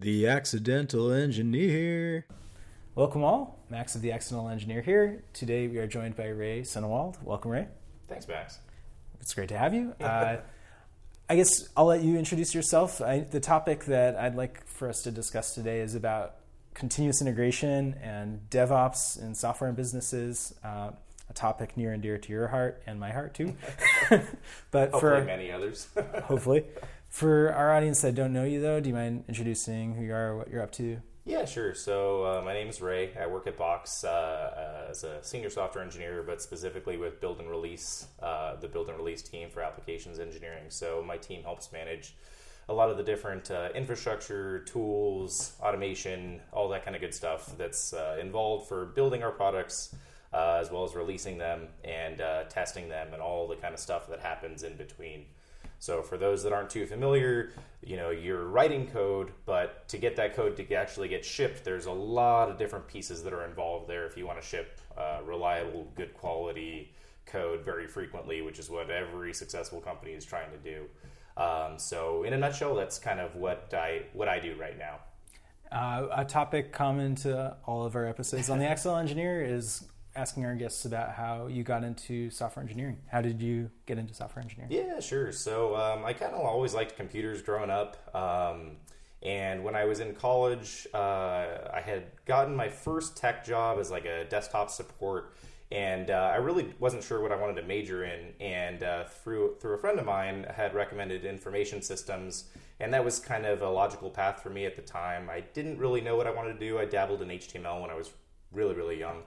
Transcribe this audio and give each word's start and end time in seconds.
The 0.00 0.28
Accidental 0.28 1.10
Engineer. 1.10 2.24
Welcome 2.94 3.24
all. 3.24 3.58
Max 3.68 3.96
of 3.96 4.00
the 4.00 4.12
Accidental 4.12 4.48
Engineer 4.48 4.80
here. 4.80 5.24
Today 5.32 5.66
we 5.66 5.78
are 5.78 5.88
joined 5.88 6.14
by 6.14 6.28
Ray 6.28 6.62
Sennewald. 6.62 7.18
Welcome, 7.20 7.50
Ray. 7.50 7.66
Thanks, 8.06 8.28
Max. 8.28 8.60
It's 9.20 9.34
great 9.34 9.48
to 9.48 9.58
have 9.58 9.74
you. 9.74 9.96
Uh, 10.00 10.36
I 11.28 11.34
guess 11.34 11.68
I'll 11.76 11.86
let 11.86 12.02
you 12.02 12.16
introduce 12.16 12.54
yourself. 12.54 13.00
I, 13.00 13.20
the 13.20 13.40
topic 13.40 13.86
that 13.86 14.14
I'd 14.14 14.36
like 14.36 14.64
for 14.68 14.88
us 14.88 15.02
to 15.02 15.10
discuss 15.10 15.52
today 15.52 15.80
is 15.80 15.96
about 15.96 16.36
continuous 16.74 17.20
integration 17.20 17.96
and 18.00 18.48
DevOps 18.50 19.20
in 19.20 19.34
software 19.34 19.66
and 19.66 19.76
businesses. 19.76 20.54
Uh, 20.62 20.92
a 21.28 21.32
topic 21.32 21.76
near 21.76 21.92
and 21.92 22.02
dear 22.02 22.18
to 22.18 22.32
your 22.32 22.48
heart 22.48 22.82
and 22.86 22.98
my 22.98 23.10
heart 23.10 23.34
too. 23.34 23.56
but 24.70 24.90
hopefully 24.92 25.20
for 25.20 25.24
many 25.24 25.50
others. 25.50 25.88
hopefully, 26.24 26.64
for 27.08 27.52
our 27.52 27.74
audience 27.74 28.00
that 28.02 28.14
don't 28.14 28.32
know 28.32 28.44
you 28.44 28.60
though, 28.60 28.80
do 28.80 28.88
you 28.88 28.94
mind 28.94 29.24
introducing 29.28 29.94
who 29.94 30.04
you 30.04 30.14
are, 30.14 30.36
what 30.36 30.48
you're 30.50 30.62
up 30.62 30.72
to? 30.72 30.98
Yeah, 31.24 31.44
sure. 31.44 31.74
So 31.74 32.24
uh, 32.24 32.42
my 32.42 32.54
name 32.54 32.68
is 32.68 32.80
Ray. 32.80 33.10
I 33.20 33.26
work 33.26 33.46
at 33.46 33.58
Box 33.58 34.02
uh, 34.02 34.86
as 34.88 35.04
a 35.04 35.22
senior 35.22 35.50
software 35.50 35.84
engineer, 35.84 36.22
but 36.26 36.40
specifically 36.40 36.96
with 36.96 37.20
build 37.20 37.38
and 37.38 37.50
release, 37.50 38.06
uh, 38.22 38.56
the 38.56 38.66
build 38.66 38.88
and 38.88 38.96
release 38.96 39.20
team 39.20 39.50
for 39.50 39.62
applications 39.62 40.18
engineering. 40.18 40.64
So 40.68 41.04
my 41.06 41.18
team 41.18 41.42
helps 41.42 41.70
manage 41.70 42.14
a 42.70 42.72
lot 42.72 42.88
of 42.88 42.96
the 42.96 43.02
different 43.02 43.50
uh, 43.50 43.68
infrastructure, 43.74 44.60
tools, 44.60 45.52
automation, 45.60 46.40
all 46.52 46.68
that 46.70 46.84
kind 46.84 46.94
of 46.94 47.02
good 47.02 47.14
stuff 47.14 47.52
that's 47.58 47.92
uh, 47.92 48.16
involved 48.20 48.68
for 48.68 48.86
building 48.86 49.22
our 49.22 49.30
products 49.30 49.94
uh, 50.32 50.58
as 50.60 50.70
well 50.70 50.84
as 50.84 50.94
releasing 50.94 51.38
them 51.38 51.68
and 51.84 52.20
uh, 52.20 52.44
testing 52.44 52.88
them 52.88 53.08
and 53.12 53.22
all 53.22 53.48
the 53.48 53.56
kind 53.56 53.72
of 53.72 53.80
stuff 53.80 54.08
that 54.08 54.20
happens 54.20 54.62
in 54.62 54.76
between. 54.76 55.24
So 55.78 56.02
for 56.02 56.18
those 56.18 56.42
that 56.42 56.52
aren't 56.52 56.70
too 56.70 56.86
familiar, 56.86 57.52
you 57.82 57.96
know, 57.96 58.10
you're 58.10 58.46
writing 58.46 58.88
code, 58.88 59.30
but 59.46 59.86
to 59.88 59.98
get 59.98 60.16
that 60.16 60.34
code 60.34 60.56
to 60.56 60.74
actually 60.74 61.08
get 61.08 61.24
shipped, 61.24 61.64
there's 61.64 61.86
a 61.86 61.92
lot 61.92 62.50
of 62.50 62.58
different 62.58 62.88
pieces 62.88 63.22
that 63.22 63.32
are 63.32 63.44
involved 63.44 63.88
there 63.88 64.06
if 64.06 64.16
you 64.16 64.26
want 64.26 64.40
to 64.40 64.46
ship 64.46 64.80
uh, 64.96 65.20
reliable, 65.24 65.86
good 65.94 66.12
quality 66.14 66.92
code 67.26 67.64
very 67.64 67.86
frequently, 67.86 68.42
which 68.42 68.58
is 68.58 68.68
what 68.68 68.90
every 68.90 69.32
successful 69.32 69.80
company 69.80 70.12
is 70.12 70.24
trying 70.24 70.50
to 70.50 70.58
do. 70.58 70.86
Um, 71.40 71.78
so 71.78 72.24
in 72.24 72.32
a 72.32 72.38
nutshell, 72.38 72.74
that's 72.74 72.98
kind 72.98 73.20
of 73.20 73.36
what 73.36 73.72
I 73.72 74.02
what 74.12 74.28
I 74.28 74.40
do 74.40 74.56
right 74.58 74.76
now. 74.76 74.98
Uh, 75.70 76.08
a 76.10 76.24
topic 76.24 76.72
common 76.72 77.14
to 77.14 77.56
all 77.66 77.84
of 77.84 77.94
our 77.94 78.06
episodes 78.06 78.50
on 78.50 78.58
the 78.58 78.66
Accidental 78.68 78.98
Engineer 78.98 79.44
is 79.44 79.84
asking 80.18 80.44
our 80.44 80.56
guests 80.56 80.84
about 80.84 81.12
how 81.12 81.46
you 81.46 81.62
got 81.62 81.84
into 81.84 82.28
software 82.28 82.62
engineering. 82.62 82.98
How 83.06 83.20
did 83.20 83.40
you 83.40 83.70
get 83.86 83.98
into 83.98 84.12
software 84.12 84.42
engineering? 84.42 84.72
Yeah, 84.72 84.98
sure. 84.98 85.30
So 85.30 85.76
um, 85.76 86.04
I 86.04 86.12
kind 86.12 86.34
of 86.34 86.40
always 86.40 86.74
liked 86.74 86.96
computers 86.96 87.40
growing 87.40 87.70
up. 87.70 87.96
Um, 88.14 88.78
and 89.22 89.62
when 89.62 89.76
I 89.76 89.84
was 89.84 90.00
in 90.00 90.14
college, 90.14 90.88
uh, 90.92 90.98
I 91.72 91.80
had 91.84 92.06
gotten 92.24 92.54
my 92.54 92.68
first 92.68 93.16
tech 93.16 93.44
job 93.44 93.78
as 93.78 93.92
like 93.92 94.06
a 94.06 94.24
desktop 94.24 94.70
support, 94.70 95.34
and 95.70 96.10
uh, 96.10 96.32
I 96.32 96.36
really 96.36 96.74
wasn't 96.80 97.04
sure 97.04 97.20
what 97.20 97.30
I 97.30 97.36
wanted 97.36 97.60
to 97.60 97.66
major 97.66 98.04
in. 98.04 98.32
And 98.40 98.82
uh, 98.82 99.04
through 99.04 99.56
through 99.60 99.74
a 99.74 99.78
friend 99.78 99.98
of 99.98 100.06
mine, 100.06 100.46
had 100.52 100.72
recommended 100.74 101.24
information 101.24 101.82
systems, 101.82 102.44
and 102.78 102.92
that 102.94 103.04
was 103.04 103.18
kind 103.18 103.44
of 103.44 103.62
a 103.62 103.68
logical 103.68 104.08
path 104.08 104.40
for 104.40 104.50
me 104.50 104.66
at 104.66 104.76
the 104.76 104.82
time. 104.82 105.28
I 105.28 105.40
didn't 105.40 105.78
really 105.78 106.00
know 106.00 106.16
what 106.16 106.28
I 106.28 106.30
wanted 106.30 106.54
to 106.54 106.60
do. 106.60 106.78
I 106.78 106.84
dabbled 106.84 107.22
in 107.22 107.28
HTML 107.28 107.80
when 107.82 107.90
I 107.90 107.94
was 107.94 108.10
really 108.52 108.74
really 108.74 108.98
young 108.98 109.22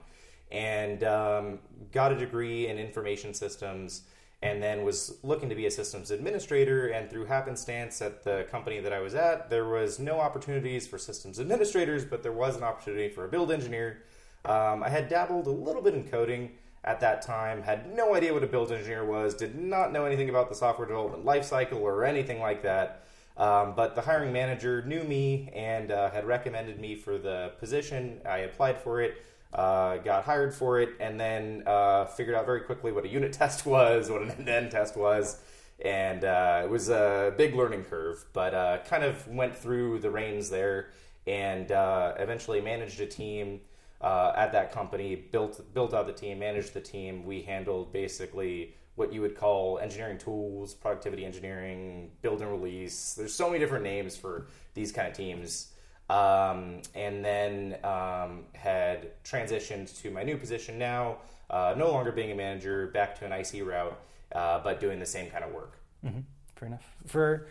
and 0.52 1.02
um, 1.02 1.58
got 1.90 2.12
a 2.12 2.16
degree 2.16 2.68
in 2.68 2.78
information 2.78 3.34
systems 3.34 4.02
and 4.42 4.62
then 4.62 4.84
was 4.84 5.18
looking 5.22 5.48
to 5.48 5.54
be 5.54 5.66
a 5.66 5.70
systems 5.70 6.10
administrator. 6.10 6.88
And 6.88 7.08
through 7.08 7.24
happenstance 7.24 8.02
at 8.02 8.22
the 8.22 8.46
company 8.50 8.80
that 8.80 8.92
i 8.92 9.00
was 9.00 9.14
at 9.14 9.48
there 9.50 9.64
was 9.64 9.98
no 9.98 10.20
opportunities 10.20 10.86
for 10.86 10.98
systems 10.98 11.40
administrators 11.40 12.04
but 12.04 12.22
there 12.22 12.32
was 12.32 12.56
an 12.56 12.62
opportunity 12.62 13.08
for 13.08 13.24
a 13.24 13.28
build 13.28 13.50
engineer. 13.50 14.02
Um, 14.44 14.82
i 14.82 14.88
had 14.88 15.08
dabbled 15.08 15.46
a 15.46 15.50
little 15.50 15.82
bit 15.82 15.94
in 15.94 16.04
coding 16.04 16.52
at 16.84 17.00
that 17.00 17.22
time 17.22 17.62
had 17.62 17.94
no 17.94 18.14
idea 18.14 18.34
what 18.34 18.44
a 18.44 18.46
build 18.46 18.72
engineer 18.72 19.04
was 19.04 19.34
did 19.34 19.58
not 19.58 19.92
know 19.92 20.04
anything 20.04 20.28
about 20.28 20.48
the 20.48 20.54
software 20.54 20.86
development 20.86 21.24
lifecycle 21.24 21.80
or 21.80 22.04
anything 22.04 22.40
like 22.40 22.62
that. 22.62 23.04
Um, 23.36 23.74
but 23.74 23.94
the 23.94 24.02
hiring 24.02 24.32
manager 24.32 24.82
knew 24.84 25.04
me 25.04 25.48
and 25.54 25.90
uh, 25.90 26.10
had 26.10 26.26
recommended 26.26 26.78
me 26.78 26.94
for 26.94 27.16
the 27.16 27.52
position. 27.58 28.20
I 28.26 28.38
applied 28.38 28.78
for 28.78 29.00
it 29.00 29.24
uh, 29.52 29.98
got 29.98 30.24
hired 30.24 30.54
for 30.54 30.80
it, 30.80 30.90
and 31.00 31.20
then 31.20 31.62
uh, 31.66 32.06
figured 32.06 32.34
out 32.34 32.46
very 32.46 32.62
quickly 32.62 32.92
what 32.92 33.04
a 33.04 33.08
unit 33.08 33.32
test 33.42 33.66
was, 33.66 34.10
what 34.10 34.22
an 34.22 34.30
end-to-end 34.30 34.70
test 34.70 34.96
was, 34.96 35.40
and 35.84 36.24
uh, 36.24 36.62
it 36.64 36.70
was 36.70 36.88
a 36.88 37.34
big 37.36 37.54
learning 37.54 37.84
curve. 37.84 38.24
But 38.32 38.54
uh, 38.54 38.78
kind 38.86 39.04
of 39.04 39.26
went 39.28 39.54
through 39.56 39.98
the 40.00 40.10
reins 40.10 40.50
there, 40.50 40.90
and 41.26 41.70
uh, 41.70 42.14
eventually 42.18 42.60
managed 42.60 43.00
a 43.00 43.06
team 43.06 43.60
uh, 44.00 44.32
at 44.36 44.52
that 44.52 44.72
company. 44.72 45.14
built 45.16 45.74
built 45.74 45.92
out 45.94 46.06
the 46.06 46.12
team, 46.12 46.38
managed 46.38 46.74
the 46.74 46.80
team. 46.80 47.24
We 47.24 47.42
handled 47.42 47.92
basically 47.92 48.74
what 48.94 49.12
you 49.12 49.22
would 49.22 49.36
call 49.36 49.78
engineering 49.78 50.18
tools, 50.18 50.74
productivity 50.74 51.24
engineering, 51.24 52.10
build 52.20 52.42
and 52.42 52.50
release. 52.50 53.14
There's 53.14 53.34
so 53.34 53.46
many 53.46 53.58
different 53.58 53.84
names 53.84 54.16
for 54.16 54.48
these 54.74 54.92
kind 54.92 55.08
of 55.08 55.14
teams 55.14 55.72
um, 56.10 56.82
and 56.94 57.24
then 57.24 57.76
um, 57.84 58.44
had 58.54 59.22
transitioned 59.24 60.00
to 60.02 60.10
my 60.10 60.22
new 60.22 60.36
position 60.36 60.78
now, 60.78 61.18
uh, 61.50 61.74
no 61.76 61.90
longer 61.90 62.12
being 62.12 62.32
a 62.32 62.34
manager, 62.34 62.88
back 62.88 63.18
to 63.18 63.26
an 63.26 63.32
IC 63.32 63.66
route, 63.66 63.98
uh, 64.34 64.60
but 64.62 64.80
doing 64.80 64.98
the 64.98 65.06
same 65.06 65.30
kind 65.30 65.44
of 65.44 65.52
work. 65.52 65.78
Mm-hmm. 66.04 66.20
Fair 66.56 66.68
enough. 66.68 66.84
For 67.06 67.48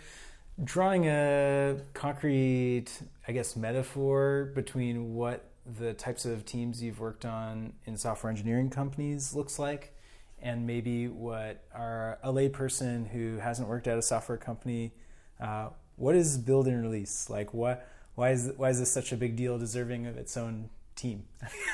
drawing 0.64 1.08
a 1.08 1.78
concrete, 1.94 2.88
I 3.28 3.32
guess, 3.32 3.56
metaphor 3.56 4.52
between 4.56 5.14
what 5.14 5.50
the 5.80 5.94
types 5.94 6.26
of 6.26 6.46
teams 6.46 6.82
you've 6.82 7.00
worked 7.00 7.26
on 7.26 7.74
in 7.86 7.98
software 7.98 8.30
engineering 8.30 8.70
companies 8.70 9.36
looks 9.36 9.60
like, 9.60 9.94
and 10.42 10.66
maybe 10.66 11.08
what 11.08 11.64
our 11.74 12.18
a 12.24 12.32
layperson 12.34 13.08
who 13.10 13.38
hasn't 13.38 13.68
worked 13.68 13.88
at 13.88 13.98
a 13.98 14.02
software 14.02 14.38
company, 14.38 14.92
uh, 15.40 15.70
what 15.96 16.16
is 16.16 16.38
build 16.38 16.68
and 16.68 16.82
release 16.82 17.30
like? 17.30 17.54
What 17.54 17.88
why 18.16 18.32
is 18.32 18.52
why 18.58 18.70
is 18.70 18.80
this 18.80 18.92
such 18.92 19.12
a 19.12 19.18
big 19.18 19.36
deal, 19.36 19.58
deserving 19.58 20.06
of 20.06 20.18
its 20.18 20.36
own 20.36 20.70
team? 20.96 21.24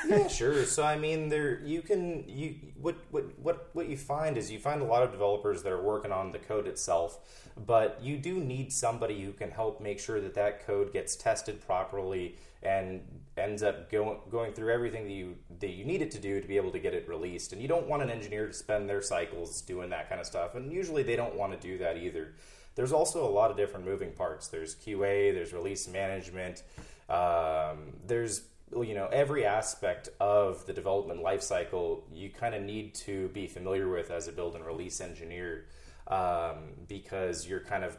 yeah, 0.08 0.28
sure. 0.28 0.64
So 0.64 0.84
I 0.84 0.96
mean, 0.96 1.28
there 1.28 1.60
you 1.60 1.82
can 1.82 2.24
you 2.28 2.54
what 2.80 2.96
what 3.10 3.38
what 3.38 3.68
what 3.72 3.88
you 3.88 3.96
find 3.96 4.36
is 4.36 4.50
you 4.50 4.58
find 4.58 4.80
a 4.80 4.84
lot 4.84 5.02
of 5.02 5.10
developers 5.10 5.62
that 5.62 5.72
are 5.72 5.82
working 5.82 6.12
on 6.12 6.32
the 6.32 6.38
code 6.38 6.66
itself, 6.66 7.18
but 7.66 7.98
you 8.02 8.16
do 8.16 8.38
need 8.38 8.72
somebody 8.72 9.24
who 9.24 9.32
can 9.32 9.50
help 9.50 9.80
make 9.80 9.98
sure 9.98 10.20
that 10.20 10.34
that 10.34 10.66
code 10.66 10.92
gets 10.92 11.16
tested 11.16 11.60
properly 11.66 12.36
and 12.62 13.00
ends 13.36 13.62
up 13.62 13.90
going 13.90 14.18
going 14.30 14.52
through 14.52 14.72
everything 14.72 15.04
that 15.04 15.12
you 15.12 15.36
that 15.60 15.70
you 15.70 15.84
need 15.84 16.02
it 16.02 16.10
to 16.12 16.18
do 16.18 16.40
to 16.40 16.46
be 16.46 16.56
able 16.56 16.70
to 16.70 16.78
get 16.78 16.94
it 16.94 17.08
released. 17.08 17.52
And 17.52 17.60
you 17.60 17.68
don't 17.68 17.86
want 17.88 18.02
an 18.02 18.10
engineer 18.10 18.46
to 18.46 18.52
spend 18.52 18.88
their 18.88 19.02
cycles 19.02 19.60
doing 19.62 19.90
that 19.90 20.08
kind 20.08 20.20
of 20.20 20.26
stuff, 20.26 20.54
and 20.54 20.72
usually 20.72 21.02
they 21.02 21.16
don't 21.16 21.34
want 21.34 21.52
to 21.52 21.58
do 21.58 21.78
that 21.78 21.96
either 21.96 22.34
there's 22.78 22.92
also 22.92 23.28
a 23.28 23.28
lot 23.28 23.50
of 23.50 23.56
different 23.56 23.84
moving 23.84 24.12
parts. 24.12 24.46
There's 24.46 24.76
QA, 24.76 25.34
there's 25.34 25.52
release 25.52 25.88
management, 25.88 26.62
um, 27.08 27.94
there's 28.06 28.42
you 28.70 28.94
know 28.94 29.08
every 29.10 29.44
aspect 29.44 30.10
of 30.20 30.64
the 30.66 30.72
development 30.72 31.24
lifecycle 31.24 32.02
you 32.12 32.28
kind 32.28 32.54
of 32.54 32.62
need 32.62 32.94
to 32.94 33.28
be 33.28 33.46
familiar 33.46 33.88
with 33.88 34.10
as 34.10 34.28
a 34.28 34.32
build 34.32 34.54
and 34.54 34.64
release 34.64 35.00
engineer 35.00 35.64
um, 36.06 36.74
because 36.86 37.48
you're 37.48 37.60
kind 37.60 37.82
of 37.82 37.96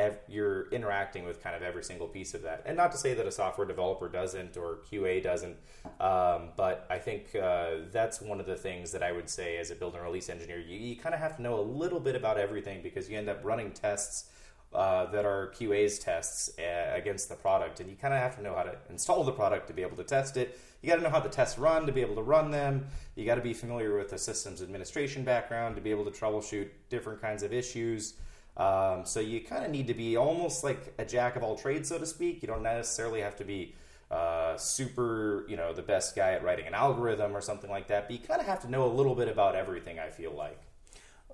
ev- 0.00 0.18
you're 0.28 0.68
interacting 0.70 1.24
with 1.24 1.42
kind 1.42 1.54
of 1.54 1.62
every 1.62 1.84
single 1.84 2.08
piece 2.08 2.34
of 2.34 2.42
that. 2.42 2.62
And 2.64 2.76
not 2.76 2.90
to 2.92 2.98
say 2.98 3.14
that 3.14 3.26
a 3.26 3.30
software 3.30 3.66
developer 3.66 4.08
doesn't 4.08 4.56
or 4.56 4.78
QA 4.90 5.22
doesn't, 5.22 5.56
um, 6.00 6.50
but 6.56 6.86
I 6.90 6.98
think 6.98 7.34
uh, 7.36 7.86
that's 7.92 8.20
one 8.20 8.40
of 8.40 8.46
the 8.46 8.56
things 8.56 8.90
that 8.92 9.02
I 9.02 9.12
would 9.12 9.28
say 9.28 9.58
as 9.58 9.70
a 9.70 9.74
build 9.74 9.94
and 9.94 10.02
release 10.02 10.28
engineer. 10.28 10.58
You, 10.58 10.78
you 10.78 10.96
kind 10.96 11.14
of 11.14 11.20
have 11.20 11.36
to 11.36 11.42
know 11.42 11.60
a 11.60 11.62
little 11.62 12.00
bit 12.00 12.16
about 12.16 12.38
everything 12.38 12.82
because 12.82 13.08
you 13.08 13.18
end 13.18 13.28
up 13.28 13.40
running 13.44 13.72
tests. 13.72 14.30
Uh, 14.72 15.10
that 15.10 15.24
are 15.24 15.52
QA's 15.58 15.98
tests 15.98 16.48
uh, 16.60 16.94
against 16.94 17.28
the 17.28 17.34
product, 17.34 17.80
and 17.80 17.90
you 17.90 17.96
kind 17.96 18.14
of 18.14 18.20
have 18.20 18.36
to 18.36 18.42
know 18.44 18.54
how 18.54 18.62
to 18.62 18.76
install 18.88 19.24
the 19.24 19.32
product 19.32 19.66
to 19.66 19.72
be 19.72 19.82
able 19.82 19.96
to 19.96 20.04
test 20.04 20.36
it. 20.36 20.60
You 20.80 20.88
got 20.88 20.94
to 20.94 21.02
know 21.02 21.10
how 21.10 21.18
the 21.18 21.28
tests 21.28 21.58
run 21.58 21.86
to 21.86 21.92
be 21.92 22.02
able 22.02 22.14
to 22.14 22.22
run 22.22 22.52
them. 22.52 22.86
You 23.16 23.26
got 23.26 23.34
to 23.34 23.40
be 23.40 23.52
familiar 23.52 23.98
with 23.98 24.10
the 24.10 24.18
systems 24.18 24.62
administration 24.62 25.24
background 25.24 25.74
to 25.74 25.82
be 25.82 25.90
able 25.90 26.04
to 26.04 26.12
troubleshoot 26.12 26.68
different 26.88 27.20
kinds 27.20 27.42
of 27.42 27.52
issues. 27.52 28.14
Um, 28.60 29.06
so 29.06 29.20
you 29.20 29.40
kind 29.40 29.64
of 29.64 29.70
need 29.70 29.86
to 29.86 29.94
be 29.94 30.18
almost 30.18 30.62
like 30.62 30.92
a 30.98 31.04
jack 31.04 31.34
of 31.34 31.42
all 31.42 31.56
trades, 31.56 31.88
so 31.88 31.98
to 31.98 32.04
speak. 32.04 32.42
You 32.42 32.48
don't 32.48 32.62
necessarily 32.62 33.22
have 33.22 33.34
to 33.36 33.44
be 33.44 33.74
uh, 34.10 34.58
super, 34.58 35.46
you 35.48 35.56
know, 35.56 35.72
the 35.72 35.80
best 35.82 36.14
guy 36.14 36.32
at 36.32 36.44
writing 36.44 36.66
an 36.66 36.74
algorithm 36.74 37.34
or 37.34 37.40
something 37.40 37.70
like 37.70 37.88
that, 37.88 38.06
but 38.06 38.12
you 38.12 38.18
kind 38.18 38.38
of 38.38 38.46
have 38.46 38.60
to 38.60 38.70
know 38.70 38.84
a 38.84 38.92
little 38.92 39.14
bit 39.14 39.28
about 39.28 39.54
everything, 39.54 39.98
I 39.98 40.10
feel 40.10 40.32
like. 40.32 40.60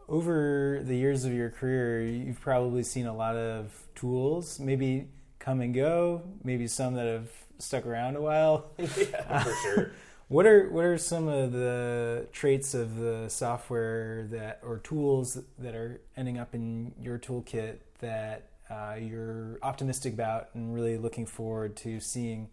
Over 0.08 0.82
the 0.84 0.94
years 0.94 1.24
of 1.24 1.32
your 1.32 1.50
career, 1.50 2.06
you've 2.06 2.40
probably 2.40 2.84
seen 2.84 3.06
a 3.06 3.16
lot 3.16 3.34
of 3.34 3.72
tools, 3.96 4.60
maybe 4.60 5.08
come 5.40 5.60
and 5.60 5.74
go, 5.74 6.22
maybe 6.44 6.68
some 6.68 6.94
that 6.94 7.06
have 7.08 7.28
stuck 7.58 7.86
around 7.86 8.14
a 8.14 8.20
while. 8.20 8.70
yeah, 8.78 9.42
for 9.42 9.54
sure. 9.62 9.90
What 10.28 10.44
are 10.44 10.68
what 10.70 10.84
are 10.84 10.98
some 10.98 11.28
of 11.28 11.52
the 11.52 12.26
traits 12.32 12.74
of 12.74 12.96
the 12.96 13.28
software 13.28 14.26
that 14.32 14.60
or 14.64 14.78
tools 14.78 15.38
that 15.58 15.74
are 15.76 16.00
ending 16.16 16.36
up 16.36 16.52
in 16.52 16.94
your 17.00 17.16
toolkit 17.16 17.78
that 18.00 18.48
uh, 18.68 18.96
you're 19.00 19.56
optimistic 19.62 20.14
about 20.14 20.48
and 20.54 20.74
really 20.74 20.98
looking 20.98 21.26
forward 21.26 21.76
to 21.76 22.00
seeing, 22.00 22.48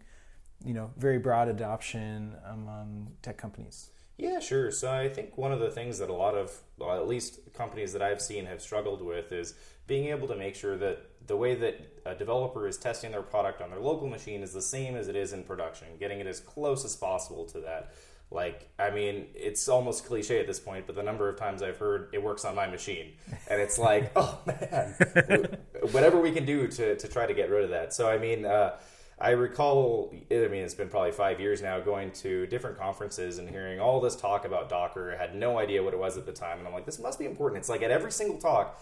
you 0.64 0.72
know, 0.72 0.92
very 0.96 1.18
broad 1.18 1.48
adoption 1.48 2.36
among 2.46 3.10
tech 3.22 3.36
companies? 3.38 3.90
Yeah, 4.16 4.38
sure. 4.38 4.70
So 4.70 4.90
I 4.92 5.08
think 5.08 5.36
one 5.36 5.52
of 5.52 5.60
the 5.60 5.70
things 5.70 5.98
that 5.98 6.08
a 6.08 6.14
lot 6.14 6.34
of, 6.34 6.52
well, 6.78 6.96
at 6.96 7.08
least 7.08 7.40
companies 7.52 7.92
that 7.94 8.02
I've 8.02 8.20
seen 8.20 8.46
have 8.46 8.62
struggled 8.62 9.02
with 9.02 9.32
is 9.32 9.54
being 9.86 10.06
able 10.08 10.28
to 10.28 10.36
make 10.36 10.54
sure 10.54 10.76
that 10.76 11.10
the 11.26 11.36
way 11.36 11.54
that 11.54 12.00
a 12.06 12.14
developer 12.14 12.68
is 12.68 12.76
testing 12.76 13.10
their 13.10 13.22
product 13.22 13.60
on 13.60 13.70
their 13.70 13.80
local 13.80 14.08
machine 14.08 14.42
is 14.42 14.52
the 14.52 14.62
same 14.62 14.94
as 14.94 15.08
it 15.08 15.16
is 15.16 15.32
in 15.32 15.42
production, 15.42 15.88
getting 15.98 16.20
it 16.20 16.26
as 16.26 16.38
close 16.40 16.84
as 16.84 16.94
possible 16.94 17.44
to 17.46 17.60
that. 17.60 17.92
Like, 18.30 18.68
I 18.78 18.90
mean, 18.90 19.26
it's 19.34 19.68
almost 19.68 20.06
cliche 20.06 20.40
at 20.40 20.46
this 20.46 20.60
point, 20.60 20.86
but 20.86 20.96
the 20.96 21.02
number 21.02 21.28
of 21.28 21.36
times 21.36 21.62
I've 21.62 21.76
heard 21.78 22.08
it 22.12 22.22
works 22.22 22.44
on 22.44 22.54
my 22.54 22.66
machine. 22.66 23.12
And 23.48 23.60
it's 23.60 23.78
like, 23.78 24.12
oh 24.16 24.38
man, 24.46 24.94
whatever 25.92 26.20
we 26.20 26.30
can 26.30 26.44
do 26.44 26.68
to, 26.68 26.96
to 26.96 27.08
try 27.08 27.26
to 27.26 27.34
get 27.34 27.50
rid 27.50 27.64
of 27.64 27.70
that. 27.70 27.92
So, 27.92 28.08
I 28.08 28.18
mean, 28.18 28.44
uh, 28.44 28.76
I 29.18 29.30
recall, 29.30 30.12
I 30.12 30.34
mean, 30.48 30.64
it's 30.64 30.74
been 30.74 30.88
probably 30.88 31.12
five 31.12 31.40
years 31.40 31.62
now, 31.62 31.78
going 31.80 32.10
to 32.12 32.46
different 32.46 32.76
conferences 32.76 33.38
and 33.38 33.48
hearing 33.48 33.78
all 33.78 34.00
this 34.00 34.16
talk 34.16 34.44
about 34.44 34.68
Docker. 34.68 35.14
I 35.14 35.20
had 35.20 35.36
no 35.36 35.58
idea 35.58 35.82
what 35.82 35.94
it 35.94 36.00
was 36.00 36.16
at 36.16 36.26
the 36.26 36.32
time. 36.32 36.58
And 36.58 36.66
I'm 36.66 36.74
like, 36.74 36.84
this 36.84 36.98
must 36.98 37.18
be 37.18 37.24
important. 37.24 37.58
It's 37.58 37.68
like 37.68 37.82
at 37.82 37.92
every 37.92 38.10
single 38.10 38.38
talk, 38.38 38.80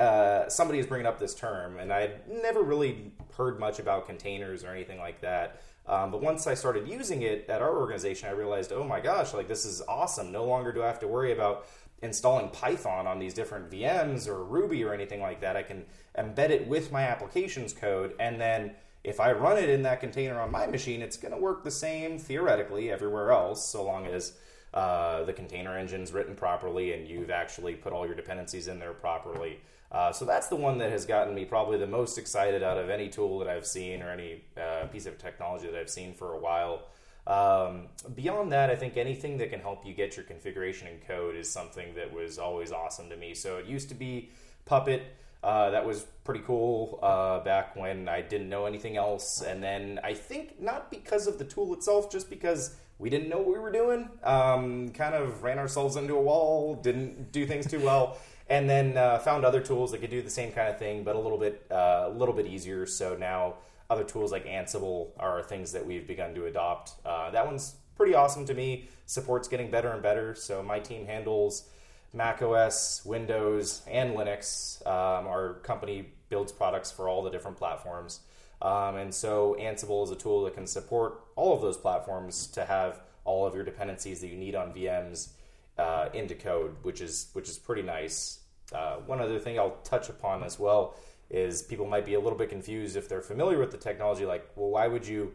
uh, 0.00 0.48
somebody 0.48 0.78
is 0.78 0.86
bringing 0.86 1.06
up 1.06 1.18
this 1.18 1.34
term, 1.34 1.78
and 1.78 1.92
I 1.92 2.00
had 2.00 2.28
never 2.28 2.62
really 2.62 3.12
heard 3.36 3.60
much 3.60 3.78
about 3.78 4.06
containers 4.06 4.64
or 4.64 4.70
anything 4.70 4.98
like 4.98 5.20
that. 5.20 5.60
Um, 5.86 6.10
but 6.10 6.22
once 6.22 6.46
I 6.46 6.54
started 6.54 6.88
using 6.88 7.22
it 7.22 7.46
at 7.50 7.60
our 7.60 7.76
organization, 7.76 8.28
I 8.28 8.32
realized, 8.32 8.72
oh 8.72 8.84
my 8.84 9.00
gosh, 9.00 9.34
like 9.34 9.46
this 9.46 9.64
is 9.64 9.82
awesome. 9.88 10.32
No 10.32 10.44
longer 10.44 10.72
do 10.72 10.82
I 10.82 10.86
have 10.86 11.00
to 11.00 11.08
worry 11.08 11.32
about 11.32 11.66
installing 12.00 12.48
Python 12.48 13.06
on 13.06 13.18
these 13.18 13.34
different 13.34 13.70
VMs 13.70 14.26
or 14.26 14.42
Ruby 14.42 14.82
or 14.84 14.94
anything 14.94 15.20
like 15.20 15.40
that. 15.42 15.54
I 15.56 15.62
can 15.62 15.84
embed 16.18 16.50
it 16.50 16.66
with 16.66 16.90
my 16.92 17.02
applications 17.02 17.74
code, 17.74 18.14
and 18.18 18.40
then 18.40 18.72
if 19.02 19.20
I 19.20 19.32
run 19.32 19.56
it 19.58 19.68
in 19.68 19.82
that 19.82 20.00
container 20.00 20.40
on 20.40 20.50
my 20.50 20.66
machine, 20.66 21.00
it's 21.02 21.16
going 21.16 21.32
to 21.32 21.40
work 21.40 21.64
the 21.64 21.70
same 21.70 22.18
theoretically 22.18 22.90
everywhere 22.90 23.32
else, 23.32 23.66
so 23.66 23.84
long 23.84 24.06
as 24.06 24.34
uh, 24.74 25.24
the 25.24 25.32
container 25.32 25.76
engine's 25.76 26.12
written 26.12 26.34
properly 26.34 26.92
and 26.92 27.08
you've 27.08 27.30
actually 27.30 27.74
put 27.74 27.92
all 27.92 28.06
your 28.06 28.14
dependencies 28.14 28.68
in 28.68 28.78
there 28.78 28.92
properly. 28.92 29.58
Uh, 29.90 30.12
so 30.12 30.24
that's 30.24 30.46
the 30.46 30.56
one 30.56 30.78
that 30.78 30.90
has 30.90 31.04
gotten 31.04 31.34
me 31.34 31.44
probably 31.44 31.76
the 31.76 31.86
most 31.86 32.18
excited 32.18 32.62
out 32.62 32.78
of 32.78 32.90
any 32.90 33.08
tool 33.08 33.40
that 33.40 33.48
I've 33.48 33.66
seen 33.66 34.02
or 34.02 34.10
any 34.10 34.42
uh, 34.56 34.86
piece 34.86 35.06
of 35.06 35.18
technology 35.18 35.66
that 35.66 35.76
I've 35.76 35.90
seen 35.90 36.14
for 36.14 36.34
a 36.34 36.38
while. 36.38 36.82
Um, 37.26 37.88
beyond 38.14 38.52
that, 38.52 38.70
I 38.70 38.76
think 38.76 38.96
anything 38.96 39.38
that 39.38 39.50
can 39.50 39.60
help 39.60 39.84
you 39.84 39.92
get 39.92 40.16
your 40.16 40.24
configuration 40.24 40.86
in 40.86 40.98
code 41.00 41.34
is 41.34 41.50
something 41.50 41.94
that 41.94 42.12
was 42.12 42.38
always 42.38 42.70
awesome 42.70 43.08
to 43.08 43.16
me. 43.16 43.34
So 43.34 43.56
it 43.56 43.66
used 43.66 43.88
to 43.88 43.94
be 43.94 44.30
Puppet. 44.64 45.02
Uh, 45.42 45.70
that 45.70 45.86
was 45.86 46.06
pretty 46.24 46.40
cool 46.46 46.98
uh, 47.02 47.40
back 47.40 47.74
when 47.74 48.08
I 48.08 48.20
didn't 48.20 48.48
know 48.48 48.66
anything 48.66 48.96
else. 48.96 49.42
And 49.42 49.62
then 49.62 49.98
I 50.04 50.14
think 50.14 50.60
not 50.60 50.90
because 50.90 51.26
of 51.26 51.38
the 51.38 51.44
tool 51.44 51.72
itself, 51.72 52.10
just 52.10 52.28
because 52.28 52.76
we 52.98 53.08
didn't 53.08 53.30
know 53.30 53.38
what 53.38 53.48
we 53.48 53.58
were 53.58 53.72
doing. 53.72 54.10
Um, 54.22 54.90
kind 54.90 55.14
of 55.14 55.42
ran 55.42 55.58
ourselves 55.58 55.96
into 55.96 56.14
a 56.14 56.20
wall, 56.20 56.74
didn't 56.74 57.32
do 57.32 57.46
things 57.46 57.66
too 57.66 57.80
well, 57.80 58.18
and 58.48 58.68
then 58.68 58.98
uh, 58.98 59.18
found 59.18 59.44
other 59.44 59.60
tools 59.60 59.92
that 59.92 59.98
could 59.98 60.10
do 60.10 60.20
the 60.20 60.30
same 60.30 60.52
kind 60.52 60.68
of 60.68 60.78
thing, 60.78 61.02
but 61.02 61.16
a 61.16 61.18
little 61.18 61.38
bit 61.38 61.66
uh, 61.70 62.04
a 62.08 62.10
little 62.10 62.34
bit 62.34 62.46
easier. 62.46 62.84
So 62.84 63.16
now 63.16 63.54
other 63.88 64.04
tools 64.04 64.30
like 64.30 64.44
Ansible 64.46 65.08
are 65.18 65.42
things 65.42 65.72
that 65.72 65.84
we've 65.84 66.06
begun 66.06 66.34
to 66.34 66.46
adopt. 66.46 66.92
Uh, 67.04 67.30
that 67.30 67.46
one's 67.46 67.76
pretty 67.96 68.14
awesome 68.14 68.44
to 68.46 68.54
me. 68.54 68.88
Support's 69.06 69.48
getting 69.48 69.70
better 69.70 69.90
and 69.90 70.02
better. 70.02 70.34
So 70.34 70.62
my 70.62 70.78
team 70.78 71.06
handles 71.06 71.68
Mac 72.12 72.42
OS, 72.42 73.02
Windows, 73.04 73.82
and 73.86 74.14
Linux. 74.14 74.84
Um, 74.86 75.26
our 75.26 75.54
company 75.62 76.08
builds 76.28 76.52
products 76.52 76.90
for 76.90 77.08
all 77.08 77.22
the 77.22 77.30
different 77.30 77.56
platforms. 77.56 78.20
Um, 78.62 78.96
and 78.96 79.14
so 79.14 79.56
Ansible 79.58 80.04
is 80.04 80.10
a 80.10 80.16
tool 80.16 80.44
that 80.44 80.54
can 80.54 80.66
support 80.66 81.20
all 81.36 81.54
of 81.54 81.62
those 81.62 81.76
platforms 81.76 82.46
to 82.48 82.64
have 82.64 83.00
all 83.24 83.46
of 83.46 83.54
your 83.54 83.64
dependencies 83.64 84.20
that 84.20 84.28
you 84.28 84.36
need 84.36 84.54
on 84.54 84.72
VMs 84.72 85.30
uh, 85.78 86.08
into 86.12 86.34
code, 86.34 86.76
which 86.82 87.00
is 87.00 87.28
which 87.32 87.48
is 87.48 87.58
pretty 87.58 87.82
nice. 87.82 88.40
Uh, 88.72 88.96
one 89.06 89.20
other 89.20 89.38
thing 89.38 89.58
I'll 89.58 89.78
touch 89.82 90.08
upon 90.08 90.42
as 90.42 90.58
well 90.58 90.96
is 91.30 91.62
people 91.62 91.86
might 91.86 92.04
be 92.04 92.14
a 92.14 92.20
little 92.20 92.38
bit 92.38 92.50
confused 92.50 92.96
if 92.96 93.08
they're 93.08 93.22
familiar 93.22 93.58
with 93.58 93.70
the 93.70 93.78
technology. 93.78 94.26
Like, 94.26 94.48
well, 94.56 94.70
why 94.70 94.88
would 94.88 95.06
you 95.06 95.32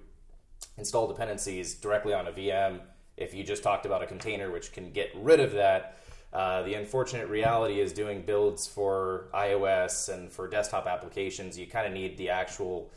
install 0.78 1.08
dependencies 1.08 1.74
directly 1.74 2.14
on 2.14 2.28
a 2.28 2.32
VM 2.32 2.82
if 3.18 3.34
you 3.34 3.44
just 3.44 3.64
talked 3.64 3.86
about 3.86 4.04
a 4.04 4.06
container, 4.06 4.52
which 4.52 4.72
can 4.72 4.92
get 4.92 5.10
rid 5.16 5.40
of 5.40 5.54
that? 5.54 5.98
Uh, 6.36 6.64
the 6.64 6.74
unfortunate 6.74 7.30
reality 7.30 7.80
is 7.80 7.94
doing 7.94 8.22
builds 8.22 8.68
for 8.68 9.30
iOS 9.34 10.14
and 10.14 10.30
for 10.30 10.50
desktop 10.50 10.86
applications, 10.86 11.58
you 11.58 11.66
kind 11.66 11.88
of 11.88 11.94
need 11.94 12.18
the 12.18 12.30
actual 12.30 12.92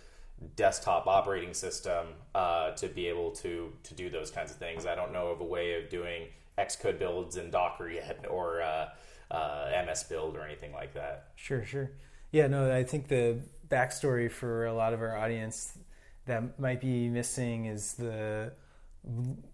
desktop 0.57 1.07
operating 1.07 1.55
system 1.55 2.09
uh, 2.35 2.73
to 2.73 2.89
be 2.89 3.07
able 3.07 3.31
to 3.31 3.73
to 3.85 3.95
do 3.95 4.11
those 4.11 4.33
kinds 4.33 4.51
of 4.51 4.57
things. 4.57 4.87
I 4.87 4.97
don't 4.97 5.13
know 5.13 5.29
of 5.29 5.41
a 5.41 5.45
way 5.45 5.81
of 5.81 5.89
doing 5.89 6.25
Xcode 6.59 6.99
builds 6.99 7.37
in 7.37 7.53
Docker 7.53 7.89
yet, 7.89 8.27
or 8.29 8.61
uh, 8.61 8.89
uh, 9.31 9.85
MS 9.87 10.03
build, 10.03 10.37
or 10.37 10.43
anything 10.43 10.73
like 10.73 10.95
that. 10.95 11.29
Sure, 11.37 11.65
sure. 11.65 11.93
Yeah, 12.33 12.49
no, 12.49 12.75
I 12.75 12.83
think 12.83 13.07
the 13.07 13.39
backstory 13.69 14.29
for 14.29 14.67
a 14.67 14.75
lot 14.75 14.93
of 14.93 15.01
our 15.01 15.17
audience 15.17 15.79
that 16.27 16.59
might 16.59 16.81
be 16.81 17.09
missing 17.09 17.67
is 17.67 17.95
the 17.95 18.51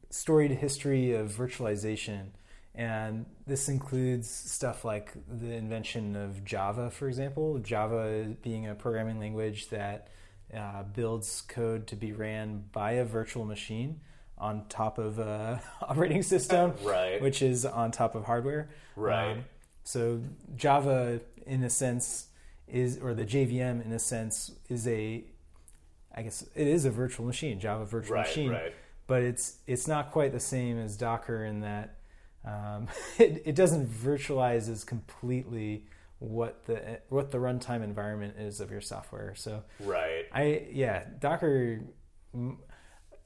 storied 0.09 0.53
history 0.53 1.13
of 1.13 1.33
virtualization. 1.33 2.29
And 2.75 3.27
this 3.47 3.69
includes 3.69 4.29
stuff 4.29 4.85
like 4.85 5.13
the 5.29 5.53
invention 5.53 6.17
of 6.17 6.45
Java, 6.45 6.91
for 6.91 7.07
example. 7.07 7.59
Java 7.59 8.35
being 8.43 8.67
a 8.67 8.75
programming 8.75 9.21
language 9.21 9.69
that 9.69 10.09
uh, 10.57 10.83
builds 10.83 11.43
code 11.43 11.87
to 11.89 11.97
be 11.97 12.13
ran 12.13 12.65
by 12.73 12.93
a 12.93 13.05
virtual 13.05 13.45
machine 13.45 14.01
on 14.39 14.65
top 14.69 14.99
of 14.99 15.19
a 15.19 15.63
operating 15.83 16.23
system, 16.23 16.75
right. 16.83 17.23
which 17.23 17.43
is 17.43 17.65
on 17.65 17.93
top 17.93 18.17
of 18.17 18.25
hardware. 18.25 18.69
Right. 18.97 19.33
Um, 19.33 19.45
so 19.85 20.21
Java, 20.57 21.21
in 21.47 21.63
a 21.63 21.71
sense, 21.71 22.27
is 22.67 22.99
or 22.99 23.15
the 23.15 23.25
JVM, 23.25 23.85
in 23.85 23.93
a 23.93 23.99
sense, 23.99 24.51
is 24.69 24.89
a, 24.89 25.25
I 26.15 26.23
guess 26.23 26.45
it 26.55 26.67
is 26.67 26.85
a 26.85 26.91
virtual 26.91 27.27
machine, 27.27 27.61
Java 27.61 27.85
virtual 27.85 28.17
right, 28.17 28.27
machine, 28.27 28.51
right. 28.51 28.75
but 29.07 29.23
it's 29.23 29.59
it's 29.67 29.87
not 29.87 30.11
quite 30.11 30.33
the 30.33 30.41
same 30.41 30.79
as 30.79 30.97
Docker 30.97 31.45
in 31.45 31.61
that 31.61 31.99
um, 32.45 32.89
it, 33.19 33.43
it 33.45 33.55
doesn't 33.55 33.89
virtualize 33.89 34.69
as 34.69 34.85
completely 34.85 35.87
what 36.19 36.65
the 36.67 37.01
what 37.09 37.31
the 37.31 37.39
runtime 37.39 37.83
environment 37.83 38.35
is 38.39 38.61
of 38.61 38.71
your 38.71 38.81
software. 38.81 39.35
So 39.35 39.63
right, 39.81 40.25
I 40.33 40.67
yeah, 40.73 41.05
Docker. 41.21 41.81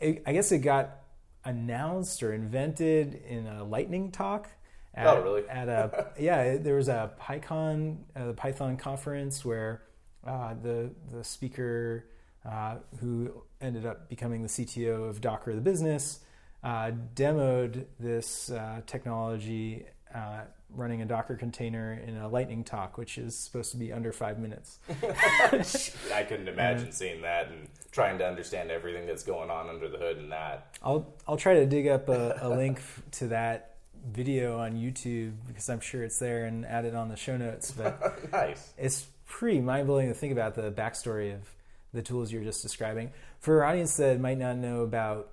I 0.00 0.32
guess 0.32 0.52
it 0.52 0.58
got 0.58 0.98
announced 1.44 2.22
or 2.22 2.32
invented 2.32 3.14
in 3.14 3.46
a 3.46 3.64
lightning 3.64 4.10
talk. 4.10 4.48
At, 4.94 5.06
oh, 5.06 5.22
really? 5.22 5.48
at 5.48 5.68
a 5.68 6.12
yeah, 6.18 6.56
there 6.56 6.76
was 6.76 6.88
a 6.88 7.12
PyCon, 7.20 7.98
uh, 8.16 8.26
the 8.26 8.34
Python 8.34 8.76
conference 8.76 9.44
where 9.44 9.82
uh, 10.26 10.54
the 10.54 10.92
the 11.10 11.24
speaker 11.24 12.06
uh, 12.44 12.76
who 13.00 13.42
ended 13.60 13.86
up 13.86 14.08
becoming 14.08 14.42
the 14.42 14.48
CTO 14.48 15.08
of 15.08 15.20
Docker 15.20 15.54
the 15.54 15.60
business 15.60 16.20
uh, 16.62 16.90
demoed 17.14 17.86
this 17.98 18.50
uh, 18.50 18.80
technology 18.86 19.86
uh, 20.14 20.40
running 20.70 21.02
a 21.02 21.06
Docker 21.06 21.36
container 21.36 21.94
in 22.06 22.16
a 22.16 22.28
lightning 22.28 22.64
talk, 22.64 22.98
which 22.98 23.18
is 23.18 23.36
supposed 23.36 23.70
to 23.72 23.76
be 23.76 23.92
under 23.92 24.12
five 24.12 24.38
minutes. 24.38 24.78
I 26.14 26.24
couldn't 26.24 26.48
imagine 26.48 26.92
seeing 26.92 27.22
that 27.22 27.48
and 27.48 27.68
trying 27.92 28.18
to 28.18 28.26
understand 28.26 28.70
everything 28.70 29.06
that's 29.06 29.22
going 29.22 29.50
on 29.50 29.68
under 29.68 29.88
the 29.88 29.98
hood 29.98 30.18
in 30.18 30.28
that. 30.30 30.76
I'll 30.82 31.14
I'll 31.26 31.36
try 31.36 31.54
to 31.54 31.66
dig 31.66 31.88
up 31.88 32.08
a, 32.08 32.38
a 32.40 32.48
link 32.48 32.80
to 33.12 33.28
that 33.28 33.76
video 34.06 34.58
on 34.58 34.74
YouTube 34.74 35.32
because 35.46 35.68
I'm 35.68 35.80
sure 35.80 36.02
it's 36.02 36.18
there 36.18 36.44
and 36.44 36.64
add 36.66 36.84
it 36.84 36.94
on 36.94 37.08
the 37.08 37.16
show 37.16 37.36
notes. 37.36 37.70
But 37.70 38.32
nice. 38.32 38.72
It's 38.76 39.06
pretty 39.26 39.60
mind 39.60 39.86
blowing 39.86 40.08
to 40.08 40.14
think 40.14 40.32
about 40.32 40.54
the 40.54 40.70
backstory 40.70 41.34
of 41.34 41.40
the 41.92 42.02
tools 42.02 42.32
you're 42.32 42.44
just 42.44 42.62
describing. 42.62 43.12
For 43.40 43.62
our 43.62 43.70
audience 43.70 43.96
that 43.96 44.20
might 44.20 44.38
not 44.38 44.56
know 44.56 44.82
about 44.82 45.30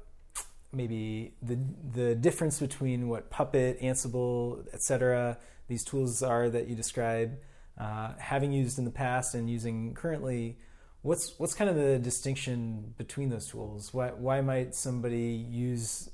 maybe 0.76 1.34
the 1.42 1.58
the 1.94 2.16
difference 2.16 2.60
between 2.60 3.08
what 3.08 3.30
Puppet, 3.30 3.82
Ansible, 3.82 4.66
etc. 4.74 5.38
these 5.68 5.84
tools 5.84 6.22
are 6.22 6.50
that 6.50 6.68
you 6.68 6.76
describe, 6.76 7.38
uh, 7.80 8.14
having 8.20 8.52
used 8.52 8.78
in 8.78 8.86
the 8.86 8.92
past 8.92 9.36
and 9.36 9.50
using 9.50 9.94
currently. 9.94 10.58
What's 11.02 11.38
what's 11.40 11.54
kind 11.54 11.70
of 11.70 11.76
the 11.76 12.00
distinction 12.00 12.94
between 12.98 13.30
those 13.30 13.48
tools? 13.48 13.94
Why 13.94 14.10
why 14.10 14.42
might 14.42 14.76
somebody 14.76 15.46
use 15.50 16.10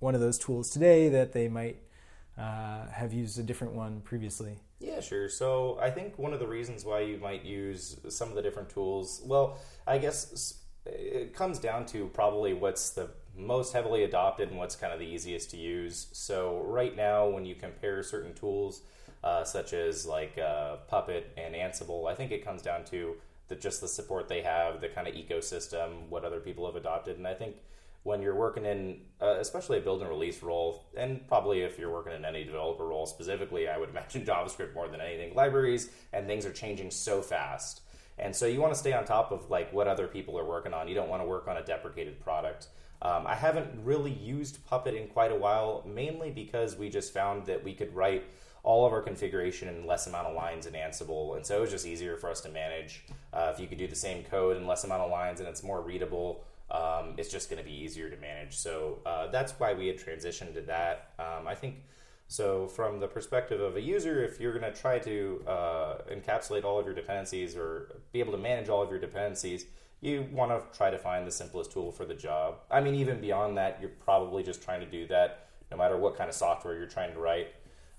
one 0.00 0.14
of 0.14 0.20
those 0.20 0.38
tools 0.38 0.70
today 0.70 1.08
that 1.10 1.32
they 1.32 1.48
might 1.48 1.76
uh, 2.38 2.88
have 2.88 3.12
used 3.12 3.38
a 3.38 3.42
different 3.42 3.74
one 3.74 4.00
previously? 4.00 4.58
Yeah, 4.80 5.00
sure. 5.00 5.28
So 5.28 5.78
I 5.80 5.90
think 5.90 6.18
one 6.18 6.32
of 6.32 6.40
the 6.40 6.46
reasons 6.46 6.86
why 6.86 7.00
you 7.00 7.18
might 7.18 7.44
use 7.44 7.98
some 8.08 8.30
of 8.30 8.34
the 8.34 8.40
different 8.40 8.70
tools, 8.70 9.20
well, 9.26 9.58
I 9.86 9.98
guess 9.98 10.54
it 10.86 11.34
comes 11.34 11.58
down 11.58 11.84
to 11.86 12.06
probably 12.08 12.54
what's 12.54 12.90
the 12.90 13.10
most 13.46 13.72
heavily 13.72 14.04
adopted 14.04 14.50
and 14.50 14.58
what's 14.58 14.76
kind 14.76 14.92
of 14.92 14.98
the 14.98 15.06
easiest 15.06 15.50
to 15.50 15.56
use. 15.56 16.08
So 16.12 16.62
right 16.66 16.94
now, 16.94 17.28
when 17.28 17.44
you 17.44 17.54
compare 17.54 18.02
certain 18.02 18.34
tools 18.34 18.82
uh, 19.22 19.44
such 19.44 19.72
as 19.72 20.06
like 20.06 20.38
uh, 20.38 20.76
Puppet 20.88 21.32
and 21.36 21.54
Ansible, 21.54 22.10
I 22.10 22.14
think 22.14 22.32
it 22.32 22.44
comes 22.44 22.62
down 22.62 22.84
to 22.86 23.16
the, 23.48 23.56
just 23.56 23.80
the 23.80 23.88
support 23.88 24.28
they 24.28 24.42
have, 24.42 24.80
the 24.80 24.88
kind 24.88 25.06
of 25.08 25.14
ecosystem, 25.14 26.08
what 26.08 26.24
other 26.24 26.40
people 26.40 26.66
have 26.66 26.76
adopted, 26.76 27.18
and 27.18 27.26
I 27.26 27.34
think 27.34 27.56
when 28.02 28.22
you're 28.22 28.34
working 28.34 28.64
in, 28.64 29.02
uh, 29.20 29.36
especially 29.40 29.78
a 29.78 29.80
build 29.80 30.00
and 30.00 30.08
release 30.08 30.42
role, 30.42 30.86
and 30.96 31.26
probably 31.28 31.60
if 31.60 31.78
you're 31.78 31.92
working 31.92 32.14
in 32.14 32.24
any 32.24 32.44
developer 32.44 32.86
role 32.86 33.06
specifically, 33.06 33.68
I 33.68 33.76
would 33.76 33.90
imagine 33.94 34.24
JavaScript 34.24 34.74
more 34.74 34.88
than 34.88 35.00
anything. 35.00 35.34
Libraries 35.34 35.90
and 36.12 36.26
things 36.26 36.46
are 36.46 36.52
changing 36.52 36.90
so 36.90 37.20
fast, 37.20 37.82
and 38.18 38.34
so 38.34 38.46
you 38.46 38.60
want 38.60 38.72
to 38.72 38.78
stay 38.78 38.92
on 38.92 39.04
top 39.04 39.32
of 39.32 39.50
like 39.50 39.72
what 39.72 39.86
other 39.86 40.06
people 40.06 40.38
are 40.38 40.44
working 40.44 40.72
on. 40.72 40.88
You 40.88 40.94
don't 40.94 41.08
want 41.08 41.22
to 41.22 41.26
work 41.26 41.48
on 41.48 41.56
a 41.56 41.64
deprecated 41.64 42.20
product. 42.20 42.68
Um, 43.02 43.26
I 43.26 43.34
haven't 43.34 43.68
really 43.84 44.12
used 44.12 44.64
Puppet 44.66 44.94
in 44.94 45.08
quite 45.08 45.32
a 45.32 45.36
while, 45.36 45.84
mainly 45.86 46.30
because 46.30 46.76
we 46.76 46.88
just 46.88 47.12
found 47.14 47.46
that 47.46 47.64
we 47.64 47.72
could 47.72 47.94
write 47.94 48.24
all 48.62 48.84
of 48.86 48.92
our 48.92 49.00
configuration 49.00 49.68
in 49.68 49.86
less 49.86 50.06
amount 50.06 50.26
of 50.26 50.36
lines 50.36 50.66
in 50.66 50.74
Ansible, 50.74 51.36
and 51.36 51.46
so 51.46 51.58
it 51.58 51.60
was 51.62 51.70
just 51.70 51.86
easier 51.86 52.16
for 52.16 52.30
us 52.30 52.40
to 52.42 52.50
manage. 52.50 53.04
Uh, 53.32 53.50
if 53.54 53.58
you 53.58 53.66
could 53.66 53.78
do 53.78 53.86
the 53.86 53.96
same 53.96 54.22
code 54.24 54.56
in 54.56 54.66
less 54.66 54.84
amount 54.84 55.02
of 55.02 55.10
lines 55.10 55.40
and 55.40 55.48
it's 55.48 55.62
more 55.62 55.80
readable, 55.80 56.44
um, 56.70 57.14
it's 57.16 57.30
just 57.30 57.50
going 57.50 57.62
to 57.62 57.68
be 57.68 57.74
easier 57.74 58.10
to 58.10 58.16
manage. 58.18 58.56
So 58.56 58.98
uh, 59.06 59.28
that's 59.28 59.52
why 59.52 59.72
we 59.72 59.86
had 59.86 59.98
transitioned 59.98 60.54
to 60.54 60.60
that. 60.62 61.12
Um, 61.18 61.46
I 61.46 61.54
think 61.54 61.76
so. 62.28 62.68
From 62.68 63.00
the 63.00 63.08
perspective 63.08 63.60
of 63.60 63.76
a 63.76 63.80
user, 63.80 64.22
if 64.22 64.38
you're 64.40 64.56
going 64.56 64.70
to 64.72 64.78
try 64.78 64.98
to 65.00 65.42
uh, 65.48 65.94
encapsulate 66.12 66.64
all 66.64 66.78
of 66.78 66.84
your 66.84 66.94
dependencies 66.94 67.56
or 67.56 67.96
be 68.12 68.20
able 68.20 68.32
to 68.32 68.38
manage 68.38 68.68
all 68.68 68.82
of 68.82 68.90
your 68.90 69.00
dependencies, 69.00 69.64
you 70.00 70.26
want 70.32 70.50
to 70.50 70.76
try 70.76 70.90
to 70.90 70.98
find 70.98 71.26
the 71.26 71.30
simplest 71.30 71.72
tool 71.72 71.92
for 71.92 72.04
the 72.04 72.14
job. 72.14 72.56
I 72.70 72.80
mean, 72.80 72.94
even 72.94 73.20
beyond 73.20 73.56
that, 73.58 73.78
you're 73.80 73.90
probably 73.90 74.42
just 74.42 74.62
trying 74.62 74.80
to 74.80 74.86
do 74.86 75.06
that 75.08 75.48
no 75.70 75.76
matter 75.76 75.96
what 75.96 76.16
kind 76.16 76.28
of 76.28 76.34
software 76.34 76.76
you're 76.76 76.86
trying 76.86 77.12
to 77.12 77.20
write. 77.20 77.48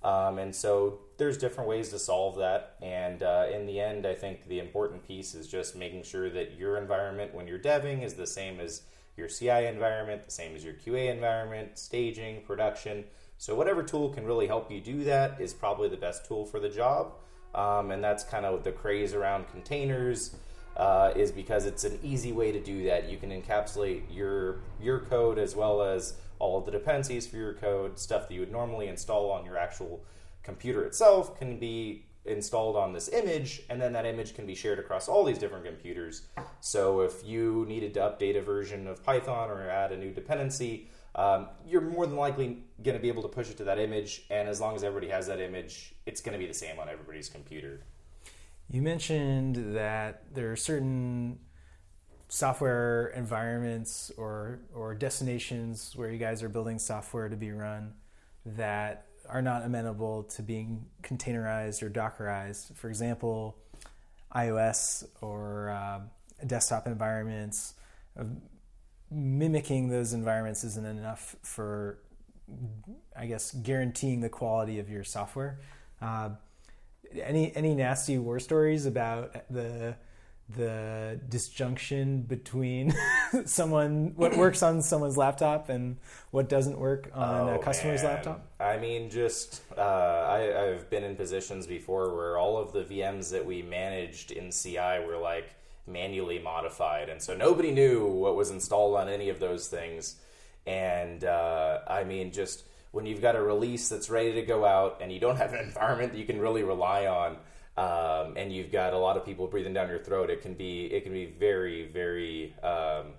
Um, 0.04 0.40
and 0.40 0.54
so 0.54 1.00
there's 1.18 1.38
different 1.38 1.70
ways 1.70 1.90
to 1.90 2.00
solve 2.00 2.38
that. 2.38 2.76
And 2.82 3.22
uh, 3.22 3.48
in 3.54 3.68
the 3.68 3.80
end, 3.80 4.06
I 4.06 4.16
think 4.16 4.48
the 4.48 4.60
important 4.60 5.08
piece 5.08 5.36
is 5.36 5.48
just 5.48 5.76
making 5.76 6.04
sure 6.04 6.30
that 6.32 6.58
your 6.58 6.78
environment 6.78 7.34
when 7.34 7.48
you're 7.48 7.60
deving 7.60 8.04
is 8.04 8.16
the 8.16 8.26
same 8.26 8.60
as 8.60 8.82
your 9.16 9.28
CI 9.28 9.68
environment, 9.68 10.24
the 10.24 10.32
same 10.32 10.56
as 10.56 10.64
your 10.64 10.74
QA 10.74 11.14
environment, 11.14 11.78
staging, 11.78 12.42
production. 12.42 13.04
So 13.38 13.54
whatever 13.54 13.84
tool 13.84 14.10
can 14.10 14.26
really 14.26 14.48
help 14.48 14.72
you 14.72 14.82
do 14.82 15.04
that 15.04 15.40
is 15.40 15.54
probably 15.54 15.90
the 15.90 15.98
best 15.98 16.26
tool 16.26 16.46
for 16.46 16.60
the 16.60 16.70
job. 16.70 17.14
Um, 17.54 17.92
and 17.92 18.04
that's 18.04 18.24
kind 18.24 18.46
of 18.46 18.64
the 18.64 18.72
craze 18.72 19.14
around 19.14 19.50
containers. 19.50 20.36
Uh, 20.78 21.12
is 21.16 21.32
because 21.32 21.66
it's 21.66 21.84
an 21.84 22.00
easy 22.02 22.32
way 22.32 22.52
to 22.52 22.60
do 22.60 22.86
that. 22.86 23.10
You 23.10 23.18
can 23.18 23.30
encapsulate 23.30 24.04
your 24.10 24.62
your 24.82 25.00
code 25.00 25.38
as 25.38 25.54
well 25.56 25.82
as 25.82 26.16
all 26.40 26.58
of 26.58 26.66
the 26.66 26.72
dependencies 26.72 27.28
for 27.28 27.38
your 27.38 27.54
code, 27.54 28.00
stuff 28.00 28.28
that 28.28 28.34
you 28.34 28.40
would 28.40 28.52
normally 28.52 28.88
install 28.88 29.30
on 29.32 29.46
your 29.46 29.58
actual 29.58 30.04
computer 30.44 30.84
itself, 30.86 31.38
can 31.38 31.60
be 31.60 32.06
installed 32.26 32.76
on 32.76 32.94
this 32.94 33.10
image, 33.10 33.62
and 33.70 33.82
then 33.82 33.94
that 33.94 34.06
image 34.06 34.34
can 34.34 34.46
be 34.46 34.56
shared 34.56 34.80
across 34.80 35.08
all 35.08 35.24
these 35.24 35.38
different 35.38 35.66
computers. 35.66 36.24
So 36.60 37.02
if 37.02 37.26
you 37.26 37.66
needed 37.68 37.94
to 37.96 38.00
update 38.00 38.38
a 38.38 38.42
version 38.42 38.88
of 38.88 39.04
Python 39.04 39.50
or 39.50 39.70
add 39.70 39.92
a 39.92 39.98
new 39.98 40.12
dependency, 40.12 40.88
um, 41.16 41.48
you're 41.68 41.82
more 41.82 42.08
than 42.08 42.16
likely 42.16 42.64
going 42.84 42.96
to 42.96 43.02
be 43.02 43.10
able 43.10 43.24
to 43.24 43.28
push 43.28 43.50
it 43.50 43.58
to 43.58 43.64
that 43.66 43.80
image, 43.80 44.24
and 44.30 44.48
as 44.48 44.62
long 44.62 44.76
as 44.76 44.84
everybody 44.84 45.12
has 45.12 45.28
that 45.28 45.40
image, 45.40 45.94
it's 46.06 46.22
going 46.22 46.34
to 46.34 46.40
be 46.40 46.48
the 46.48 46.54
same 46.54 46.80
on 46.80 46.90
everybody's 46.90 47.28
computer. 47.28 47.82
You 48.72 48.82
mentioned 48.82 49.76
that 49.76 50.34
there 50.34 50.52
are 50.52 50.56
certain 50.56 51.40
software 52.30 53.08
environments 53.08 54.10
or 54.16 54.60
or 54.74 54.96
destinations 54.96 55.94
where 55.98 56.10
you 56.10 56.18
guys 56.18 56.42
are 56.42 56.48
building 56.48 56.80
software 56.80 57.28
to 57.28 57.36
be 57.36 57.52
run 57.52 57.94
that 58.46 59.08
are 59.28 59.42
not 59.42 59.66
amenable 59.66 60.24
to 60.24 60.42
being 60.42 60.86
containerized 61.04 61.84
or 61.84 61.90
dockerized. 61.90 62.74
For 62.78 62.88
example, 62.88 63.58
iOS 64.34 65.06
or 65.20 65.72
uh, 65.72 66.00
desktop 66.48 66.88
environments. 66.88 67.74
Uh, 68.18 68.24
mimicking 69.10 69.90
those 69.90 70.14
environments 70.14 70.64
isn't 70.64 70.86
enough 70.86 71.36
for, 71.44 72.00
I 73.16 73.26
guess, 73.26 73.52
guaranteeing 73.52 74.22
the 74.22 74.30
quality 74.30 74.80
of 74.80 74.90
your 74.90 75.04
software. 75.04 75.60
Uh, 76.02 76.30
any 77.14 77.56
any 77.56 77.76
nasty 77.76 78.18
war 78.18 78.40
stories 78.40 78.86
about 78.86 79.36
the 79.50 79.96
the 80.56 81.20
disjunction 81.30 82.24
between 82.24 82.94
someone 83.46 84.14
what 84.16 84.36
works 84.36 84.64
on 84.64 84.82
someone's 84.82 85.18
laptop 85.18 85.70
and 85.70 85.98
what 86.32 86.50
doesn't 86.50 86.78
work 86.78 87.10
on 87.14 87.50
oh, 87.50 87.56
a 87.56 87.60
customer's 87.60 88.04
man. 88.04 88.14
laptop? 88.16 88.48
I 88.60 88.78
mean, 88.78 89.10
just 89.10 89.62
uh, 89.78 89.82
I, 89.82 90.68
I've 90.68 90.90
been 90.90 91.04
in 91.04 91.16
positions 91.16 91.68
before 91.68 92.16
where 92.16 92.38
all 92.38 92.58
of 92.58 92.74
the 92.74 92.84
VMs 92.84 93.32
that 93.32 93.46
we 93.46 93.62
managed 93.62 94.32
in 94.32 94.52
CI 94.52 95.04
were 95.06 95.18
like 95.18 95.56
manually 95.88 96.40
modified, 96.40 97.10
and 97.10 97.22
so 97.22 97.36
nobody 97.36 97.72
knew 97.72 98.06
what 98.06 98.36
was 98.36 98.52
installed 98.52 98.96
on 98.96 99.10
any 99.10 99.30
of 99.30 99.40
those 99.40 99.68
things. 99.68 100.18
And 100.68 101.24
uh, 101.24 101.80
I 101.88 102.04
mean, 102.04 102.32
just 102.32 102.64
when 102.92 103.06
you've 103.06 103.22
got 103.22 103.36
a 103.36 103.42
release 103.42 103.90
that's 103.90 104.10
ready 104.10 104.34
to 104.34 104.42
go 104.42 104.66
out 104.66 105.00
and 105.02 105.12
you 105.12 105.20
don't 105.20 105.38
have 105.38 105.54
an 105.54 105.60
environment 105.66 106.14
that 106.14 106.20
you 106.20 106.26
can 106.26 106.40
really 106.40 106.64
rely 106.64 107.08
on 107.08 107.38
um, 107.78 108.36
and 108.38 108.54
you've 108.54 108.72
got 108.72 108.94
a 108.94 108.98
lot 108.98 109.18
of 109.18 109.26
people 109.26 109.48
breathing 109.48 109.74
down 109.74 109.90
your 109.90 110.00
throat, 110.00 110.30
it 110.30 110.42
can 110.42 110.54
be 110.54 110.86
it 110.86 111.04
can 111.04 111.14
be 111.14 111.26
very 111.26 111.88
very 111.88 112.54
um, 112.62 113.14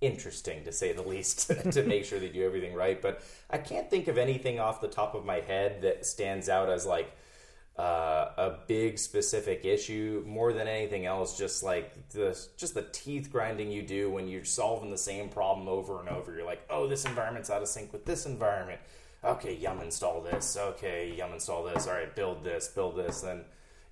interesting 0.00 0.64
to 0.64 0.72
say 0.72 0.92
the 0.92 1.02
least 1.02 1.50
to 1.72 1.82
make 1.82 2.04
sure 2.04 2.18
they 2.18 2.28
do 2.28 2.44
everything 2.44 2.74
right. 2.74 3.00
But 3.00 3.22
I 3.50 3.58
can't 3.58 3.88
think 3.90 4.08
of 4.08 4.18
anything 4.18 4.60
off 4.60 4.80
the 4.80 4.88
top 4.88 5.14
of 5.14 5.24
my 5.24 5.40
head 5.40 5.82
that 5.82 6.04
stands 6.04 6.48
out 6.48 6.68
as 6.68 6.84
like 6.84 7.16
uh, 7.78 8.30
a 8.36 8.58
big 8.68 8.98
specific 8.98 9.64
issue 9.64 10.22
more 10.26 10.52
than 10.52 10.68
anything 10.68 11.06
else. 11.06 11.38
Just 11.38 11.62
like 11.62 12.10
the 12.10 12.38
just 12.56 12.74
the 12.74 12.86
teeth 12.92 13.30
grinding 13.32 13.70
you 13.70 13.82
do 13.82 14.10
when 14.10 14.28
you're 14.28 14.44
solving 14.44 14.90
the 14.90 14.98
same 14.98 15.28
problem 15.28 15.66
over 15.66 16.00
and 16.00 16.08
over. 16.08 16.34
You're 16.34 16.46
like, 16.46 16.64
oh, 16.70 16.86
this 16.86 17.04
environment's 17.04 17.50
out 17.50 17.62
of 17.62 17.68
sync 17.68 17.92
with 17.92 18.04
this 18.04 18.26
environment. 18.26 18.80
Okay, 19.24 19.54
yum 19.56 19.80
install 19.80 20.20
this. 20.20 20.56
Okay, 20.56 21.14
yum 21.16 21.32
install 21.32 21.64
this. 21.64 21.86
All 21.86 21.94
right, 21.94 22.14
build 22.14 22.44
this, 22.44 22.68
build 22.68 22.96
this. 22.96 23.22
Then 23.22 23.44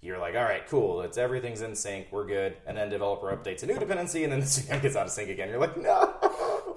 you're 0.02 0.18
like, 0.18 0.34
all 0.34 0.42
right, 0.42 0.66
cool, 0.68 1.00
it's 1.02 1.16
everything's 1.16 1.62
in 1.62 1.74
sync, 1.74 2.08
we're 2.10 2.26
good, 2.26 2.56
and 2.66 2.76
then 2.76 2.90
developer 2.90 3.34
updates 3.34 3.62
a 3.62 3.66
new 3.66 3.78
dependency, 3.78 4.24
and 4.24 4.32
then 4.32 4.40
the 4.40 4.46
VM 4.46 4.82
gets 4.82 4.96
out 4.96 5.06
of 5.06 5.12
sync 5.12 5.30
again. 5.30 5.48
You're 5.48 5.60
like, 5.60 5.76
no. 5.76 6.76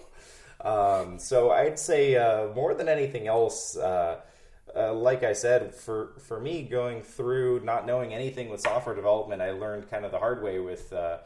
um, 0.61 1.19
so 1.19 1.51
I'd 1.51 1.77
say 1.79 2.15
uh, 2.15 2.53
more 2.53 2.73
than 2.75 2.87
anything 2.87 3.27
else, 3.27 3.75
uh, 3.75 4.21
uh, 4.73 4.93
like 4.93 5.23
I 5.23 5.33
said, 5.33 5.73
for 5.73 6.13
for 6.19 6.39
me 6.39 6.63
going 6.63 7.01
through 7.01 7.61
not 7.61 7.85
knowing 7.85 8.13
anything 8.13 8.49
with 8.49 8.61
software 8.61 8.95
development, 8.95 9.41
I 9.41 9.51
learned 9.51 9.89
kind 9.89 10.05
of 10.05 10.11
the 10.11 10.19
hard 10.19 10.43
way 10.43 10.59
with 10.59 10.93
uh, 10.93 11.17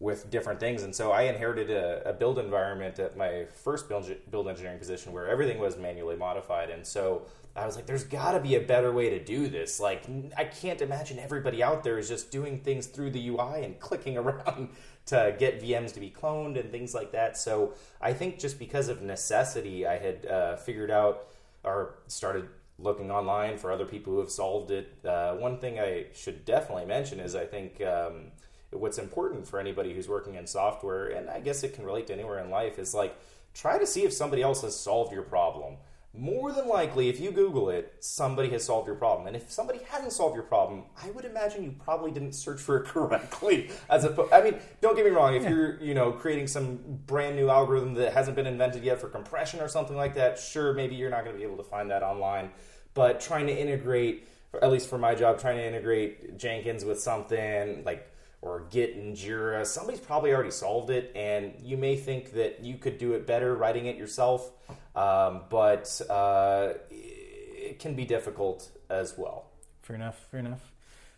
with 0.00 0.30
different 0.30 0.58
things. 0.58 0.82
And 0.82 0.94
so 0.94 1.12
I 1.12 1.22
inherited 1.24 1.70
a, 1.70 2.08
a, 2.08 2.12
build 2.14 2.38
environment 2.38 2.98
at 2.98 3.18
my 3.18 3.44
first 3.52 3.86
build, 3.86 4.10
build 4.30 4.48
engineering 4.48 4.78
position 4.78 5.12
where 5.12 5.28
everything 5.28 5.58
was 5.58 5.76
manually 5.76 6.16
modified. 6.16 6.70
And 6.70 6.86
so 6.86 7.26
I 7.54 7.66
was 7.66 7.76
like, 7.76 7.84
there's 7.84 8.04
got 8.04 8.32
to 8.32 8.40
be 8.40 8.54
a 8.54 8.60
better 8.60 8.92
way 8.92 9.10
to 9.10 9.22
do 9.22 9.46
this. 9.48 9.78
Like, 9.78 10.04
I 10.38 10.44
can't 10.44 10.80
imagine 10.80 11.18
everybody 11.18 11.62
out 11.62 11.84
there 11.84 11.98
is 11.98 12.08
just 12.08 12.30
doing 12.30 12.60
things 12.60 12.86
through 12.86 13.10
the 13.10 13.28
UI 13.28 13.62
and 13.62 13.78
clicking 13.80 14.16
around 14.16 14.70
to 15.06 15.36
get 15.38 15.62
VMs 15.62 15.92
to 15.92 16.00
be 16.00 16.10
cloned 16.10 16.58
and 16.58 16.70
things 16.70 16.94
like 16.94 17.12
that. 17.12 17.36
So 17.36 17.74
I 18.00 18.14
think 18.14 18.38
just 18.38 18.58
because 18.58 18.88
of 18.88 19.02
necessity, 19.02 19.86
I 19.86 19.98
had 19.98 20.24
uh, 20.24 20.56
figured 20.56 20.90
out 20.90 21.26
or 21.62 21.96
started 22.06 22.48
looking 22.78 23.10
online 23.10 23.58
for 23.58 23.70
other 23.70 23.84
people 23.84 24.14
who 24.14 24.20
have 24.20 24.30
solved 24.30 24.70
it. 24.70 24.96
Uh, 25.04 25.34
one 25.34 25.58
thing 25.58 25.78
I 25.78 26.06
should 26.14 26.46
definitely 26.46 26.86
mention 26.86 27.20
is 27.20 27.34
I 27.34 27.44
think. 27.44 27.82
Um, 27.82 28.32
what's 28.72 28.98
important 28.98 29.46
for 29.46 29.58
anybody 29.58 29.92
who's 29.92 30.08
working 30.08 30.34
in 30.34 30.46
software, 30.46 31.08
and 31.08 31.28
I 31.28 31.40
guess 31.40 31.62
it 31.62 31.74
can 31.74 31.84
relate 31.84 32.06
to 32.08 32.12
anywhere 32.12 32.38
in 32.38 32.50
life, 32.50 32.78
is 32.78 32.94
like 32.94 33.16
try 33.54 33.78
to 33.78 33.86
see 33.86 34.04
if 34.04 34.12
somebody 34.12 34.42
else 34.42 34.62
has 34.62 34.78
solved 34.78 35.12
your 35.12 35.22
problem. 35.22 35.76
More 36.12 36.50
than 36.50 36.66
likely, 36.66 37.08
if 37.08 37.20
you 37.20 37.30
Google 37.30 37.70
it, 37.70 37.94
somebody 38.00 38.48
has 38.50 38.64
solved 38.64 38.88
your 38.88 38.96
problem. 38.96 39.28
And 39.28 39.36
if 39.36 39.48
somebody 39.52 39.78
hasn't 39.88 40.12
solved 40.12 40.34
your 40.34 40.42
problem, 40.42 40.82
I 41.00 41.10
would 41.12 41.24
imagine 41.24 41.62
you 41.62 41.72
probably 41.84 42.10
didn't 42.10 42.32
search 42.32 42.60
for 42.60 42.78
it 42.78 42.84
correctly. 42.86 43.70
As 43.88 44.04
a, 44.04 44.28
I 44.32 44.42
mean, 44.42 44.56
don't 44.80 44.96
get 44.96 45.04
me 45.04 45.12
wrong. 45.12 45.34
If 45.34 45.44
yeah. 45.44 45.50
you're, 45.50 45.80
you 45.80 45.94
know, 45.94 46.10
creating 46.10 46.48
some 46.48 46.80
brand 47.06 47.36
new 47.36 47.48
algorithm 47.48 47.94
that 47.94 48.12
hasn't 48.12 48.34
been 48.34 48.48
invented 48.48 48.82
yet 48.82 49.00
for 49.00 49.08
compression 49.08 49.60
or 49.60 49.68
something 49.68 49.96
like 49.96 50.14
that, 50.14 50.36
sure, 50.36 50.74
maybe 50.74 50.96
you're 50.96 51.10
not 51.10 51.22
going 51.22 51.34
to 51.34 51.38
be 51.38 51.44
able 51.44 51.58
to 51.58 51.68
find 51.70 51.88
that 51.92 52.02
online. 52.02 52.50
But 52.94 53.20
trying 53.20 53.46
to 53.46 53.56
integrate, 53.56 54.26
at 54.60 54.72
least 54.72 54.88
for 54.88 54.98
my 54.98 55.14
job, 55.14 55.38
trying 55.38 55.58
to 55.58 55.66
integrate 55.66 56.36
Jenkins 56.36 56.84
with 56.84 57.00
something 57.00 57.84
like 57.84 58.10
or 58.42 58.66
Git 58.70 58.96
and 58.96 59.14
Jira, 59.16 59.66
somebody's 59.66 60.00
probably 60.00 60.32
already 60.32 60.50
solved 60.50 60.90
it, 60.90 61.12
and 61.14 61.52
you 61.62 61.76
may 61.76 61.96
think 61.96 62.32
that 62.32 62.64
you 62.64 62.76
could 62.76 62.98
do 62.98 63.12
it 63.12 63.26
better 63.26 63.54
writing 63.54 63.86
it 63.86 63.96
yourself, 63.96 64.52
um, 64.96 65.42
but 65.50 66.00
uh, 66.08 66.72
it 66.90 67.78
can 67.78 67.94
be 67.94 68.04
difficult 68.04 68.70
as 68.88 69.16
well. 69.18 69.50
Fair 69.82 69.96
enough. 69.96 70.26
Fair 70.30 70.40
enough. 70.40 70.72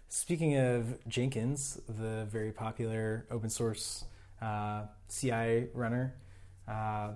Speaking 0.08 0.58
of 0.58 0.98
Jenkins, 1.08 1.80
the 1.88 2.26
very 2.30 2.52
popular 2.52 3.24
open 3.30 3.48
source 3.48 4.04
uh, 4.42 4.82
CI 5.08 5.68
runner, 5.72 6.14
uh, 6.68 7.12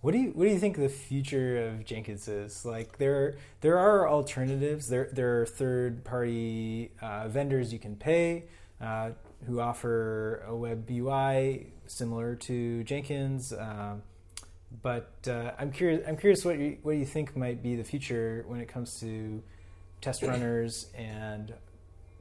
what 0.00 0.12
do 0.12 0.18
you 0.18 0.30
what 0.30 0.44
do 0.44 0.50
you 0.50 0.58
think 0.58 0.76
the 0.76 0.88
future 0.88 1.66
of 1.66 1.84
Jenkins 1.84 2.26
is? 2.28 2.64
Like 2.64 2.98
there 2.98 3.36
there 3.60 3.78
are 3.78 4.08
alternatives. 4.08 4.88
There 4.88 5.10
there 5.12 5.42
are 5.42 5.46
third 5.46 6.04
party 6.04 6.92
uh, 7.02 7.28
vendors 7.28 7.72
you 7.72 7.78
can 7.78 7.96
pay. 7.96 8.44
Uh, 8.80 9.10
who 9.46 9.60
offer 9.60 10.44
a 10.46 10.54
web 10.54 10.88
UI 10.90 11.72
similar 11.86 12.36
to 12.36 12.84
Jenkins. 12.84 13.52
Um, 13.52 14.02
but 14.82 15.12
uh, 15.26 15.52
I'm 15.58 15.72
curious. 15.72 16.06
I'm 16.06 16.16
curious 16.16 16.44
what 16.44 16.58
you, 16.58 16.78
what 16.82 16.96
you 16.96 17.04
think 17.04 17.36
might 17.36 17.62
be 17.62 17.74
the 17.74 17.84
future 17.84 18.44
when 18.46 18.60
it 18.60 18.68
comes 18.68 19.00
to 19.00 19.42
test 20.00 20.22
runners 20.22 20.86
and 20.96 21.52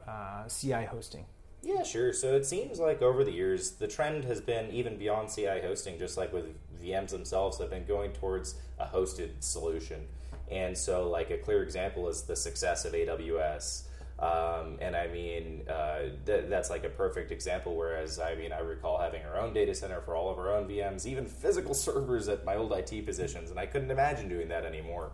uh, 0.08 0.48
CI 0.48 0.86
hosting. 0.86 1.26
Yeah, 1.62 1.84
sure. 1.84 2.14
So 2.14 2.36
it 2.36 2.46
seems 2.46 2.80
like 2.80 3.02
over 3.02 3.24
the 3.24 3.32
years, 3.32 3.72
the 3.72 3.88
trend 3.88 4.24
has 4.24 4.40
been 4.42 4.72
even 4.72 4.98
beyond 4.98 5.30
CI 5.30 5.60
hosting, 5.62 6.00
just 6.00 6.18
like 6.18 6.34
with 6.34 6.46
VMs 6.82 7.10
themselves, 7.10 7.58
have 7.60 7.70
been 7.70 7.86
going 7.86 8.12
towards 8.12 8.56
a 8.80 8.86
hosted 8.86 9.32
solution. 9.42 10.08
And 10.50 10.78
so, 10.78 11.08
like, 11.08 11.30
a 11.30 11.38
clear 11.38 11.62
example 11.62 12.08
is 12.08 12.24
the 12.24 12.36
success 12.36 12.86
of 12.86 12.94
AWS. 12.94 13.84
Um, 14.20 14.78
and 14.82 14.96
I 14.96 15.08
mean, 15.08 15.64
uh, 15.70 16.00
th- 16.26 16.46
that's 16.50 16.70
like 16.70 16.84
a 16.84 16.90
perfect 16.90 17.32
example. 17.32 17.76
Whereas, 17.76 18.20
I 18.20 18.36
mean, 18.36 18.52
I 18.52 18.60
recall 18.60 19.00
having 19.00 19.24
our 19.24 19.40
own 19.40 19.54
data 19.54 19.74
center 19.74 20.02
for 20.02 20.16
all 20.16 20.30
of 20.30 20.38
our 20.38 20.54
own 20.54 20.68
VMs, 20.68 21.06
even 21.06 21.26
physical 21.26 21.74
servers 21.88 22.28
at 22.28 22.44
my 22.46 22.56
old 22.56 22.74
IT 22.74 23.06
positions, 23.06 23.50
and 23.50 23.60
I 23.60 23.66
couldn't 23.66 23.92
imagine 23.92 24.28
doing 24.28 24.50
that 24.50 24.66
anymore. 24.66 25.12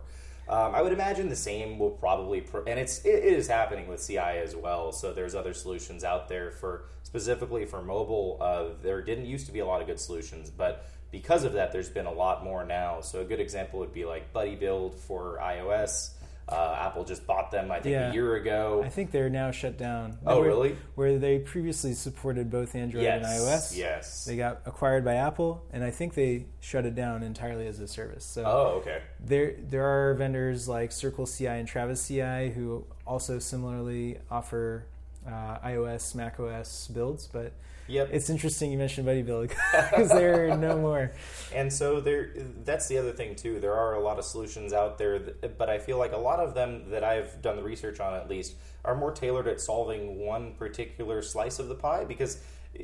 Um, 0.48 0.74
I 0.76 0.82
would 0.82 0.92
imagine 0.92 1.28
the 1.28 1.36
same 1.36 1.78
will 1.78 1.90
probably, 1.90 2.40
pro- 2.40 2.64
and 2.64 2.78
it's 2.78 3.04
it 3.04 3.24
is 3.24 3.48
happening 3.48 3.88
with 3.88 4.04
CI 4.06 4.18
as 4.18 4.54
well. 4.54 4.92
So 4.92 5.12
there's 5.12 5.34
other 5.34 5.54
solutions 5.54 6.04
out 6.04 6.28
there 6.28 6.52
for 6.52 6.84
specifically 7.02 7.64
for 7.64 7.82
mobile. 7.82 8.38
Uh, 8.40 8.80
there 8.82 9.02
didn't 9.02 9.26
used 9.26 9.46
to 9.46 9.52
be 9.52 9.58
a 9.58 9.66
lot 9.66 9.80
of 9.80 9.88
good 9.88 9.98
solutions, 9.98 10.50
but 10.50 10.88
because 11.10 11.44
of 11.44 11.54
that, 11.54 11.72
there's 11.72 11.88
been 11.88 12.06
a 12.06 12.12
lot 12.12 12.44
more 12.44 12.64
now. 12.64 13.00
So 13.00 13.20
a 13.20 13.24
good 13.24 13.40
example 13.40 13.80
would 13.80 13.92
be 13.92 14.04
like 14.04 14.32
Buddy 14.32 14.54
Build 14.54 14.94
for 14.94 15.38
iOS. 15.42 16.10
Uh, 16.48 16.76
Apple 16.78 17.04
just 17.04 17.26
bought 17.26 17.50
them, 17.50 17.72
I 17.72 17.80
think, 17.80 17.92
Yeah. 17.92 18.10
a 18.10 18.14
year 18.14 18.36
ago. 18.36 18.80
I 18.84 18.88
think 18.88 19.10
they're 19.10 19.28
now 19.28 19.50
shut 19.50 19.76
down. 19.76 20.18
Oh, 20.24 20.34
They 20.36 20.40
were- 20.40 20.46
really? 20.46 20.76
Where 20.94 21.18
they 21.18 21.40
previously 21.40 21.92
supported 21.92 22.50
both 22.50 22.76
Android 22.76 23.02
yes, 23.02 23.16
and 23.16 23.26
iOS. 23.26 23.76
Yes. 23.76 24.24
They 24.24 24.36
got 24.36 24.60
acquired 24.64 25.04
by 25.04 25.14
Apple, 25.14 25.64
and 25.72 25.82
I 25.82 25.90
think 25.90 26.14
they 26.14 26.46
shut 26.60 26.86
it 26.86 26.94
down 26.94 27.24
entirely 27.24 27.66
as 27.66 27.80
a 27.80 27.88
service. 27.88 28.24
So 28.24 28.44
oh, 28.46 28.66
okay. 28.78 29.02
there 29.18 29.54
there 29.58 29.84
are 29.84 30.14
vendors 30.14 30.68
like 30.68 30.92
Circle 30.92 31.26
CI 31.26 31.46
and 31.58 31.66
Travis 31.66 32.06
CI 32.06 32.50
who 32.50 32.86
also 33.04 33.40
similarly 33.40 34.18
offer 34.30 34.86
uh, 35.26 35.58
iOS, 35.64 36.14
macOS 36.14 36.86
builds. 36.86 37.26
But 37.26 37.54
Yep. 37.88 38.08
it's 38.12 38.30
interesting 38.30 38.72
you 38.72 38.78
mentioned 38.78 39.06
Buddy 39.06 39.22
Build 39.22 39.48
because 39.48 40.08
there 40.08 40.50
are 40.50 40.56
no 40.56 40.78
more. 40.80 41.12
And 41.54 41.72
so 41.72 42.00
there, 42.00 42.30
that's 42.64 42.88
the 42.88 42.98
other 42.98 43.12
thing 43.12 43.36
too. 43.36 43.60
There 43.60 43.74
are 43.74 43.94
a 43.94 44.00
lot 44.00 44.18
of 44.18 44.24
solutions 44.24 44.72
out 44.72 44.98
there, 44.98 45.18
that, 45.18 45.56
but 45.56 45.70
I 45.70 45.78
feel 45.78 45.98
like 45.98 46.12
a 46.12 46.18
lot 46.18 46.40
of 46.40 46.54
them 46.54 46.90
that 46.90 47.04
I've 47.04 47.40
done 47.42 47.56
the 47.56 47.62
research 47.62 48.00
on, 48.00 48.14
at 48.14 48.28
least, 48.28 48.56
are 48.84 48.94
more 48.94 49.12
tailored 49.12 49.46
at 49.48 49.60
solving 49.60 50.18
one 50.18 50.54
particular 50.54 51.22
slice 51.22 51.58
of 51.58 51.68
the 51.68 51.74
pie 51.74 52.04
because 52.04 52.38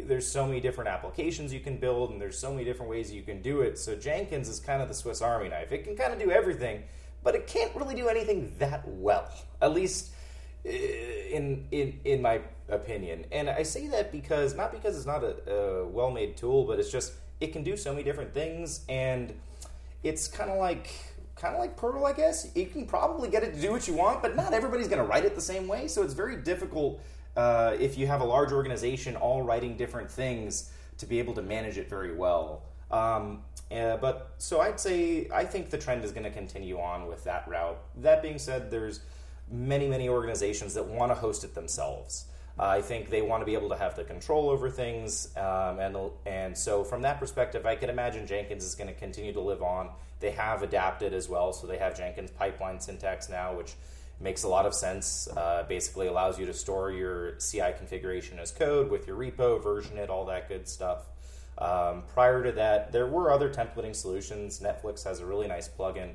there's 0.05 0.27
so 0.27 0.47
many 0.47 0.61
different 0.61 0.89
applications 0.89 1.53
you 1.53 1.61
can 1.61 1.77
build, 1.77 2.11
and 2.11 2.21
there's 2.21 2.39
so 2.39 2.51
many 2.51 2.65
different 2.65 2.91
ways 2.91 3.13
you 3.13 3.23
can 3.23 3.43
do 3.43 3.61
it. 3.61 3.79
So 3.79 3.95
Jenkins 3.95 4.49
is 4.49 4.61
kind 4.61 4.83
of 4.83 4.89
the 4.89 4.95
Swiss 4.95 5.21
Army 5.21 5.49
knife. 5.49 5.73
It 5.73 5.85
can 5.85 5.97
kind 5.97 6.13
of 6.13 6.19
do 6.19 6.31
everything, 6.31 6.85
but 7.23 7.35
it 7.35 7.47
can't 7.47 7.75
really 7.77 7.95
do 7.95 8.09
anything 8.09 8.55
that 8.59 8.87
well. 8.87 9.29
At 9.61 9.75
least 9.75 10.13
uh, 10.65 10.71
in 10.71 11.67
in 11.71 12.01
in 12.05 12.23
my 12.23 12.41
opinion. 12.69 13.27
And 13.33 13.49
I 13.51 13.63
say 13.63 13.87
that 13.89 14.13
because 14.13 14.55
not 14.55 14.73
because 14.73 14.97
it's 14.97 15.07
not 15.07 15.23
a, 15.23 15.53
a 15.53 15.87
well-made 15.87 16.37
tool, 16.37 16.65
but 16.65 16.79
it's 16.79 16.91
just 16.91 17.13
it 17.41 17.53
can 17.53 17.63
do 17.63 17.77
so 17.77 17.93
many 17.93 18.05
different 18.05 18.33
things, 18.33 18.85
and 18.89 19.35
it's 20.03 20.29
kind 20.29 20.51
of 20.51 20.59
like 20.59 20.91
kind 21.37 21.55
of 21.55 21.61
like 21.61 21.77
Perl, 21.77 22.07
I 22.07 22.13
guess. 22.13 22.51
You 22.55 22.67
can 22.67 22.87
probably 22.87 23.29
get 23.29 23.43
it 23.43 23.55
to 23.55 23.61
do 23.61 23.73
what 23.73 23.89
you 23.89 23.95
want, 23.95 24.23
but 24.23 24.37
not 24.37 24.53
everybody's 24.53 24.89
going 24.89 25.03
to 25.03 25.09
write 25.09 25.25
it 25.25 25.35
the 25.35 25.41
same 25.41 25.67
way. 25.67 25.89
So 25.89 26.03
it's 26.03 26.15
very 26.15 26.37
difficult 26.37 27.01
uh, 27.37 27.77
if 27.81 27.99
you 27.99 28.07
have 28.07 28.21
a 28.21 28.25
large 28.25 28.53
organization 28.53 29.17
all 29.17 29.43
writing 29.43 29.77
different 29.77 30.11
things 30.11 30.71
to 30.99 31.07
be 31.07 31.19
able 31.19 31.35
to 31.35 31.43
manage 31.43 31.79
it 31.79 31.89
very 31.89 32.15
well. 32.15 32.63
Um, 32.91 33.43
uh, 33.71 33.97
but 33.97 34.35
so 34.39 34.61
I'd 34.61 34.79
say 34.79 35.29
I 35.33 35.45
think 35.45 35.71
the 35.71 35.79
trend 35.79 36.05
is 36.05 36.13
going 36.13 36.25
to 36.25 36.31
continue 36.31 36.79
on 36.79 37.07
with 37.09 37.25
that 37.25 37.49
route. 37.49 37.79
That 37.97 38.23
being 38.23 38.39
said, 38.39 38.71
there's 38.71 39.01
many 39.51 39.89
many 39.89 40.09
organizations 40.09 40.75
that 40.75 40.87
want 40.87 41.11
to 41.11 41.15
host 41.15 41.43
it 41.43 41.55
themselves. 41.55 42.27
Uh, 42.59 42.65
I 42.65 42.83
think 42.83 43.09
they 43.09 43.23
want 43.23 43.41
to 43.41 43.47
be 43.47 43.55
able 43.55 43.71
to 43.71 43.77
have 43.77 43.97
the 43.97 44.05
control 44.05 44.51
over 44.51 44.69
things, 44.69 45.35
um, 45.37 45.79
and 45.79 45.97
and 46.27 46.57
so 46.57 46.85
from 46.85 47.03
that 47.03 47.19
perspective, 47.19 47.65
I 47.65 47.77
can 47.77 47.89
imagine 47.89 48.27
Jenkins 48.27 48.65
is 48.65 48.75
going 48.75 48.89
to 48.89 48.95
continue 48.95 49.33
to 49.33 49.41
live 49.41 49.63
on. 49.63 49.89
They 50.21 50.33
have 50.33 50.63
adapted 50.63 51.15
as 51.15 51.29
well, 51.29 51.53
so 51.53 51.67
they 51.67 51.79
have 51.79 51.97
Jenkins 51.97 52.31
pipeline 52.31 52.79
syntax 52.79 53.31
now, 53.31 53.55
which 53.55 53.75
makes 54.21 54.43
a 54.43 54.49
lot 54.49 54.67
of 54.67 54.75
sense. 54.75 55.29
Uh, 55.35 55.65
basically, 55.67 56.09
allows 56.09 56.39
you 56.39 56.45
to 56.45 56.53
store 56.53 56.93
your 56.93 57.33
CI 57.33 57.73
configuration 57.77 58.39
as 58.39 58.51
code 58.51 58.91
with 58.91 59.07
your 59.07 59.17
repo, 59.17 59.63
version 59.63 59.97
it, 59.97 60.11
all 60.11 60.27
that 60.27 60.49
good 60.49 60.69
stuff. 60.69 61.07
Um, 61.59 62.03
prior 62.13 62.43
to 62.43 62.53
that, 62.53 62.93
there 62.93 63.07
were 63.07 63.31
other 63.31 63.49
templating 63.49 63.97
solutions. 63.97 64.61
Netflix 64.61 65.05
has 65.05 65.21
a 65.21 65.27
really 65.27 65.49
nice 65.49 65.69
plugin 65.69 66.11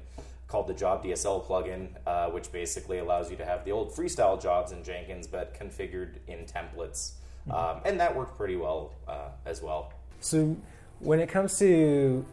called 0.47 0.67
the 0.67 0.73
Job 0.73 1.03
DSL 1.03 1.45
plugin, 1.45 1.89
uh, 2.05 2.29
which 2.29 2.51
basically 2.51 2.99
allows 2.99 3.29
you 3.29 3.37
to 3.37 3.45
have 3.45 3.65
the 3.65 3.71
old 3.71 3.91
freestyle 3.91 4.41
jobs 4.41 4.71
in 4.71 4.83
Jenkins, 4.83 5.27
but 5.27 5.53
configured 5.53 6.15
in 6.27 6.45
templates. 6.45 7.13
Um, 7.49 7.81
and 7.85 7.99
that 7.99 8.15
worked 8.15 8.37
pretty 8.37 8.55
well 8.57 8.93
uh, 9.07 9.29
as 9.45 9.61
well. 9.61 9.93
So 10.19 10.57
when 10.99 11.19
it 11.19 11.29
comes 11.29 11.57
to 11.59 12.25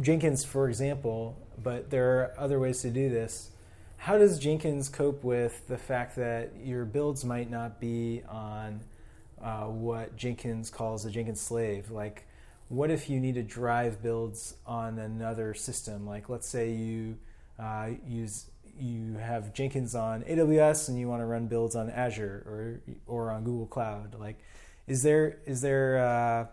Jenkins, 0.00 0.44
for 0.44 0.68
example, 0.68 1.36
but 1.62 1.90
there 1.90 2.18
are 2.20 2.34
other 2.38 2.58
ways 2.58 2.80
to 2.82 2.90
do 2.90 3.08
this. 3.08 3.50
How 3.96 4.18
does 4.18 4.38
Jenkins 4.38 4.88
cope 4.88 5.24
with 5.24 5.66
the 5.66 5.78
fact 5.78 6.16
that 6.16 6.52
your 6.62 6.84
builds 6.84 7.24
might 7.24 7.50
not 7.50 7.80
be 7.80 8.22
on 8.28 8.80
uh, 9.42 9.64
what 9.64 10.16
Jenkins 10.16 10.68
calls 10.68 11.06
a 11.06 11.10
Jenkins 11.10 11.40
slave? 11.40 11.90
Like, 11.90 12.26
what 12.68 12.90
if 12.90 13.08
you 13.10 13.20
need 13.20 13.34
to 13.34 13.42
drive 13.42 14.02
builds 14.02 14.54
on 14.66 14.98
another 14.98 15.54
system? 15.54 16.06
Like, 16.06 16.28
let's 16.28 16.48
say 16.48 16.72
you 16.72 17.18
uh, 17.58 17.90
use 18.06 18.46
you 18.78 19.14
have 19.18 19.54
Jenkins 19.54 19.94
on 19.94 20.22
AWS 20.22 20.88
and 20.88 20.98
you 20.98 21.08
want 21.08 21.22
to 21.22 21.26
run 21.26 21.46
builds 21.46 21.76
on 21.76 21.90
Azure 21.90 22.42
or 22.46 22.94
or 23.06 23.30
on 23.30 23.44
Google 23.44 23.66
Cloud. 23.66 24.16
Like, 24.18 24.38
is 24.86 25.02
there 25.02 25.38
is 25.46 25.60
there 25.60 25.98
uh, 25.98 26.46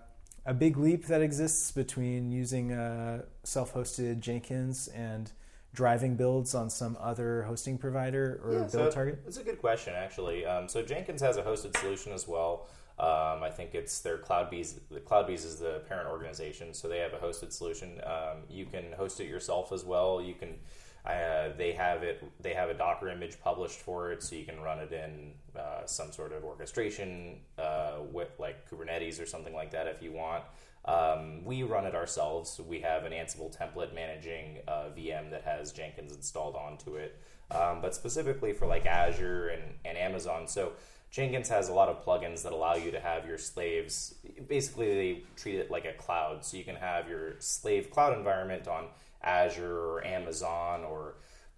a 0.46 0.54
big 0.54 0.78
leap 0.78 1.06
that 1.06 1.22
exists 1.22 1.72
between 1.72 2.32
using 2.32 2.72
a 2.72 3.24
self-hosted 3.44 4.20
Jenkins 4.20 4.88
and 4.90 5.32
driving 5.74 6.16
builds 6.16 6.54
on 6.54 6.70
some 6.70 6.98
other 7.00 7.44
hosting 7.44 7.78
provider 7.78 8.42
or 8.44 8.52
build 8.52 8.72
so 8.72 8.92
target? 8.92 9.22
It's 9.26 9.38
a 9.38 9.44
good 9.44 9.60
question, 9.60 9.94
actually. 9.96 10.46
Um, 10.46 10.68
so 10.68 10.84
Jenkins 10.84 11.22
has 11.22 11.38
a 11.38 11.44
hosted 11.44 11.78
solution 11.78 12.12
as 12.12 12.28
well. 12.28 12.68
Um, 13.02 13.42
I 13.42 13.50
think 13.50 13.74
it's 13.74 14.00
their 14.00 14.20
CloudBees. 14.20 14.76
The 14.92 15.00
CloudBees 15.00 15.44
is 15.44 15.58
the 15.58 15.82
parent 15.90 16.08
organization, 16.08 16.72
so 16.72 16.88
they 16.88 17.00
have 17.00 17.14
a 17.14 17.18
hosted 17.18 17.52
solution. 17.52 18.00
Um, 18.06 18.44
you 18.48 18.68
can 18.68 18.92
host 18.96 19.20
it 19.20 19.28
yourself 19.28 19.72
as 19.72 19.84
well. 19.84 20.22
You 20.22 20.36
can. 20.36 20.60
Uh, 21.04 21.50
they 21.58 21.72
have 21.72 22.04
it. 22.04 22.24
They 22.40 22.54
have 22.54 22.70
a 22.70 22.76
Docker 22.76 23.10
image 23.10 23.42
published 23.42 23.80
for 23.80 24.12
it, 24.12 24.22
so 24.22 24.36
you 24.36 24.46
can 24.46 24.62
run 24.62 24.78
it 24.78 24.92
in 24.92 25.32
uh, 25.60 25.88
some 25.88 26.12
sort 26.12 26.32
of 26.32 26.44
orchestration 26.44 27.40
uh, 27.58 27.94
with 28.12 28.30
like 28.38 28.70
Kubernetes 28.70 29.20
or 29.20 29.26
something 29.26 29.56
like 29.56 29.72
that 29.72 29.88
if 29.88 30.04
you 30.04 30.12
want. 30.12 30.44
Um, 30.86 31.44
we 31.44 31.64
run 31.64 31.86
it 31.86 31.96
ourselves. 31.96 32.62
We 32.64 32.82
have 32.82 33.06
an 33.06 33.14
Ansible 33.14 33.56
template 33.56 33.96
managing 33.96 34.60
a 34.68 34.90
VM 34.96 35.32
that 35.32 35.42
has 35.44 35.72
Jenkins 35.72 36.16
installed 36.16 36.56
onto 36.56 36.98
it, 36.98 37.20
um, 37.50 37.82
but 37.82 37.96
specifically 37.96 38.54
for 38.54 38.68
like 38.68 38.86
Azure 38.86 39.50
and, 39.50 39.64
and 39.86 39.98
Amazon. 39.98 40.48
So 40.48 40.74
Jenkins 41.12 41.50
has 41.50 41.68
a 41.68 41.74
lot 41.74 41.90
of 41.90 42.06
plugins 42.06 42.44
that 42.44 42.54
allow 42.54 42.76
you 42.76 42.90
to 42.92 43.00
have 43.00 43.28
your 43.28 43.38
slaves. 43.38 44.16
Basically, 44.48 44.96
they 44.96 45.24
treat 45.36 45.56
it 45.56 45.70
like 45.70 45.84
a 45.84 45.92
cloud, 45.94 46.46
so 46.46 46.56
you 46.56 46.64
can 46.64 46.78
have 46.78 47.10
your 47.10 47.36
slave 47.40 47.92
cloud 47.92 48.18
environment 48.18 48.68
on 48.70 48.86
Azure 49.22 49.78
or 49.78 50.06
Amazon 50.06 50.86
or 50.86 51.16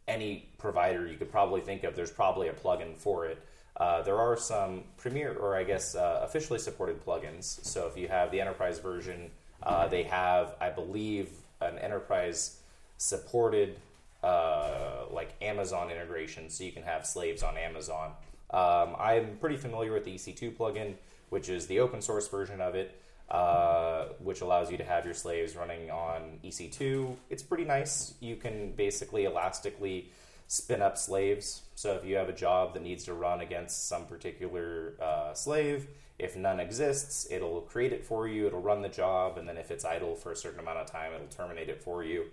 any 0.07 0.49
provider 0.57 1.07
you 1.07 1.17
could 1.17 1.31
probably 1.31 1.61
think 1.61 1.83
of. 1.83 1.95
There's 1.95 2.11
probably 2.11 2.47
a 2.47 2.53
plugin 2.53 2.97
for 2.97 3.27
it. 3.27 3.45
Uh, 3.77 4.01
there 4.01 4.17
are 4.17 4.35
some 4.35 4.83
premier, 4.97 5.33
or 5.33 5.55
I 5.55 5.63
guess 5.63 5.95
uh, 5.95 6.21
officially 6.23 6.59
supported 6.59 7.03
plugins. 7.05 7.63
So 7.63 7.87
if 7.87 7.95
you 7.95 8.07
have 8.07 8.31
the 8.31 8.41
enterprise 8.41 8.79
version, 8.79 9.29
uh, 9.61 9.87
they 9.87 10.03
have, 10.03 10.55
I 10.59 10.69
believe, 10.69 11.29
an 11.61 11.77
enterprise 11.77 12.57
supported 12.97 13.77
uh, 14.23 15.05
like 15.11 15.33
Amazon 15.41 15.91
integration, 15.91 16.49
so 16.49 16.63
you 16.63 16.71
can 16.71 16.83
have 16.83 17.05
slaves 17.05 17.43
on 17.43 17.57
Amazon. 17.57 18.13
Um, 18.53 18.95
I'm 18.99 19.37
pretty 19.37 19.57
familiar 19.57 19.91
with 19.91 20.05
the 20.05 20.15
EC2 20.15 20.55
plugin, 20.55 20.93
which 21.29 21.49
is 21.49 21.67
the 21.67 21.79
open 21.79 22.01
source 22.01 22.27
version 22.27 22.61
of 22.61 22.75
it, 22.75 23.01
uh, 23.29 24.05
which 24.19 24.41
allows 24.41 24.69
you 24.69 24.77
to 24.77 24.83
have 24.83 25.05
your 25.05 25.15
slaves 25.15 25.55
running 25.55 25.89
on 25.89 26.39
EC2. 26.43 27.15
It's 27.29 27.41
pretty 27.41 27.65
nice. 27.65 28.13
You 28.19 28.35
can 28.35 28.71
basically 28.73 29.25
elastically 29.25 30.11
spin 30.47 30.83
up 30.83 30.97
slaves. 30.97 31.63
So 31.73 31.93
if 31.93 32.05
you 32.05 32.15
have 32.17 32.29
a 32.29 32.33
job 32.33 32.75
that 32.75 32.83
needs 32.83 33.05
to 33.05 33.13
run 33.15 33.41
against 33.41 33.87
some 33.87 34.05
particular 34.05 34.93
uh, 35.01 35.33
slave, 35.33 35.87
if 36.19 36.35
none 36.35 36.59
exists, 36.59 37.27
it'll 37.31 37.61
create 37.61 37.91
it 37.91 38.05
for 38.05 38.27
you. 38.27 38.45
It'll 38.45 38.61
run 38.61 38.83
the 38.83 38.89
job, 38.89 39.39
and 39.39 39.47
then 39.47 39.57
if 39.57 39.71
it's 39.71 39.83
idle 39.83 40.15
for 40.15 40.31
a 40.31 40.35
certain 40.35 40.59
amount 40.59 40.77
of 40.77 40.85
time, 40.85 41.11
it'll 41.13 41.27
terminate 41.27 41.69
it 41.69 41.81
for 41.81 42.03
you. 42.03 42.25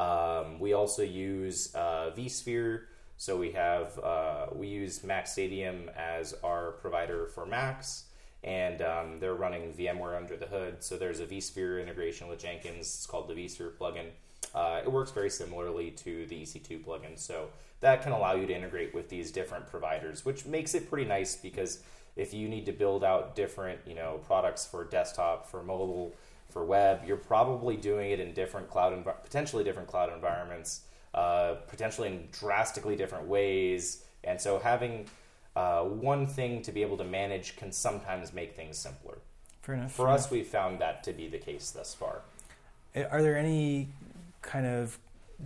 Um, 0.00 0.58
we 0.58 0.72
also 0.72 1.02
use 1.02 1.72
uh, 1.74 2.10
vSphere. 2.16 2.82
So 3.20 3.36
we 3.36 3.50
have 3.50 3.98
uh, 3.98 4.46
we 4.50 4.66
use 4.66 5.04
Mac 5.04 5.26
Stadium 5.26 5.90
as 5.94 6.34
our 6.42 6.70
provider 6.70 7.26
for 7.26 7.44
Macs, 7.44 8.04
and 8.42 8.80
um, 8.80 9.18
they're 9.18 9.34
running 9.34 9.74
VMware 9.74 10.16
under 10.16 10.38
the 10.38 10.46
hood. 10.46 10.82
So 10.82 10.96
there's 10.96 11.20
a 11.20 11.26
vSphere 11.26 11.82
integration 11.82 12.28
with 12.28 12.38
Jenkins. 12.38 12.86
It's 12.86 13.04
called 13.04 13.28
the 13.28 13.34
vSphere 13.34 13.72
plugin. 13.76 14.06
Uh, 14.54 14.80
it 14.82 14.90
works 14.90 15.10
very 15.10 15.28
similarly 15.28 15.90
to 15.90 16.24
the 16.28 16.36
EC2 16.40 16.82
plugin. 16.82 17.18
So 17.18 17.50
that 17.80 18.00
can 18.02 18.12
allow 18.12 18.32
you 18.36 18.46
to 18.46 18.54
integrate 18.54 18.94
with 18.94 19.10
these 19.10 19.30
different 19.30 19.66
providers, 19.66 20.24
which 20.24 20.46
makes 20.46 20.74
it 20.74 20.88
pretty 20.88 21.06
nice 21.06 21.36
because 21.36 21.82
if 22.16 22.32
you 22.32 22.48
need 22.48 22.64
to 22.64 22.72
build 22.72 23.04
out 23.04 23.36
different, 23.36 23.80
you 23.86 23.94
know, 23.94 24.22
products 24.26 24.64
for 24.64 24.84
desktop, 24.84 25.46
for 25.46 25.62
mobile, 25.62 26.14
for 26.48 26.64
web, 26.64 27.02
you're 27.06 27.18
probably 27.18 27.76
doing 27.76 28.12
it 28.12 28.18
in 28.18 28.32
different 28.32 28.70
cloud, 28.70 28.94
env- 28.94 29.22
potentially 29.22 29.62
different 29.62 29.88
cloud 29.88 30.10
environments, 30.10 30.84
uh, 31.14 31.54
potentially 31.68 32.08
in 32.08 32.28
drastically 32.32 32.96
different 32.96 33.26
ways. 33.26 34.04
And 34.24 34.40
so 34.40 34.58
having 34.58 35.06
uh, 35.56 35.82
one 35.82 36.26
thing 36.26 36.62
to 36.62 36.72
be 36.72 36.82
able 36.82 36.96
to 36.98 37.04
manage 37.04 37.56
can 37.56 37.72
sometimes 37.72 38.32
make 38.32 38.54
things 38.54 38.78
simpler. 38.78 39.18
Fair 39.62 39.74
enough. 39.74 39.92
For 39.92 40.06
fair 40.06 40.14
us, 40.14 40.30
we've 40.30 40.46
found 40.46 40.80
that 40.80 41.02
to 41.04 41.12
be 41.12 41.28
the 41.28 41.38
case 41.38 41.70
thus 41.70 41.94
far. 41.94 42.22
are 42.94 43.22
there 43.22 43.36
any 43.36 43.88
kind 44.42 44.66
of 44.66 44.98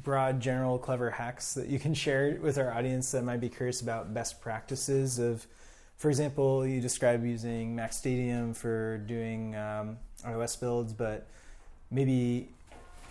broad, 0.03 0.41
general, 0.41 0.79
clever 0.79 1.11
hacks 1.11 1.55
that 1.55 1.69
you 1.69 1.79
can 1.79 1.95
share 1.95 2.39
with 2.41 2.59
our 2.59 2.73
audience 2.73 3.11
that 3.13 3.25
might 3.25 3.41
be 3.41 3.49
curious 3.49 3.81
about 3.81 4.13
best 4.13 4.41
practices 4.41 5.19
of? 5.19 5.47
For 5.97 6.11
example, 6.11 6.67
you 6.67 6.81
describe 6.81 7.25
using 7.25 7.75
Mac 7.75 7.93
Stadium 7.93 8.53
for 8.53 8.99
doing 8.99 9.55
um, 9.55 9.97
iOS 10.27 10.59
builds, 10.59 10.93
but 10.93 11.29
maybe 11.91 12.49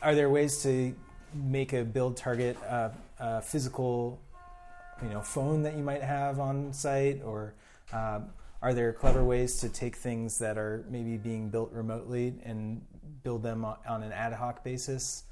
are 0.02 0.13
there 0.13 0.30
ways 0.30 0.62
to 0.63 0.94
make 1.36 1.74
a 1.74 1.84
build 1.84 2.17
target 2.17 2.58
uh, 2.67 2.89
a 3.19 3.41
physical, 3.41 4.19
you 5.02 5.10
know, 5.10 5.22
phone 5.22 5.63
that 5.63 5.76
you 5.76 5.84
might 5.84 6.02
have 6.02 6.39
on 6.39 6.74
site, 6.74 7.22
or 7.24 7.54
um, 7.91 8.26
are 8.62 8.74
there 8.74 8.93
clever 8.93 9.24
ways 9.24 9.60
to 9.60 9.69
take 9.69 9.96
things 9.96 10.39
that 10.39 10.58
are 10.58 10.86
maybe 10.89 11.17
being 11.17 11.50
built 11.50 11.72
remotely 11.72 12.34
and 12.43 12.82
build 13.24 13.43
them 13.43 13.65
on 13.65 14.04
an 14.04 14.12
ad 14.12 14.34
hoc 14.34 14.63
basis? 14.63 15.24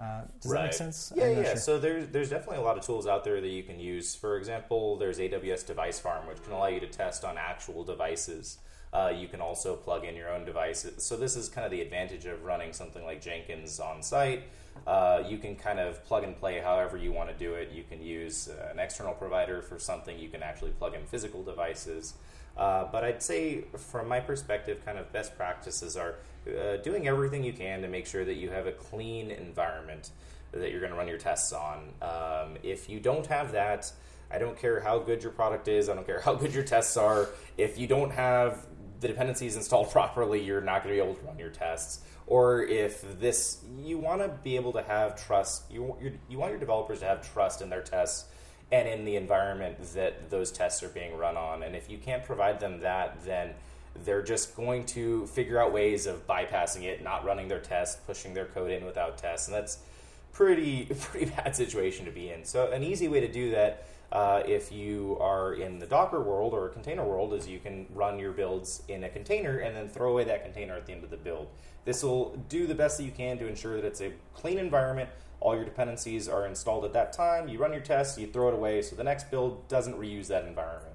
Uh, 0.00 0.22
does 0.40 0.50
that 0.50 0.62
make 0.62 0.72
sense? 0.72 1.12
Yeah, 1.14 1.28
yeah. 1.28 1.44
sure. 1.44 1.56
So 1.56 1.78
there's 1.78 2.08
there's 2.08 2.30
definitely 2.30 2.58
a 2.58 2.62
lot 2.62 2.78
of 2.78 2.84
tools 2.84 3.06
out 3.06 3.22
there 3.22 3.40
that 3.40 3.48
you 3.48 3.62
can 3.62 3.78
use. 3.78 4.14
For 4.14 4.38
example, 4.38 4.96
there's 4.96 5.18
AWS 5.18 5.66
Device 5.66 5.98
Farm, 5.98 6.26
which 6.26 6.42
can 6.42 6.52
allow 6.52 6.68
you 6.68 6.80
to 6.80 6.86
test 6.86 7.24
on 7.24 7.36
actual 7.36 7.84
devices. 7.84 8.58
Uh, 8.92 9.12
you 9.14 9.28
can 9.28 9.40
also 9.40 9.76
plug 9.76 10.04
in 10.04 10.16
your 10.16 10.32
own 10.32 10.44
devices. 10.44 11.04
So 11.04 11.16
this 11.16 11.36
is 11.36 11.48
kind 11.48 11.64
of 11.64 11.70
the 11.70 11.80
advantage 11.80 12.24
of 12.26 12.44
running 12.44 12.72
something 12.72 13.04
like 13.04 13.20
Jenkins 13.20 13.78
on 13.78 14.02
site. 14.02 14.44
Uh, 14.86 15.22
you 15.26 15.38
can 15.38 15.56
kind 15.56 15.78
of 15.78 16.04
plug 16.04 16.24
and 16.24 16.36
play 16.38 16.58
however 16.60 16.96
you 16.96 17.12
want 17.12 17.28
to 17.28 17.34
do 17.34 17.54
it. 17.54 17.70
You 17.72 17.84
can 17.84 18.02
use 18.02 18.48
uh, 18.48 18.70
an 18.72 18.78
external 18.78 19.12
provider 19.12 19.62
for 19.62 19.78
something. 19.78 20.18
You 20.18 20.28
can 20.28 20.42
actually 20.42 20.70
plug 20.72 20.94
in 20.94 21.04
physical 21.04 21.42
devices. 21.42 22.14
Uh, 22.56 22.86
but 22.90 23.04
I'd 23.04 23.22
say, 23.22 23.64
from 23.76 24.08
my 24.08 24.20
perspective, 24.20 24.84
kind 24.84 24.98
of 24.98 25.12
best 25.12 25.36
practices 25.36 25.96
are 25.96 26.16
uh, 26.46 26.76
doing 26.78 27.06
everything 27.08 27.44
you 27.44 27.52
can 27.52 27.82
to 27.82 27.88
make 27.88 28.06
sure 28.06 28.24
that 28.24 28.34
you 28.34 28.50
have 28.50 28.66
a 28.66 28.72
clean 28.72 29.30
environment 29.30 30.10
that 30.52 30.70
you're 30.70 30.80
going 30.80 30.92
to 30.92 30.98
run 30.98 31.08
your 31.08 31.18
tests 31.18 31.52
on. 31.52 31.92
Um, 32.02 32.56
if 32.62 32.88
you 32.88 32.98
don't 33.00 33.26
have 33.26 33.52
that, 33.52 33.90
I 34.30 34.38
don't 34.38 34.58
care 34.58 34.80
how 34.80 34.98
good 34.98 35.22
your 35.22 35.32
product 35.32 35.68
is, 35.68 35.88
I 35.88 35.94
don't 35.94 36.06
care 36.06 36.20
how 36.20 36.34
good 36.34 36.54
your 36.54 36.64
tests 36.64 36.96
are. 36.96 37.28
If 37.56 37.78
you 37.78 37.86
don't 37.86 38.10
have 38.10 38.66
the 39.00 39.08
dependencies 39.08 39.56
installed 39.56 39.90
properly, 39.92 40.42
you're 40.42 40.60
not 40.60 40.82
going 40.82 40.96
to 40.96 41.02
be 41.02 41.08
able 41.08 41.18
to 41.20 41.26
run 41.26 41.38
your 41.38 41.50
tests. 41.50 42.00
Or 42.30 42.62
if 42.62 43.20
this, 43.20 43.58
you 43.82 43.98
want 43.98 44.22
to 44.22 44.28
be 44.28 44.54
able 44.54 44.72
to 44.74 44.82
have 44.82 45.22
trust, 45.22 45.64
you, 45.68 45.96
you, 46.28 46.38
want 46.38 46.52
your 46.52 46.60
developers 46.60 47.00
to 47.00 47.04
have 47.04 47.28
trust 47.32 47.60
in 47.60 47.68
their 47.68 47.82
tests 47.82 48.26
and 48.70 48.88
in 48.88 49.04
the 49.04 49.16
environment 49.16 49.82
that 49.94 50.30
those 50.30 50.52
tests 50.52 50.84
are 50.84 50.90
being 50.90 51.18
run 51.18 51.36
on. 51.36 51.64
And 51.64 51.74
if 51.74 51.90
you 51.90 51.98
can't 51.98 52.24
provide 52.24 52.60
them 52.60 52.78
that, 52.80 53.24
then 53.24 53.50
they're 54.04 54.22
just 54.22 54.54
going 54.54 54.86
to 54.86 55.26
figure 55.26 55.58
out 55.58 55.72
ways 55.72 56.06
of 56.06 56.24
bypassing 56.28 56.84
it, 56.84 57.02
not 57.02 57.24
running 57.24 57.48
their 57.48 57.58
tests, 57.58 58.00
pushing 58.06 58.32
their 58.32 58.46
code 58.46 58.70
in 58.70 58.84
without 58.84 59.18
tests, 59.18 59.48
and 59.48 59.56
that's 59.56 59.78
pretty 60.32 60.84
pretty 61.00 61.26
bad 61.26 61.56
situation 61.56 62.04
to 62.04 62.12
be 62.12 62.30
in. 62.30 62.44
So 62.44 62.70
an 62.70 62.84
easy 62.84 63.08
way 63.08 63.18
to 63.18 63.28
do 63.30 63.50
that, 63.50 63.88
uh, 64.12 64.42
if 64.46 64.70
you 64.70 65.18
are 65.20 65.54
in 65.54 65.80
the 65.80 65.86
Docker 65.86 66.20
world 66.20 66.52
or 66.54 66.66
a 66.66 66.70
container 66.70 67.04
world, 67.04 67.34
is 67.34 67.48
you 67.48 67.58
can 67.58 67.86
run 67.92 68.20
your 68.20 68.32
builds 68.32 68.82
in 68.86 69.04
a 69.04 69.08
container 69.08 69.58
and 69.58 69.76
then 69.76 69.88
throw 69.88 70.12
away 70.12 70.22
that 70.24 70.44
container 70.44 70.74
at 70.76 70.86
the 70.86 70.92
end 70.92 71.02
of 71.02 71.10
the 71.10 71.16
build. 71.16 71.48
This 71.84 72.02
will 72.02 72.36
do 72.48 72.66
the 72.66 72.74
best 72.74 72.98
that 72.98 73.04
you 73.04 73.10
can 73.10 73.38
to 73.38 73.46
ensure 73.46 73.76
that 73.76 73.84
it's 73.84 74.00
a 74.00 74.12
clean 74.34 74.58
environment. 74.58 75.08
All 75.40 75.54
your 75.54 75.64
dependencies 75.64 76.28
are 76.28 76.46
installed 76.46 76.84
at 76.84 76.92
that 76.92 77.12
time. 77.12 77.48
You 77.48 77.58
run 77.58 77.72
your 77.72 77.80
tests, 77.80 78.18
you 78.18 78.26
throw 78.26 78.48
it 78.48 78.54
away, 78.54 78.82
so 78.82 78.94
the 78.96 79.04
next 79.04 79.30
build 79.30 79.66
doesn't 79.68 79.98
reuse 79.98 80.26
that 80.26 80.44
environment. 80.44 80.94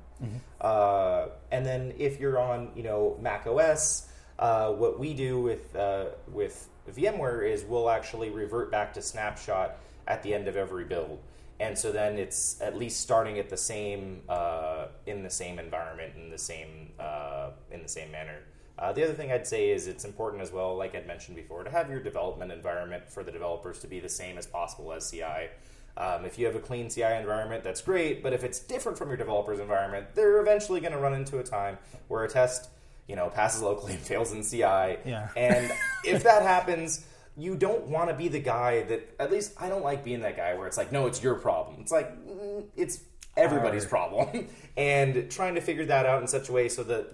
Uh, 0.62 1.28
and 1.52 1.66
then 1.66 1.94
if 1.98 2.20
you're 2.20 2.40
on, 2.40 2.70
you 2.76 2.84
know, 2.84 3.18
Mac 3.22 3.48
OS, 3.48 4.08
uh, 4.40 4.72
what 4.72 5.00
we 5.00 5.14
do 5.14 5.40
with 5.40 5.76
uh, 5.76 6.06
with 6.32 6.70
VMware 6.90 7.50
is 7.50 7.64
we'll 7.64 7.90
actually 7.90 8.30
revert 8.30 8.72
back 8.72 8.94
to 8.94 9.02
snapshot 9.02 9.78
at 10.08 10.24
the 10.24 10.34
end 10.34 10.48
of 10.48 10.56
every 10.56 10.86
build, 10.86 11.20
and 11.60 11.78
so 11.78 11.92
then 11.92 12.18
it's 12.18 12.62
at 12.62 12.78
least 12.78 13.02
starting 13.02 13.40
at 13.40 13.50
the 13.50 13.58
same 13.58 14.22
uh, 14.30 14.88
in 15.06 15.24
the 15.24 15.30
same 15.30 15.58
environment 15.60 16.14
in 16.18 16.30
the 16.30 16.38
same 16.38 16.92
uh, 17.00 17.52
in 17.72 17.82
the 17.82 17.90
same 17.90 18.12
manner. 18.12 18.40
Uh, 18.78 18.92
the 18.92 19.04
other 19.04 19.14
thing 19.14 19.32
I'd 19.32 19.48
say 19.48 19.70
is 19.70 19.88
it's 19.88 20.04
important 20.04 20.42
as 20.42 20.52
well, 20.52 20.76
like 20.76 20.96
I'd 20.96 21.08
mentioned 21.08 21.38
before, 21.38 21.64
to 21.64 21.70
have 21.70 21.90
your 21.90 22.02
development 22.02 22.52
environment 22.52 23.10
for 23.10 23.24
the 23.24 23.32
developers 23.32 23.80
to 23.80 23.88
be 23.88 24.00
the 24.00 24.10
same 24.10 24.38
as 24.38 24.46
possible 24.46 24.92
as 24.92 25.10
CI. 25.10 25.50
Um, 25.98 26.26
if 26.26 26.38
you 26.38 26.46
have 26.46 26.56
a 26.56 26.60
clean 26.60 26.90
CI 26.90 27.04
environment, 27.04 27.64
that's 27.64 27.82
great. 27.82 28.22
But 28.22 28.34
if 28.34 28.44
it's 28.44 28.60
different 28.60 28.98
from 28.98 29.08
your 29.08 29.18
developer's 29.18 29.60
environment, 29.60 30.08
they're 30.14 30.42
eventually 30.42 30.82
going 30.82 30.92
to 30.92 31.00
run 31.00 31.14
into 31.14 31.40
a 31.40 31.44
time 31.44 31.78
where 32.10 32.24
a 32.26 32.30
test, 32.30 32.70
you 33.08 33.16
know, 33.16 33.30
passes 33.30 33.62
locally 33.62 33.94
and 33.94 34.02
fails 34.02 34.34
in 34.34 34.44
CI. 34.44 35.00
Yeah. 35.06 35.30
And 35.38 35.72
if 36.04 36.24
that 36.24 36.42
happens, 36.42 37.06
you 37.38 37.56
don't 37.56 37.88
want 37.88 38.10
to 38.10 38.16
be 38.16 38.28
the 38.28 38.40
guy 38.40 38.84
that. 38.84 39.16
At 39.20 39.32
least 39.32 39.54
I 39.60 39.70
don't 39.70 39.84
like 39.84 40.04
being 40.04 40.22
that 40.22 40.36
guy 40.38 40.54
where 40.56 40.68
it's 40.68 40.78
like, 40.78 40.92
no, 40.92 41.08
it's 41.08 41.22
your 41.24 41.36
problem. 41.36 41.78
It's 41.82 41.92
like 41.92 42.12
mm, 42.26 42.66
it's 42.76 43.02
everybody's 43.38 43.86
problem, 43.86 44.48
and 44.78 45.30
trying 45.30 45.56
to 45.56 45.62
figure 45.62 45.86
that 45.86 46.06
out 46.06 46.22
in 46.22 46.28
such 46.28 46.50
a 46.50 46.52
way 46.52 46.70
so 46.70 46.84
that. 46.84 47.08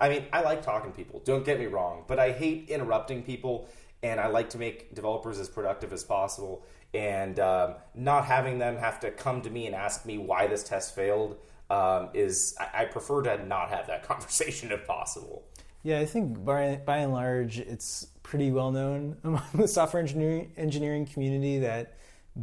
I 0.00 0.08
mean, 0.08 0.24
I 0.32 0.40
like 0.40 0.62
talking 0.62 0.90
to 0.90 0.96
people. 0.96 1.20
Don't 1.24 1.44
get 1.44 1.58
me 1.58 1.66
wrong, 1.66 2.04
but 2.06 2.18
I 2.18 2.32
hate 2.32 2.70
interrupting 2.70 3.22
people, 3.22 3.68
and 4.02 4.18
I 4.18 4.28
like 4.28 4.50
to 4.50 4.58
make 4.58 4.94
developers 4.94 5.38
as 5.38 5.48
productive 5.48 5.92
as 5.92 6.02
possible. 6.04 6.64
And 6.94 7.38
um, 7.38 7.74
not 7.94 8.24
having 8.24 8.58
them 8.58 8.76
have 8.76 8.98
to 9.00 9.10
come 9.10 9.42
to 9.42 9.50
me 9.50 9.66
and 9.66 9.74
ask 9.74 10.06
me 10.06 10.18
why 10.18 10.46
this 10.46 10.64
test 10.64 10.94
failed 10.94 11.36
um, 11.68 12.08
is 12.14 12.56
I, 12.58 12.82
I 12.82 12.84
prefer 12.86 13.22
to 13.22 13.46
not 13.46 13.70
have 13.70 13.86
that 13.86 14.02
conversation 14.08 14.72
if 14.72 14.86
possible. 14.86 15.44
Yeah, 15.82 15.98
I 16.00 16.06
think 16.06 16.44
by, 16.44 16.80
by 16.84 16.98
and 16.98 17.12
large, 17.12 17.58
it's 17.58 18.08
pretty 18.22 18.50
well 18.50 18.70
known 18.70 19.16
among 19.24 19.42
the 19.54 19.68
software 19.68 20.00
engineering, 20.00 20.52
engineering 20.56 21.06
community 21.06 21.58
that 21.60 21.94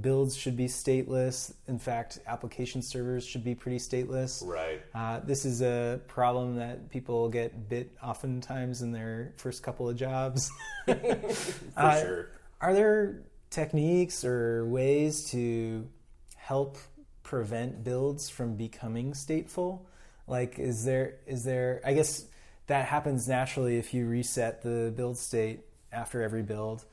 builds 0.01 0.35
should 0.35 0.57
be 0.57 0.65
stateless. 0.67 1.53
In 1.67 1.79
fact, 1.79 2.19
application 2.27 2.81
servers 2.81 3.25
should 3.25 3.43
be 3.43 3.55
pretty 3.55 3.77
stateless. 3.77 4.45
Right. 4.45 4.81
Uh, 4.93 5.19
this 5.21 5.45
is 5.45 5.61
a 5.61 6.01
problem 6.07 6.57
that 6.57 6.89
people 6.89 7.29
get 7.29 7.69
bit 7.69 7.95
oftentimes 8.03 8.81
in 8.81 8.91
their 8.91 9.33
first 9.37 9.63
couple 9.63 9.89
of 9.89 9.95
jobs. 9.95 10.51
For 10.85 10.95
Uh, 11.75 12.01
sure. 12.01 12.29
Are 12.59 12.73
there 12.73 13.21
techniques 13.49 14.25
or 14.25 14.65
ways 14.65 15.29
to 15.31 15.87
help 16.35 16.77
prevent 17.23 17.83
builds 17.83 18.29
from 18.29 18.55
becoming 18.55 19.13
stateful? 19.13 19.81
Like, 20.27 20.59
is 20.59 20.83
there 20.83 21.15
is 21.25 21.43
there? 21.43 21.81
I 21.85 21.93
guess 21.93 22.25
that 22.67 22.85
happens 22.85 23.27
naturally 23.27 23.77
if 23.77 23.93
you 23.93 24.05
reset 24.07 24.61
the 24.61 24.91
build 24.95 25.17
state 25.17 25.61
after 25.91 26.21
every 26.21 26.43
build. 26.43 26.83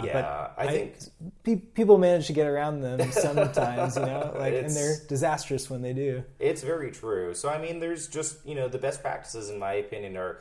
Uh, 0.00 0.04
Yeah, 0.04 0.48
I 0.56 0.66
think- 0.68 0.96
pe- 1.42 1.56
people 1.56 1.98
manage 1.98 2.26
to 2.28 2.32
get 2.32 2.46
around 2.46 2.80
them 2.80 3.10
sometimes, 3.12 3.96
you 3.96 4.02
know, 4.02 4.34
like, 4.38 4.54
and 4.54 4.70
they're 4.70 4.96
disastrous 5.08 5.68
when 5.70 5.82
they 5.82 5.92
do. 5.92 6.24
It's 6.38 6.62
very 6.62 6.90
true. 6.90 7.34
So 7.34 7.48
I 7.48 7.58
mean, 7.60 7.80
there's 7.80 8.08
just 8.08 8.44
you 8.46 8.54
know 8.54 8.68
the 8.68 8.78
best 8.78 9.02
practices 9.02 9.50
in 9.50 9.58
my 9.58 9.74
opinion 9.74 10.16
are 10.16 10.40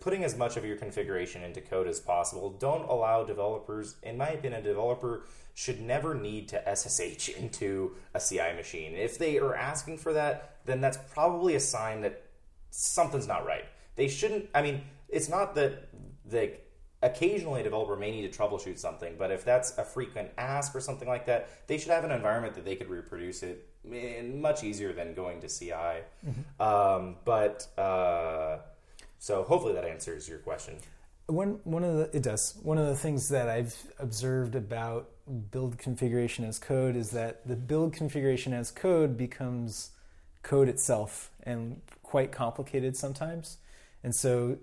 putting 0.00 0.24
as 0.24 0.36
much 0.36 0.56
of 0.56 0.64
your 0.64 0.76
configuration 0.76 1.42
into 1.44 1.60
code 1.60 1.86
as 1.86 2.00
possible. 2.00 2.50
Don't 2.50 2.88
allow 2.88 3.24
developers. 3.24 3.96
In 4.02 4.16
my 4.16 4.30
opinion, 4.30 4.60
a 4.60 4.62
developer 4.64 5.22
should 5.54 5.80
never 5.80 6.14
need 6.14 6.48
to 6.48 6.62
SSH 6.76 7.28
into 7.38 7.94
a 8.14 8.20
CI 8.20 8.52
machine. 8.56 8.94
If 8.94 9.18
they 9.18 9.38
are 9.38 9.54
asking 9.54 9.98
for 9.98 10.12
that, 10.14 10.56
then 10.66 10.80
that's 10.80 10.98
probably 11.12 11.54
a 11.54 11.60
sign 11.60 12.00
that 12.02 12.22
something's 12.70 13.26
not 13.28 13.46
right. 13.46 13.64
They 13.96 14.08
shouldn't. 14.08 14.48
I 14.54 14.62
mean, 14.62 14.82
it's 15.08 15.28
not 15.28 15.54
that 15.54 15.88
the 16.24 16.52
occasionally 17.02 17.60
a 17.60 17.64
developer 17.64 17.96
may 17.96 18.10
need 18.10 18.30
to 18.30 18.38
troubleshoot 18.38 18.78
something, 18.78 19.14
but 19.18 19.30
if 19.30 19.44
that's 19.44 19.76
a 19.78 19.84
frequent 19.84 20.30
ask 20.36 20.74
or 20.74 20.80
something 20.80 21.08
like 21.08 21.26
that, 21.26 21.48
they 21.66 21.78
should 21.78 21.90
have 21.90 22.04
an 22.04 22.10
environment 22.10 22.54
that 22.54 22.64
they 22.64 22.76
could 22.76 22.88
reproduce 22.88 23.42
it 23.42 23.68
in 23.90 24.40
much 24.40 24.64
easier 24.64 24.92
than 24.92 25.14
going 25.14 25.40
to 25.40 25.48
CI. 25.48 26.02
Um, 26.60 27.16
but 27.24 27.66
uh, 27.78 28.58
so 29.18 29.44
hopefully 29.44 29.74
that 29.74 29.84
answers 29.84 30.28
your 30.28 30.38
question. 30.38 30.76
One 31.26 31.60
one 31.64 31.84
of 31.84 31.96
the 31.96 32.16
it 32.16 32.22
does 32.22 32.54
one 32.62 32.78
of 32.78 32.86
the 32.86 32.96
things 32.96 33.28
that 33.28 33.50
I've 33.50 33.76
observed 33.98 34.54
about 34.54 35.10
build 35.50 35.76
configuration 35.76 36.46
as 36.46 36.58
code 36.58 36.96
is 36.96 37.10
that 37.10 37.46
the 37.46 37.54
build 37.54 37.92
configuration 37.92 38.54
as 38.54 38.70
code 38.70 39.18
becomes 39.18 39.90
code 40.42 40.68
itself 40.68 41.30
and 41.42 41.82
quite 42.02 42.32
complicated 42.32 42.96
sometimes. 42.96 43.58
And 44.02 44.14
so, 44.14 44.58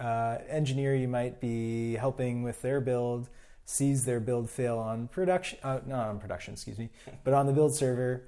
uh, 0.00 0.38
engineer 0.48 0.94
you 0.94 1.08
might 1.08 1.40
be 1.40 1.94
helping 1.94 2.42
with 2.42 2.62
their 2.62 2.80
build, 2.80 3.28
sees 3.64 4.04
their 4.04 4.18
build 4.18 4.50
fail 4.50 4.78
on 4.78 5.08
production, 5.08 5.58
uh, 5.62 5.80
not 5.86 6.08
on 6.08 6.18
production, 6.18 6.54
excuse 6.54 6.78
me, 6.78 6.88
but 7.24 7.34
on 7.34 7.46
the 7.46 7.52
build 7.52 7.74
server. 7.74 8.24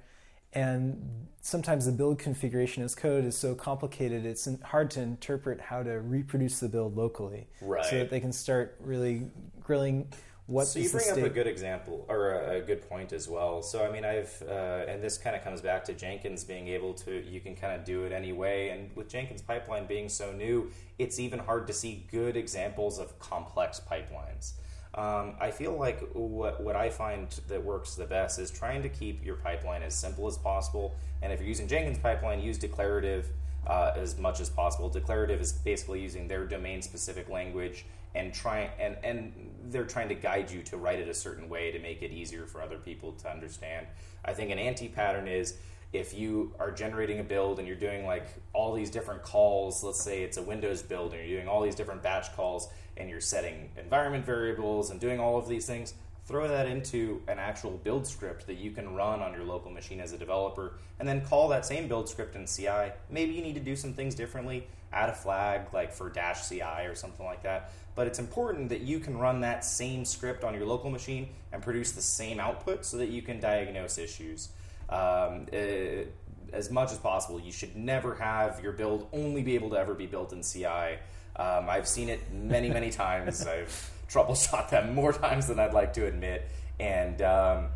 And 0.53 1.27
sometimes 1.41 1.87
the 1.87 1.91
build 1.91 2.19
configuration 2.19 2.83
as 2.83 2.93
code 2.93 3.25
is 3.25 3.35
so 3.35 3.55
complicated, 3.55 4.23
it's 4.23 4.47
hard 4.63 4.91
to 4.91 5.01
interpret 5.01 5.59
how 5.59 5.81
to 5.81 5.99
reproduce 5.99 6.59
the 6.59 6.69
build 6.69 6.95
locally. 6.95 7.47
Right. 7.59 7.83
So 7.85 7.97
that 7.97 8.11
they 8.11 8.19
can 8.19 8.31
start 8.31 8.77
really 8.79 9.31
grilling 9.59 10.09
what 10.47 10.67
so 10.67 10.79
you 10.79 10.89
bring 10.89 11.09
up 11.09 11.17
a 11.17 11.29
good 11.29 11.47
example 11.47 12.05
or 12.09 12.31
a, 12.31 12.57
a 12.57 12.61
good 12.61 12.87
point 12.89 13.13
as 13.13 13.29
well. 13.29 13.61
So 13.61 13.85
i 13.85 13.91
mean 13.91 14.03
i've 14.03 14.43
uh, 14.47 14.85
and 14.87 15.01
this 15.01 15.17
kind 15.17 15.35
of 15.35 15.43
comes 15.43 15.61
back 15.61 15.85
to 15.85 15.93
jenkins 15.93 16.43
being 16.43 16.67
able 16.67 16.93
to 16.95 17.23
you 17.25 17.39
can 17.39 17.55
kind 17.55 17.73
of 17.79 17.85
do 17.85 18.03
it 18.03 18.11
anyway 18.11 18.69
and 18.69 18.93
with 18.95 19.07
jenkins 19.07 19.41
pipeline 19.41 19.85
being 19.85 20.09
so 20.09 20.31
new 20.33 20.69
it's 20.99 21.19
even 21.19 21.39
hard 21.39 21.65
to 21.67 21.73
see 21.73 22.05
good 22.11 22.35
examples 22.35 22.99
of 22.99 23.17
complex 23.19 23.79
pipelines. 23.79 24.53
Um, 24.95 25.35
i 25.39 25.49
feel 25.49 25.77
like 25.77 26.01
what, 26.13 26.61
what 26.61 26.75
i 26.75 26.89
find 26.89 27.29
that 27.47 27.63
works 27.63 27.95
the 27.95 28.05
best 28.05 28.37
is 28.37 28.51
trying 28.51 28.81
to 28.83 28.89
keep 28.89 29.23
your 29.25 29.35
pipeline 29.35 29.81
as 29.81 29.95
simple 29.95 30.27
as 30.27 30.37
possible. 30.37 30.95
And 31.21 31.31
if 31.31 31.39
you're 31.39 31.47
using 31.47 31.67
jenkins 31.67 31.99
pipeline 31.99 32.41
use 32.41 32.57
declarative 32.57 33.27
uh, 33.65 33.93
as 33.95 34.17
much 34.17 34.39
as 34.39 34.49
possible. 34.49 34.89
Declarative 34.89 35.39
is 35.39 35.53
basically 35.53 36.01
using 36.01 36.27
their 36.27 36.45
domain 36.45 36.81
specific 36.81 37.29
language 37.29 37.85
and 38.15 38.33
trying 38.33 38.69
and 38.79 38.97
and 39.03 39.33
they're 39.65 39.85
trying 39.85 40.09
to 40.09 40.15
guide 40.15 40.51
you 40.51 40.61
to 40.63 40.77
write 40.77 40.99
it 40.99 41.07
a 41.07 41.13
certain 41.13 41.49
way 41.49 41.71
to 41.71 41.79
make 41.79 42.01
it 42.01 42.11
easier 42.11 42.45
for 42.45 42.61
other 42.61 42.77
people 42.77 43.13
to 43.13 43.29
understand. 43.29 43.87
I 44.25 44.33
think 44.33 44.51
an 44.51 44.59
anti 44.59 44.87
pattern 44.87 45.27
is 45.27 45.57
if 45.93 46.13
you 46.17 46.51
are 46.59 46.71
generating 46.71 47.19
a 47.19 47.23
build 47.23 47.59
and 47.59 47.67
you're 47.67 47.77
doing 47.77 48.05
like 48.05 48.27
all 48.51 48.73
these 48.73 48.89
different 48.89 49.21
calls, 49.21 49.83
let's 49.83 50.01
say 50.01 50.23
it's 50.23 50.37
a 50.37 50.41
Windows 50.41 50.81
build 50.81 51.13
and 51.13 51.21
you're 51.21 51.37
doing 51.37 51.47
all 51.47 51.61
these 51.61 51.75
different 51.75 52.01
batch 52.01 52.35
calls 52.35 52.67
and 52.97 53.09
you're 53.09 53.21
setting 53.21 53.69
environment 53.77 54.25
variables 54.25 54.89
and 54.89 54.99
doing 54.99 55.19
all 55.19 55.37
of 55.37 55.47
these 55.47 55.67
things, 55.67 55.93
throw 56.25 56.47
that 56.47 56.67
into 56.67 57.21
an 57.27 57.37
actual 57.37 57.71
build 57.71 58.07
script 58.07 58.47
that 58.47 58.57
you 58.57 58.71
can 58.71 58.95
run 58.95 59.21
on 59.21 59.33
your 59.33 59.43
local 59.43 59.69
machine 59.69 59.99
as 59.99 60.13
a 60.13 60.17
developer, 60.17 60.73
and 60.99 61.07
then 61.07 61.25
call 61.25 61.49
that 61.49 61.65
same 61.65 61.87
build 61.87 62.07
script 62.07 62.35
in 62.35 62.45
CI. 62.45 62.93
Maybe 63.09 63.33
you 63.33 63.41
need 63.41 63.55
to 63.55 63.61
do 63.61 63.75
some 63.75 63.93
things 63.93 64.15
differently, 64.15 64.67
add 64.93 65.09
a 65.09 65.13
flag 65.13 65.73
like 65.73 65.91
for 65.91 66.09
dash 66.09 66.47
CI 66.47 66.85
or 66.85 66.95
something 66.95 67.25
like 67.25 67.43
that. 67.43 67.71
But 67.95 68.07
it's 68.07 68.19
important 68.19 68.69
that 68.69 68.81
you 68.81 68.99
can 68.99 69.17
run 69.17 69.41
that 69.41 69.65
same 69.65 70.05
script 70.05 70.43
on 70.43 70.53
your 70.53 70.65
local 70.65 70.89
machine 70.89 71.29
and 71.51 71.61
produce 71.61 71.91
the 71.91 72.01
same 72.01 72.39
output 72.39 72.85
so 72.85 72.97
that 72.97 73.09
you 73.09 73.21
can 73.21 73.39
diagnose 73.39 73.97
issues. 73.97 74.49
Um, 74.89 75.47
uh, 75.53 76.05
as 76.53 76.69
much 76.69 76.91
as 76.91 76.97
possible, 76.99 77.39
you 77.39 77.51
should 77.51 77.75
never 77.75 78.15
have 78.15 78.61
your 78.63 78.73
build 78.73 79.07
only 79.11 79.41
be 79.41 79.55
able 79.55 79.71
to 79.71 79.75
ever 79.75 79.93
be 79.93 80.05
built 80.05 80.33
in 80.33 80.41
CI. 80.43 80.99
Um, 81.35 81.69
I've 81.69 81.87
seen 81.87 82.09
it 82.09 82.31
many, 82.31 82.69
many 82.69 82.89
times. 83.03 83.45
I've 83.45 83.91
troubleshot 84.09 84.69
them 84.69 84.93
more 84.93 85.13
times 85.13 85.47
than 85.47 85.59
I'd 85.59 85.73
like 85.73 85.93
to 85.93 86.05
admit. 86.05 86.47
And 86.79 87.21
um, 87.21 87.67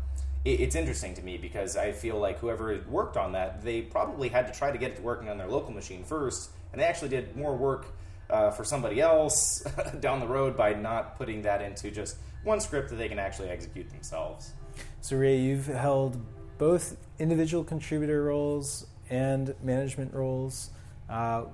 it, 0.44 0.60
it's 0.60 0.76
interesting 0.76 1.14
to 1.14 1.22
me 1.22 1.36
because 1.36 1.76
I 1.76 1.92
feel 1.92 2.18
like 2.18 2.38
whoever 2.38 2.80
worked 2.88 3.16
on 3.16 3.32
that, 3.32 3.62
they 3.62 3.82
probably 3.82 4.28
had 4.28 4.46
to 4.52 4.58
try 4.58 4.70
to 4.70 4.78
get 4.78 4.92
it 4.92 5.02
working 5.02 5.28
on 5.28 5.38
their 5.38 5.48
local 5.48 5.72
machine 5.72 6.04
first, 6.04 6.50
and 6.72 6.80
they 6.80 6.84
actually 6.84 7.08
did 7.08 7.36
more 7.36 7.56
work 7.56 7.86
uh, 8.30 8.50
for 8.50 8.64
somebody 8.64 9.00
else 9.00 9.60
down 10.00 10.20
the 10.20 10.26
road 10.26 10.56
by 10.56 10.74
not 10.74 11.16
putting 11.16 11.42
that 11.42 11.62
into 11.62 11.90
just 11.90 12.16
one 12.44 12.60
script 12.60 12.90
that 12.90 12.96
they 12.96 13.08
can 13.08 13.18
actually 13.18 13.48
execute 13.48 13.88
themselves. 13.90 14.52
So 15.00 15.16
Ray, 15.16 15.38
you've 15.38 15.66
held 15.66 16.20
both 16.58 16.96
individual 17.18 17.64
contributor 17.64 18.24
roles 18.24 18.86
and 19.10 19.54
management 19.62 20.12
roles. 20.12 20.70
Uh, 21.08 21.44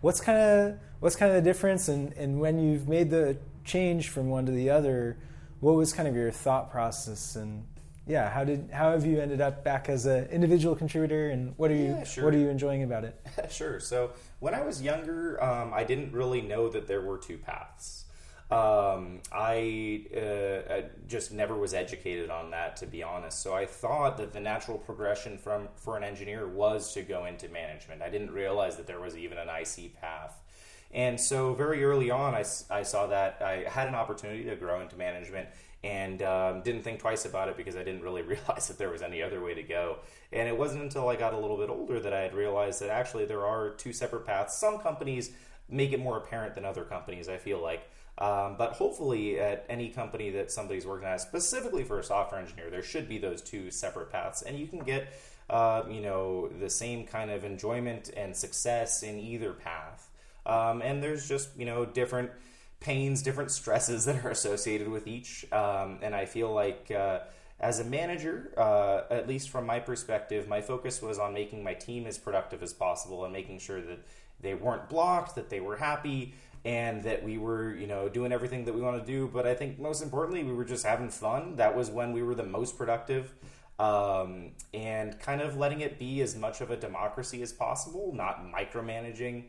what's 0.00 0.20
kind 0.20 0.38
of 0.38 0.78
what's 1.00 1.16
kind 1.16 1.30
of 1.34 1.42
the 1.42 1.48
difference, 1.48 1.88
and, 1.88 2.12
and 2.14 2.40
when 2.40 2.58
you've 2.58 2.88
made 2.88 3.10
the 3.10 3.36
change 3.64 4.08
from 4.08 4.28
one 4.28 4.46
to 4.46 4.52
the 4.52 4.70
other, 4.70 5.16
what 5.60 5.74
was 5.74 5.92
kind 5.92 6.08
of 6.08 6.14
your 6.14 6.30
thought 6.30 6.70
process 6.70 7.36
and 7.36 7.66
yeah, 8.06 8.30
how 8.30 8.42
did 8.42 8.70
how 8.72 8.92
have 8.92 9.04
you 9.04 9.20
ended 9.20 9.42
up 9.42 9.62
back 9.62 9.90
as 9.90 10.06
an 10.06 10.24
individual 10.30 10.74
contributor, 10.74 11.28
and 11.28 11.52
what 11.58 11.70
are 11.70 11.74
you 11.74 11.88
Yeah, 11.88 12.04
sure. 12.04 12.24
what 12.24 12.34
are 12.34 12.38
you 12.38 12.48
enjoying 12.48 12.82
about 12.82 13.04
it? 13.04 13.20
sure. 13.50 13.80
So 13.80 14.12
when 14.40 14.54
I 14.54 14.62
was 14.62 14.80
younger, 14.80 15.42
um, 15.44 15.72
I 15.74 15.84
didn't 15.84 16.12
really 16.12 16.40
know 16.40 16.70
that 16.70 16.86
there 16.86 17.02
were 17.02 17.18
two 17.18 17.36
paths. 17.36 18.06
Um, 18.50 19.20
I, 19.30 20.06
uh, 20.16 20.72
I 20.72 20.84
just 21.06 21.32
never 21.32 21.54
was 21.54 21.74
educated 21.74 22.30
on 22.30 22.50
that, 22.52 22.76
to 22.76 22.86
be 22.86 23.02
honest. 23.02 23.42
So 23.42 23.52
I 23.52 23.66
thought 23.66 24.16
that 24.16 24.32
the 24.32 24.40
natural 24.40 24.78
progression 24.78 25.36
from 25.36 25.68
for 25.76 25.98
an 25.98 26.02
engineer 26.02 26.48
was 26.48 26.94
to 26.94 27.02
go 27.02 27.26
into 27.26 27.50
management. 27.50 28.00
I 28.00 28.08
didn't 28.08 28.30
realize 28.30 28.76
that 28.78 28.86
there 28.86 29.00
was 29.00 29.18
even 29.18 29.36
an 29.36 29.48
IC 29.50 30.00
path. 30.00 30.40
And 30.92 31.20
so 31.20 31.54
very 31.54 31.84
early 31.84 32.10
on, 32.10 32.34
I 32.34 32.42
saw 32.42 33.06
that 33.08 33.42
I 33.42 33.68
had 33.68 33.88
an 33.88 33.94
opportunity 33.94 34.44
to 34.44 34.56
grow 34.56 34.80
into 34.80 34.96
management 34.96 35.48
and 35.84 36.22
um, 36.22 36.62
didn't 36.62 36.82
think 36.82 36.98
twice 36.98 37.24
about 37.24 37.48
it 37.48 37.56
because 37.56 37.76
I 37.76 37.84
didn't 37.84 38.02
really 38.02 38.22
realize 38.34 38.68
that 38.68 38.78
there 38.78 38.90
was 38.90 39.02
any 39.02 39.22
other 39.22 39.42
way 39.42 39.54
to 39.54 39.62
go. 39.62 39.98
And 40.32 40.48
it 40.48 40.56
wasn't 40.56 40.82
until 40.82 41.08
I 41.08 41.16
got 41.16 41.34
a 41.34 41.38
little 41.38 41.56
bit 41.56 41.70
older 41.70 42.00
that 42.00 42.12
I 42.12 42.20
had 42.20 42.34
realized 42.34 42.80
that 42.80 42.90
actually 42.90 43.26
there 43.26 43.46
are 43.46 43.70
two 43.70 43.92
separate 43.92 44.26
paths. 44.26 44.56
Some 44.56 44.78
companies 44.78 45.32
make 45.68 45.92
it 45.92 46.00
more 46.00 46.16
apparent 46.16 46.54
than 46.54 46.64
other 46.64 46.84
companies, 46.84 47.28
I 47.28 47.36
feel 47.36 47.62
like. 47.62 47.88
Um, 48.18 48.56
but 48.58 48.72
hopefully, 48.72 49.38
at 49.38 49.64
any 49.68 49.90
company 49.90 50.30
that 50.30 50.50
somebody's 50.50 50.84
working 50.84 51.06
at, 51.06 51.20
specifically 51.20 51.84
for 51.84 52.00
a 52.00 52.04
software 52.04 52.40
engineer, 52.40 52.68
there 52.68 52.82
should 52.82 53.08
be 53.08 53.18
those 53.18 53.40
two 53.40 53.70
separate 53.70 54.10
paths, 54.10 54.42
and 54.42 54.58
you 54.58 54.66
can 54.66 54.80
get, 54.80 55.12
uh, 55.48 55.84
you 55.88 56.00
know, 56.00 56.48
the 56.48 56.68
same 56.68 57.06
kind 57.06 57.30
of 57.30 57.44
enjoyment 57.44 58.10
and 58.16 58.34
success 58.34 59.04
in 59.04 59.20
either 59.20 59.52
path. 59.52 60.07
Um, 60.48 60.82
and 60.82 61.02
there's 61.02 61.28
just 61.28 61.50
you 61.56 61.66
know 61.66 61.84
different 61.84 62.30
pains, 62.80 63.22
different 63.22 63.50
stresses 63.50 64.04
that 64.04 64.24
are 64.24 64.30
associated 64.30 64.88
with 64.88 65.06
each. 65.06 65.50
Um, 65.52 65.98
and 66.02 66.14
I 66.14 66.24
feel 66.24 66.52
like 66.52 66.90
uh, 66.90 67.20
as 67.60 67.80
a 67.80 67.84
manager, 67.84 68.52
uh, 68.56 69.02
at 69.10 69.28
least 69.28 69.50
from 69.50 69.66
my 69.66 69.80
perspective, 69.80 70.48
my 70.48 70.60
focus 70.60 71.02
was 71.02 71.18
on 71.18 71.34
making 71.34 71.64
my 71.64 71.74
team 71.74 72.06
as 72.06 72.18
productive 72.18 72.62
as 72.62 72.72
possible 72.72 73.24
and 73.24 73.32
making 73.32 73.58
sure 73.58 73.80
that 73.80 73.98
they 74.40 74.54
weren't 74.54 74.88
blocked, 74.88 75.34
that 75.34 75.50
they 75.50 75.60
were 75.60 75.76
happy, 75.76 76.34
and 76.64 77.02
that 77.02 77.22
we 77.24 77.38
were 77.38 77.74
you 77.74 77.86
know 77.86 78.08
doing 78.08 78.32
everything 78.32 78.64
that 78.64 78.74
we 78.74 78.80
want 78.80 78.98
to 78.98 79.04
do. 79.04 79.28
But 79.32 79.46
I 79.46 79.54
think 79.54 79.78
most 79.78 80.02
importantly, 80.02 80.44
we 80.44 80.52
were 80.52 80.64
just 80.64 80.86
having 80.86 81.10
fun. 81.10 81.56
That 81.56 81.76
was 81.76 81.90
when 81.90 82.12
we 82.12 82.22
were 82.22 82.34
the 82.34 82.44
most 82.44 82.78
productive. 82.78 83.34
Um, 83.80 84.50
and 84.74 85.20
kind 85.20 85.40
of 85.40 85.56
letting 85.56 85.82
it 85.82 86.00
be 86.00 86.20
as 86.20 86.34
much 86.34 86.60
of 86.60 86.72
a 86.72 86.76
democracy 86.76 87.42
as 87.42 87.52
possible, 87.52 88.12
not 88.12 88.44
micromanaging. 88.44 89.44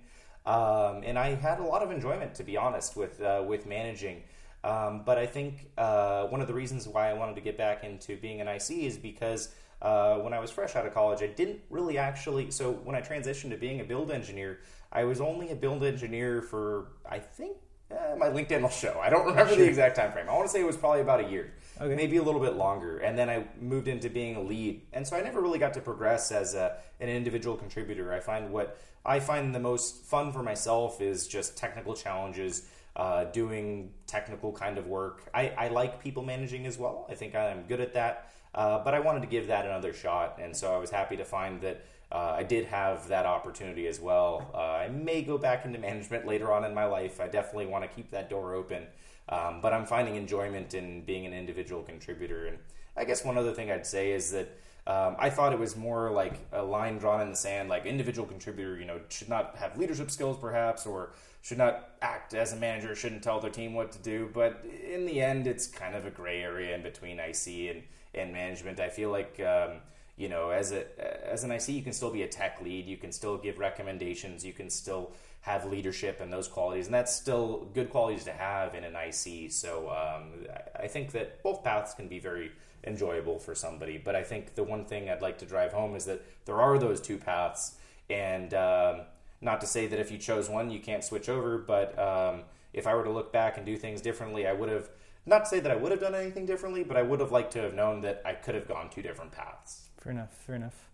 Um, 0.49 1.03
and 1.05 1.19
I 1.19 1.35
had 1.35 1.59
a 1.59 1.63
lot 1.63 1.83
of 1.83 1.91
enjoyment, 1.91 2.33
to 2.35 2.43
be 2.43 2.57
honest, 2.57 2.97
with 2.97 3.21
uh, 3.21 3.43
with 3.47 3.67
managing. 3.67 4.23
Um, 4.63 5.03
but 5.05 5.17
I 5.17 5.27
think 5.27 5.69
uh, 5.77 6.25
one 6.25 6.41
of 6.41 6.47
the 6.47 6.55
reasons 6.55 6.87
why 6.87 7.09
I 7.09 7.13
wanted 7.13 7.35
to 7.35 7.41
get 7.41 7.55
back 7.55 7.83
into 7.83 8.17
being 8.17 8.41
an 8.41 8.47
IC 8.47 8.71
is 8.71 8.97
because 8.97 9.53
uh, 9.83 10.15
when 10.15 10.33
I 10.33 10.39
was 10.39 10.49
fresh 10.49 10.75
out 10.75 10.87
of 10.87 10.93
college, 10.93 11.21
I 11.21 11.27
didn't 11.27 11.59
really 11.69 11.99
actually. 11.99 12.49
So 12.49 12.71
when 12.71 12.95
I 12.95 13.01
transitioned 13.01 13.51
to 13.51 13.57
being 13.57 13.79
a 13.79 13.83
build 13.83 14.09
engineer, 14.09 14.61
I 14.91 15.03
was 15.03 15.21
only 15.21 15.51
a 15.51 15.55
build 15.55 15.83
engineer 15.83 16.41
for 16.41 16.87
I 17.07 17.19
think 17.19 17.57
uh, 17.91 18.15
my 18.15 18.27
LinkedIn 18.27 18.61
will 18.61 18.69
show. 18.69 18.99
I 19.01 19.09
don't 19.09 19.25
remember 19.25 19.55
the 19.55 19.65
exact 19.65 19.95
time 19.95 20.11
frame. 20.11 20.27
I 20.29 20.33
want 20.33 20.45
to 20.45 20.51
say 20.51 20.61
it 20.61 20.65
was 20.65 20.77
probably 20.77 21.01
about 21.01 21.21
a 21.25 21.29
year, 21.29 21.53
Okay. 21.81 21.95
maybe 21.95 22.17
a 22.17 22.23
little 22.23 22.41
bit 22.41 22.53
longer. 22.55 22.99
And 22.99 23.17
then 23.17 23.29
I 23.29 23.45
moved 23.59 23.87
into 23.87 24.09
being 24.09 24.35
a 24.35 24.41
lead, 24.41 24.81
and 24.93 25.07
so 25.07 25.15
I 25.15 25.21
never 25.21 25.41
really 25.41 25.59
got 25.59 25.73
to 25.75 25.81
progress 25.81 26.31
as 26.31 26.53
a, 26.53 26.77
an 26.99 27.09
individual 27.09 27.55
contributor. 27.57 28.13
I 28.13 28.19
find 28.19 28.51
what 28.51 28.77
I 29.05 29.19
find 29.19 29.55
the 29.55 29.59
most 29.59 30.03
fun 30.05 30.31
for 30.31 30.43
myself 30.43 31.01
is 31.01 31.27
just 31.27 31.57
technical 31.57 31.93
challenges, 31.95 32.67
uh, 32.95 33.23
doing 33.25 33.91
technical 34.07 34.51
kind 34.51 34.77
of 34.77 34.87
work. 34.87 35.29
I, 35.33 35.49
I 35.57 35.67
like 35.69 36.03
people 36.03 36.23
managing 36.23 36.65
as 36.65 36.77
well. 36.77 37.07
I 37.09 37.15
think 37.15 37.33
I'm 37.33 37.63
good 37.63 37.79
at 37.79 37.93
that. 37.93 38.29
Uh, 38.53 38.83
but 38.83 38.93
I 38.93 38.99
wanted 38.99 39.21
to 39.21 39.27
give 39.27 39.47
that 39.47 39.65
another 39.65 39.93
shot, 39.93 40.39
and 40.41 40.55
so 40.55 40.73
I 40.73 40.77
was 40.77 40.89
happy 40.89 41.15
to 41.17 41.23
find 41.23 41.61
that 41.61 41.85
uh, 42.11 42.35
I 42.37 42.43
did 42.43 42.65
have 42.65 43.07
that 43.09 43.25
opportunity 43.25 43.87
as 43.87 43.99
well. 43.99 44.49
Uh, 44.53 44.57
I 44.57 44.89
may 44.89 45.21
go 45.21 45.37
back 45.37 45.65
into 45.65 45.77
management 45.77 46.25
later 46.25 46.51
on 46.51 46.65
in 46.65 46.73
my 46.73 46.85
life. 46.85 47.21
I 47.21 47.27
definitely 47.27 47.67
want 47.67 47.83
to 47.83 47.87
keep 47.87 48.09
that 48.11 48.29
door 48.29 48.55
open, 48.55 48.87
um, 49.29 49.61
but 49.61 49.73
I'm 49.73 49.85
finding 49.85 50.15
enjoyment 50.15 50.73
in 50.73 51.01
being 51.05 51.25
an 51.27 51.33
individual 51.33 51.83
contributor. 51.83 52.47
And 52.47 52.57
I 52.97 53.05
guess 53.05 53.23
one 53.23 53.37
other 53.37 53.53
thing 53.53 53.69
I'd 53.71 53.85
say 53.85 54.11
is 54.11 54.31
that 54.31 54.49
um, 54.87 55.17
I 55.19 55.29
thought 55.29 55.53
it 55.53 55.59
was 55.59 55.75
more 55.75 56.09
like 56.09 56.39
a 56.51 56.63
line 56.63 56.97
drawn 56.97 57.21
in 57.21 57.29
the 57.29 57.35
sand, 57.35 57.69
like 57.69 57.85
individual 57.85 58.27
contributor, 58.27 58.79
you 58.79 58.85
know, 58.85 58.99
should 59.09 59.29
not 59.29 59.55
have 59.57 59.77
leadership 59.77 60.09
skills 60.09 60.37
perhaps, 60.39 60.87
or 60.87 61.11
should 61.43 61.59
not 61.59 61.89
act 62.01 62.33
as 62.33 62.53
a 62.53 62.55
manager, 62.55 62.95
shouldn't 62.95 63.21
tell 63.21 63.39
their 63.39 63.51
team 63.51 63.75
what 63.75 63.91
to 63.91 63.99
do. 63.99 64.31
But 64.33 64.65
in 64.91 65.05
the 65.05 65.21
end, 65.21 65.45
it's 65.45 65.67
kind 65.67 65.95
of 65.95 66.07
a 66.07 66.09
gray 66.09 66.41
area 66.41 66.73
in 66.73 66.81
between 66.81 67.19
IC 67.19 67.47
and, 67.69 67.83
and 68.15 68.33
management. 68.33 68.79
I 68.79 68.89
feel 68.89 69.11
like, 69.11 69.39
um, 69.39 69.81
you 70.19 70.27
know, 70.27 70.49
as 70.49 70.73
a 70.73 70.83
as 71.31 71.43
an 71.45 71.51
IC, 71.51 71.69
you 71.69 71.81
can 71.81 71.93
still 71.93 72.11
be 72.11 72.23
a 72.23 72.27
tech 72.27 72.61
lead, 72.61 72.85
you 72.85 72.97
can 72.97 73.11
still 73.11 73.37
give 73.37 73.57
recommendations, 73.57 74.45
you 74.45 74.53
can 74.53 74.69
still 74.69 75.11
have 75.41 75.65
leadership 75.65 76.19
and 76.19 76.31
those 76.31 76.49
qualities, 76.49 76.87
and 76.87 76.93
that's 76.93 77.15
still 77.15 77.69
good 77.73 77.89
qualities 77.89 78.25
to 78.25 78.33
have 78.33 78.75
in 78.75 78.83
an 78.83 78.95
IC. 78.95 79.49
So 79.51 79.89
um, 79.89 80.45
I 80.77 80.87
think 80.87 81.13
that 81.13 81.41
both 81.41 81.63
paths 81.63 81.93
can 81.93 82.09
be 82.09 82.19
very 82.19 82.51
enjoyable 82.83 83.39
for 83.39 83.55
somebody. 83.55 83.97
But 83.97 84.15
I 84.15 84.23
think 84.23 84.55
the 84.55 84.63
one 84.63 84.83
thing 84.83 85.09
I'd 85.09 85.21
like 85.21 85.37
to 85.39 85.45
drive 85.45 85.71
home 85.71 85.95
is 85.95 86.03
that 86.05 86.21
there 86.45 86.59
are 86.59 86.77
those 86.77 86.99
two 86.99 87.17
paths, 87.17 87.77
and 88.09 88.53
um, 88.53 89.01
Not 89.41 89.61
to 89.61 89.67
say 89.67 89.87
that 89.87 89.99
if 89.99 90.11
you 90.11 90.17
chose 90.17 90.49
one, 90.49 90.69
you 90.69 90.79
can't 90.79 91.03
switch 91.03 91.29
over, 91.29 91.57
but 91.57 91.97
um, 91.97 92.41
if 92.73 92.85
I 92.87 92.93
were 92.93 93.05
to 93.05 93.11
look 93.11 93.31
back 93.31 93.55
and 93.57 93.65
do 93.65 93.77
things 93.77 94.01
differently, 94.01 94.47
I 94.47 94.53
would 94.53 94.69
have. 94.69 94.89
Not 95.25 95.45
to 95.45 95.49
say 95.49 95.59
that 95.59 95.71
I 95.71 95.75
would 95.75 95.91
have 95.91 96.01
done 96.01 96.15
anything 96.15 96.45
differently, 96.45 96.83
but 96.83 96.97
I 96.97 97.03
would 97.03 97.19
have 97.19 97.31
liked 97.31 97.53
to 97.53 97.61
have 97.61 97.73
known 97.73 98.01
that 98.01 98.21
I 98.25 98.33
could 98.33 98.55
have 98.55 98.67
gone 98.67 98.89
two 98.89 99.01
different 99.01 99.31
paths. 99.31 99.88
Fair 100.01 100.11
enough. 100.11 100.33
Fair 100.45 100.55
enough. 100.55 100.89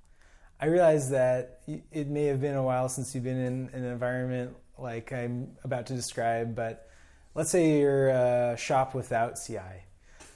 I 0.59 0.67
realize 0.67 1.09
that 1.09 1.59
it 1.67 2.07
may 2.07 2.25
have 2.25 2.39
been 2.39 2.55
a 2.55 2.63
while 2.63 2.87
since 2.87 3.13
you've 3.13 3.23
been 3.23 3.39
in 3.39 3.69
an 3.73 3.83
environment 3.83 4.55
like 4.77 5.11
I'm 5.11 5.57
about 5.63 5.87
to 5.87 5.93
describe, 5.93 6.55
but 6.55 6.89
let's 7.33 7.49
say 7.49 7.79
you're 7.79 8.09
a 8.09 8.57
shop 8.57 8.95
without 8.95 9.37
CI, 9.45 9.59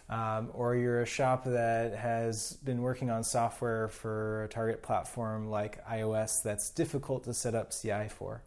um, 0.10 0.50
or 0.54 0.76
you're 0.76 1.02
a 1.02 1.06
shop 1.06 1.46
that 1.46 1.96
has 1.96 2.54
been 2.64 2.82
working 2.82 3.10
on 3.10 3.24
software 3.24 3.88
for 3.88 4.44
a 4.44 4.48
target 4.50 4.84
platform 4.84 5.50
like 5.50 5.86
iOS 5.88 6.44
that's 6.44 6.70
difficult 6.70 7.24
to 7.24 7.34
set 7.34 7.56
up 7.56 7.72
CI 7.72 8.10
for. 8.10 8.44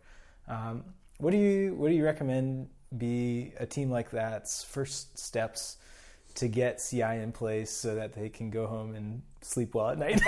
Um, 0.49 0.85
what 1.19 1.31
do 1.31 1.37
you 1.39 1.75
what 1.75 1.89
do 1.89 1.95
you 1.95 2.05
recommend 2.05 2.69
be 2.97 3.53
a 3.59 3.65
team 3.65 3.91
like 3.91 4.11
that's 4.11 4.63
first 4.63 5.19
steps 5.19 5.79
to 6.37 6.49
get 6.49 6.83
CI 6.88 7.03
in 7.03 7.33
place 7.33 7.71
so 7.71 7.95
that 7.95 8.14
they 8.14 8.29
can 8.29 8.51
go 8.51 8.66
home 8.66 8.95
and 8.95 9.23
sleep 9.40 9.75
well 9.75 9.90
at 9.90 9.99
night? 9.99 10.21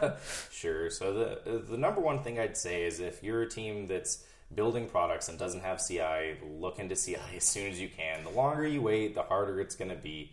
sure. 0.50 0.90
So 0.90 1.12
the 1.12 1.58
the 1.58 1.76
number 1.76 2.00
one 2.00 2.22
thing 2.22 2.38
I'd 2.38 2.56
say 2.56 2.84
is 2.84 3.00
if 3.00 3.22
you're 3.22 3.42
a 3.42 3.48
team 3.48 3.86
that's 3.86 4.24
building 4.54 4.86
products 4.86 5.28
and 5.28 5.38
doesn't 5.38 5.62
have 5.62 5.84
CI, 5.86 6.36
look 6.58 6.78
into 6.78 6.96
CI 6.96 7.16
as 7.36 7.44
soon 7.44 7.70
as 7.70 7.80
you 7.80 7.88
can. 7.88 8.24
The 8.24 8.30
longer 8.30 8.66
you 8.66 8.82
wait, 8.82 9.14
the 9.14 9.22
harder 9.22 9.60
it's 9.60 9.74
going 9.74 9.90
to 9.90 9.96
be. 9.96 10.32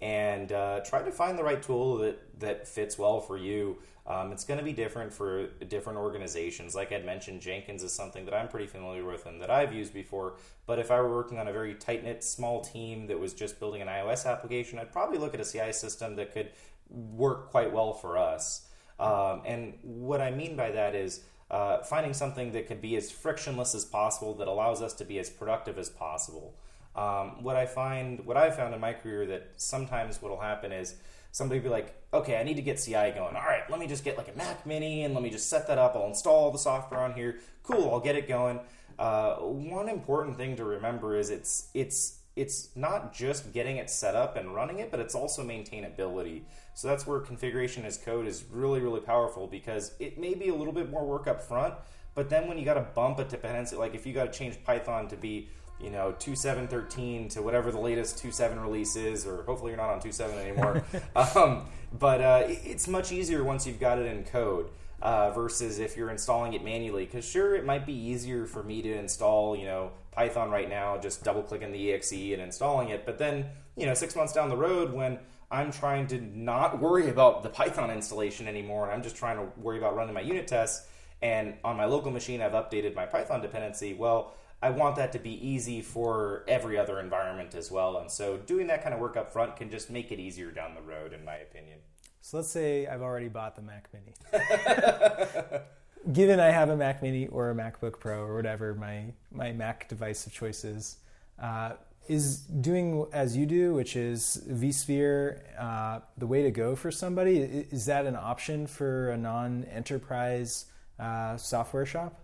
And 0.00 0.50
uh, 0.50 0.80
try 0.80 1.02
to 1.02 1.12
find 1.12 1.38
the 1.38 1.44
right 1.44 1.62
tool 1.62 1.98
that, 1.98 2.40
that 2.40 2.66
fits 2.66 2.98
well 2.98 3.20
for 3.20 3.36
you. 3.36 3.78
Um, 4.06 4.32
it's 4.32 4.44
going 4.44 4.58
to 4.58 4.64
be 4.64 4.72
different 4.72 5.12
for 5.12 5.46
different 5.68 5.98
organizations. 5.98 6.74
Like 6.74 6.90
I'd 6.92 7.04
mentioned, 7.04 7.40
Jenkins 7.40 7.82
is 7.82 7.92
something 7.92 8.24
that 8.24 8.34
I'm 8.34 8.48
pretty 8.48 8.66
familiar 8.66 9.04
with 9.04 9.26
and 9.26 9.40
that 9.40 9.50
I've 9.50 9.72
used 9.72 9.92
before. 9.92 10.34
But 10.66 10.78
if 10.78 10.90
I 10.90 11.00
were 11.00 11.10
working 11.10 11.38
on 11.38 11.48
a 11.48 11.52
very 11.52 11.74
tight 11.74 12.02
knit 12.02 12.24
small 12.24 12.60
team 12.60 13.06
that 13.06 13.18
was 13.18 13.34
just 13.34 13.60
building 13.60 13.82
an 13.82 13.88
iOS 13.88 14.26
application, 14.26 14.78
I'd 14.78 14.92
probably 14.92 15.18
look 15.18 15.34
at 15.34 15.40
a 15.40 15.44
CI 15.44 15.72
system 15.72 16.16
that 16.16 16.32
could 16.32 16.50
work 16.88 17.50
quite 17.50 17.72
well 17.72 17.92
for 17.92 18.18
us. 18.18 18.66
Um, 18.98 19.42
and 19.46 19.78
what 19.82 20.20
I 20.20 20.30
mean 20.30 20.56
by 20.56 20.70
that 20.72 20.94
is 20.94 21.22
uh, 21.50 21.82
finding 21.82 22.12
something 22.12 22.52
that 22.52 22.66
could 22.66 22.80
be 22.80 22.96
as 22.96 23.10
frictionless 23.10 23.74
as 23.74 23.84
possible 23.84 24.34
that 24.34 24.48
allows 24.48 24.82
us 24.82 24.92
to 24.94 25.04
be 25.04 25.18
as 25.18 25.30
productive 25.30 25.78
as 25.78 25.88
possible. 25.88 26.54
Um, 26.94 27.42
what 27.42 27.56
I 27.56 27.66
find, 27.66 28.24
what 28.26 28.36
I've 28.36 28.56
found 28.56 28.74
in 28.74 28.80
my 28.80 28.92
career, 28.92 29.26
that 29.26 29.52
sometimes 29.56 30.20
what'll 30.20 30.40
happen 30.40 30.72
is 30.72 30.96
somebody 31.32 31.60
be 31.60 31.68
like, 31.68 31.94
okay, 32.12 32.38
I 32.38 32.42
need 32.42 32.56
to 32.56 32.62
get 32.62 32.78
CI 32.78 33.12
going. 33.14 33.36
All 33.36 33.42
right, 33.42 33.68
let 33.70 33.78
me 33.78 33.86
just 33.86 34.04
get 34.04 34.16
like 34.16 34.28
a 34.28 34.36
Mac 34.36 34.66
Mini 34.66 35.04
and 35.04 35.14
let 35.14 35.22
me 35.22 35.30
just 35.30 35.48
set 35.48 35.66
that 35.68 35.78
up. 35.78 35.94
I'll 35.94 36.06
install 36.06 36.50
the 36.50 36.58
software 36.58 37.00
on 37.00 37.14
here. 37.14 37.38
Cool, 37.62 37.90
I'll 37.90 38.00
get 38.00 38.16
it 38.16 38.28
going. 38.28 38.60
Uh, 38.98 39.36
one 39.36 39.88
important 39.88 40.36
thing 40.36 40.56
to 40.56 40.64
remember 40.64 41.16
is 41.16 41.30
it's 41.30 41.70
it's 41.74 42.18
it's 42.36 42.70
not 42.76 43.12
just 43.12 43.52
getting 43.52 43.76
it 43.76 43.90
set 43.90 44.14
up 44.14 44.36
and 44.36 44.54
running 44.54 44.78
it, 44.78 44.90
but 44.90 45.00
it's 45.00 45.14
also 45.14 45.42
maintainability. 45.42 46.42
So 46.74 46.88
that's 46.88 47.06
where 47.06 47.20
configuration 47.20 47.84
as 47.84 47.96
code 47.98 48.26
is 48.26 48.44
really, 48.50 48.80
really 48.80 49.00
powerful 49.00 49.46
because 49.46 49.92
it 49.98 50.18
may 50.18 50.34
be 50.34 50.48
a 50.48 50.54
little 50.54 50.72
bit 50.72 50.90
more 50.90 51.04
work 51.04 51.26
up 51.26 51.42
front, 51.42 51.74
but 52.14 52.30
then 52.30 52.48
when 52.48 52.58
you 52.58 52.64
got 52.64 52.74
to 52.74 52.86
bump 52.94 53.18
a 53.18 53.24
dependency, 53.24 53.76
like 53.76 53.94
if 53.94 54.06
you 54.06 54.12
got 54.12 54.32
to 54.32 54.38
change 54.38 54.62
Python 54.64 55.08
to 55.08 55.16
be, 55.16 55.48
you 55.82 55.90
know, 55.90 56.14
2.7.13 56.18 57.30
to 57.30 57.42
whatever 57.42 57.70
the 57.70 57.80
latest 57.80 58.22
2.7 58.22 58.62
release 58.62 58.96
is, 58.96 59.26
or 59.26 59.42
hopefully 59.44 59.70
you're 59.70 59.78
not 59.78 59.90
on 59.90 60.00
2.7 60.00 60.34
anymore. 60.34 60.84
um, 61.36 61.66
but 61.98 62.20
uh, 62.20 62.42
it's 62.46 62.88
much 62.88 63.12
easier 63.12 63.42
once 63.42 63.66
you've 63.66 63.80
got 63.80 63.98
it 63.98 64.06
in 64.06 64.24
code. 64.24 64.70
Uh, 65.02 65.30
versus 65.30 65.78
if 65.78 65.96
you're 65.96 66.10
installing 66.10 66.52
it 66.52 66.62
manually. 66.62 67.06
Because 67.06 67.24
sure, 67.24 67.54
it 67.54 67.64
might 67.64 67.86
be 67.86 67.94
easier 67.94 68.44
for 68.44 68.62
me 68.62 68.82
to 68.82 68.92
install, 68.92 69.56
you 69.56 69.64
know, 69.64 69.92
Python 70.12 70.50
right 70.50 70.68
now, 70.68 70.98
just 70.98 71.24
double 71.24 71.42
clicking 71.42 71.72
the 71.72 71.90
exe 71.90 72.12
and 72.12 72.42
installing 72.42 72.90
it. 72.90 73.06
But 73.06 73.16
then, 73.16 73.46
you 73.78 73.86
know, 73.86 73.94
six 73.94 74.14
months 74.14 74.34
down 74.34 74.50
the 74.50 74.58
road, 74.58 74.92
when 74.92 75.18
I'm 75.50 75.72
trying 75.72 76.06
to 76.08 76.20
not 76.20 76.80
worry 76.80 77.08
about 77.08 77.42
the 77.42 77.48
Python 77.48 77.90
installation 77.90 78.46
anymore, 78.46 78.84
and 78.84 78.92
I'm 78.92 79.02
just 79.02 79.16
trying 79.16 79.36
to 79.36 79.48
worry 79.58 79.78
about 79.78 79.96
running 79.96 80.12
my 80.12 80.20
unit 80.20 80.46
tests. 80.46 80.86
And 81.22 81.54
on 81.64 81.76
my 81.76 81.86
local 81.86 82.10
machine, 82.10 82.40
I've 82.40 82.52
updated 82.52 82.94
my 82.94 83.04
Python 83.06 83.40
dependency. 83.40 83.94
Well, 83.94 84.34
I 84.62 84.70
want 84.70 84.96
that 84.96 85.12
to 85.12 85.18
be 85.18 85.46
easy 85.46 85.80
for 85.80 86.44
every 86.46 86.78
other 86.78 87.00
environment 87.00 87.54
as 87.54 87.70
well. 87.70 87.96
And 87.96 88.10
so 88.10 88.36
doing 88.36 88.66
that 88.66 88.82
kind 88.82 88.94
of 88.94 89.00
work 89.00 89.16
up 89.16 89.32
front 89.32 89.56
can 89.56 89.70
just 89.70 89.90
make 89.90 90.12
it 90.12 90.20
easier 90.20 90.50
down 90.50 90.74
the 90.74 90.82
road, 90.82 91.12
in 91.12 91.24
my 91.24 91.36
opinion. 91.36 91.78
So 92.20 92.36
let's 92.36 92.50
say 92.50 92.86
I've 92.86 93.00
already 93.00 93.28
bought 93.28 93.56
the 93.56 93.62
Mac 93.62 93.88
Mini. 93.94 94.14
Given 96.12 96.40
I 96.40 96.50
have 96.50 96.68
a 96.68 96.76
Mac 96.76 97.02
Mini 97.02 97.26
or 97.28 97.50
a 97.50 97.54
MacBook 97.54 97.98
Pro 98.00 98.20
or 98.20 98.36
whatever 98.36 98.74
my, 98.74 99.12
my 99.32 99.52
Mac 99.52 99.88
device 99.88 100.26
of 100.26 100.32
choice 100.32 100.64
is, 100.64 100.98
uh, 101.38 101.72
is 102.08 102.40
doing 102.40 103.06
as 103.12 103.36
you 103.36 103.46
do, 103.46 103.72
which 103.72 103.96
is 103.96 104.42
vSphere, 104.50 105.40
uh, 105.58 106.00
the 106.18 106.26
way 106.26 106.42
to 106.42 106.50
go 106.50 106.76
for 106.76 106.90
somebody? 106.90 107.38
Is 107.38 107.86
that 107.86 108.04
an 108.04 108.16
option 108.16 108.66
for 108.66 109.10
a 109.10 109.16
non 109.16 109.64
enterprise 109.64 110.66
uh, 110.98 111.38
software 111.38 111.86
shop? 111.86 112.20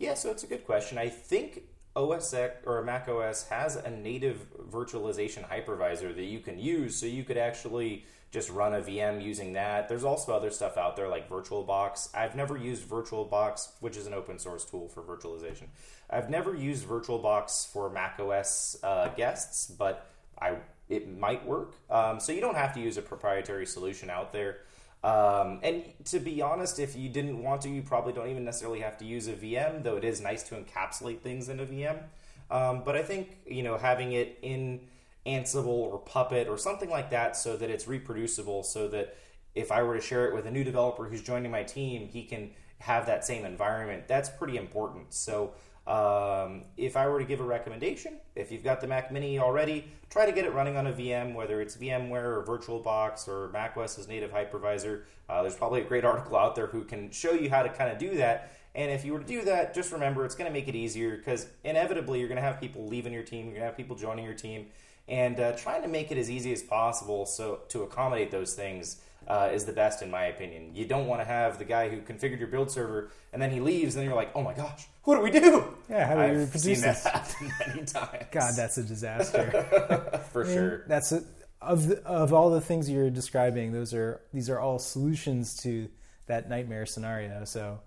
Yeah, 0.00 0.14
so 0.14 0.30
it's 0.30 0.44
a 0.44 0.46
good 0.46 0.64
question. 0.64 0.96
I 0.96 1.10
think 1.10 1.64
OS 1.94 2.32
X 2.32 2.56
or 2.64 2.82
Mac 2.82 3.06
OS 3.06 3.46
has 3.48 3.76
a 3.76 3.90
native 3.90 4.46
virtualization 4.70 5.46
hypervisor 5.46 6.16
that 6.16 6.24
you 6.24 6.40
can 6.40 6.58
use, 6.58 6.96
so 6.96 7.04
you 7.04 7.22
could 7.22 7.36
actually 7.36 8.06
just 8.30 8.48
run 8.48 8.72
a 8.72 8.80
VM 8.80 9.22
using 9.22 9.52
that. 9.52 9.90
There's 9.90 10.04
also 10.04 10.32
other 10.32 10.50
stuff 10.50 10.78
out 10.78 10.96
there 10.96 11.06
like 11.06 11.28
VirtualBox. 11.28 12.16
I've 12.16 12.34
never 12.34 12.56
used 12.56 12.88
VirtualBox, 12.88 13.72
which 13.80 13.98
is 13.98 14.06
an 14.06 14.14
open 14.14 14.38
source 14.38 14.64
tool 14.64 14.88
for 14.88 15.02
virtualization. 15.02 15.66
I've 16.08 16.30
never 16.30 16.54
used 16.56 16.88
VirtualBox 16.88 17.70
for 17.70 17.90
Mac 17.90 18.18
OS 18.18 18.78
uh, 18.82 19.08
guests, 19.08 19.66
but 19.66 20.06
I 20.40 20.56
it 20.88 21.14
might 21.14 21.46
work. 21.46 21.74
Um, 21.90 22.20
so 22.20 22.32
you 22.32 22.40
don't 22.40 22.56
have 22.56 22.72
to 22.72 22.80
use 22.80 22.96
a 22.96 23.02
proprietary 23.02 23.66
solution 23.66 24.08
out 24.08 24.32
there. 24.32 24.60
Um, 25.02 25.60
and 25.62 25.84
to 26.06 26.18
be 26.18 26.42
honest, 26.42 26.78
if 26.78 26.94
you 26.94 27.08
didn't 27.08 27.42
want 27.42 27.62
to, 27.62 27.70
you 27.70 27.82
probably 27.82 28.12
don't 28.12 28.28
even 28.28 28.44
necessarily 28.44 28.80
have 28.80 28.98
to 28.98 29.04
use 29.04 29.28
a 29.28 29.32
VM, 29.32 29.82
though 29.82 29.96
it 29.96 30.04
is 30.04 30.20
nice 30.20 30.42
to 30.44 30.56
encapsulate 30.56 31.20
things 31.20 31.48
in 31.48 31.60
a 31.60 31.66
VM. 31.66 32.02
Um, 32.50 32.82
but 32.84 32.96
I 32.96 33.02
think 33.02 33.38
you 33.46 33.62
know 33.62 33.76
having 33.76 34.12
it 34.12 34.38
in 34.42 34.80
Ansible 35.26 35.66
or 35.66 35.98
Puppet 35.98 36.48
or 36.48 36.58
something 36.58 36.90
like 36.90 37.10
that 37.10 37.36
so 37.36 37.56
that 37.56 37.70
it's 37.70 37.86
reproducible 37.86 38.62
so 38.62 38.88
that 38.88 39.16
if 39.54 39.72
I 39.72 39.82
were 39.82 39.94
to 39.94 40.00
share 40.00 40.26
it 40.26 40.34
with 40.34 40.46
a 40.46 40.50
new 40.50 40.64
developer 40.64 41.04
who's 41.04 41.22
joining 41.22 41.50
my 41.50 41.62
team, 41.62 42.08
he 42.08 42.24
can 42.24 42.50
have 42.78 43.06
that 43.06 43.24
same 43.24 43.44
environment. 43.44 44.08
That's 44.08 44.28
pretty 44.28 44.56
important. 44.56 45.12
So, 45.12 45.52
um, 45.90 46.62
if 46.76 46.96
I 46.96 47.08
were 47.08 47.18
to 47.18 47.24
give 47.24 47.40
a 47.40 47.44
recommendation, 47.44 48.18
if 48.36 48.52
you've 48.52 48.62
got 48.62 48.80
the 48.80 48.86
Mac 48.86 49.10
Mini 49.10 49.40
already, 49.40 49.90
try 50.08 50.24
to 50.24 50.30
get 50.30 50.44
it 50.44 50.52
running 50.52 50.76
on 50.76 50.86
a 50.86 50.92
VM, 50.92 51.34
whether 51.34 51.60
it's 51.60 51.76
VMware 51.76 52.12
or 52.12 52.44
VirtualBox 52.46 53.26
or 53.26 53.48
macOS's 53.48 54.06
native 54.06 54.30
hypervisor. 54.30 55.02
Uh, 55.28 55.42
there's 55.42 55.56
probably 55.56 55.80
a 55.80 55.84
great 55.84 56.04
article 56.12 56.36
out 56.36 56.54
there 56.54 56.68
who 56.68 56.84
can 56.84 57.10
show 57.10 57.32
you 57.32 57.50
how 57.50 57.64
to 57.64 57.68
kind 57.68 57.90
of 57.90 57.98
do 57.98 58.14
that. 58.14 58.52
And 58.76 58.92
if 58.92 59.04
you 59.04 59.12
were 59.12 59.18
to 59.18 59.26
do 59.26 59.42
that, 59.46 59.74
just 59.74 59.90
remember 59.90 60.24
it's 60.24 60.36
going 60.36 60.48
to 60.48 60.52
make 60.52 60.68
it 60.68 60.76
easier 60.76 61.16
because 61.16 61.48
inevitably 61.64 62.20
you're 62.20 62.28
going 62.28 62.36
to 62.36 62.42
have 62.42 62.60
people 62.60 62.86
leaving 62.86 63.12
your 63.12 63.24
team, 63.24 63.46
you're 63.46 63.54
going 63.54 63.62
to 63.62 63.66
have 63.66 63.76
people 63.76 63.96
joining 63.96 64.24
your 64.24 64.34
team 64.34 64.66
and 65.08 65.40
uh, 65.40 65.56
trying 65.56 65.82
to 65.82 65.88
make 65.88 66.12
it 66.12 66.18
as 66.18 66.30
easy 66.30 66.52
as 66.52 66.62
possible 66.62 67.26
so 67.26 67.62
to 67.68 67.82
accommodate 67.82 68.30
those 68.30 68.54
things 68.54 69.00
uh, 69.30 69.48
is 69.52 69.64
the 69.64 69.72
best 69.72 70.02
in 70.02 70.10
my 70.10 70.24
opinion. 70.26 70.74
You 70.74 70.84
don't 70.86 71.06
want 71.06 71.20
to 71.20 71.24
have 71.24 71.58
the 71.58 71.64
guy 71.64 71.88
who 71.88 72.00
configured 72.00 72.38
your 72.40 72.48
build 72.48 72.70
server 72.70 73.10
and 73.32 73.40
then 73.40 73.50
he 73.50 73.60
leaves 73.60 73.94
and 73.94 74.04
you're 74.04 74.14
like, 74.16 74.30
oh 74.34 74.42
my 74.42 74.54
gosh, 74.54 74.88
what 75.04 75.14
do 75.16 75.22
we 75.22 75.30
do? 75.30 75.72
Yeah, 75.88 76.06
how 76.06 76.14
do 76.14 76.20
I've 76.20 76.30
we 76.32 76.36
reproduce 76.38 76.62
seen 76.62 76.80
this? 76.80 77.02
that 77.04 77.12
happen 77.38 77.52
many 77.68 77.84
times. 77.86 78.24
God, 78.32 78.54
that's 78.56 78.76
a 78.78 78.82
disaster. 78.82 80.20
for 80.32 80.44
sure. 80.44 80.84
That's 80.88 81.12
a, 81.12 81.22
of 81.62 81.86
the, 81.88 82.02
of 82.04 82.32
all 82.32 82.50
the 82.50 82.60
things 82.60 82.90
you're 82.90 83.10
describing. 83.10 83.72
Those 83.72 83.94
are 83.94 84.20
these 84.34 84.50
are 84.50 84.58
all 84.58 84.78
solutions 84.78 85.56
to 85.62 85.88
that 86.26 86.48
nightmare 86.48 86.86
scenario. 86.86 87.44
So 87.44 87.80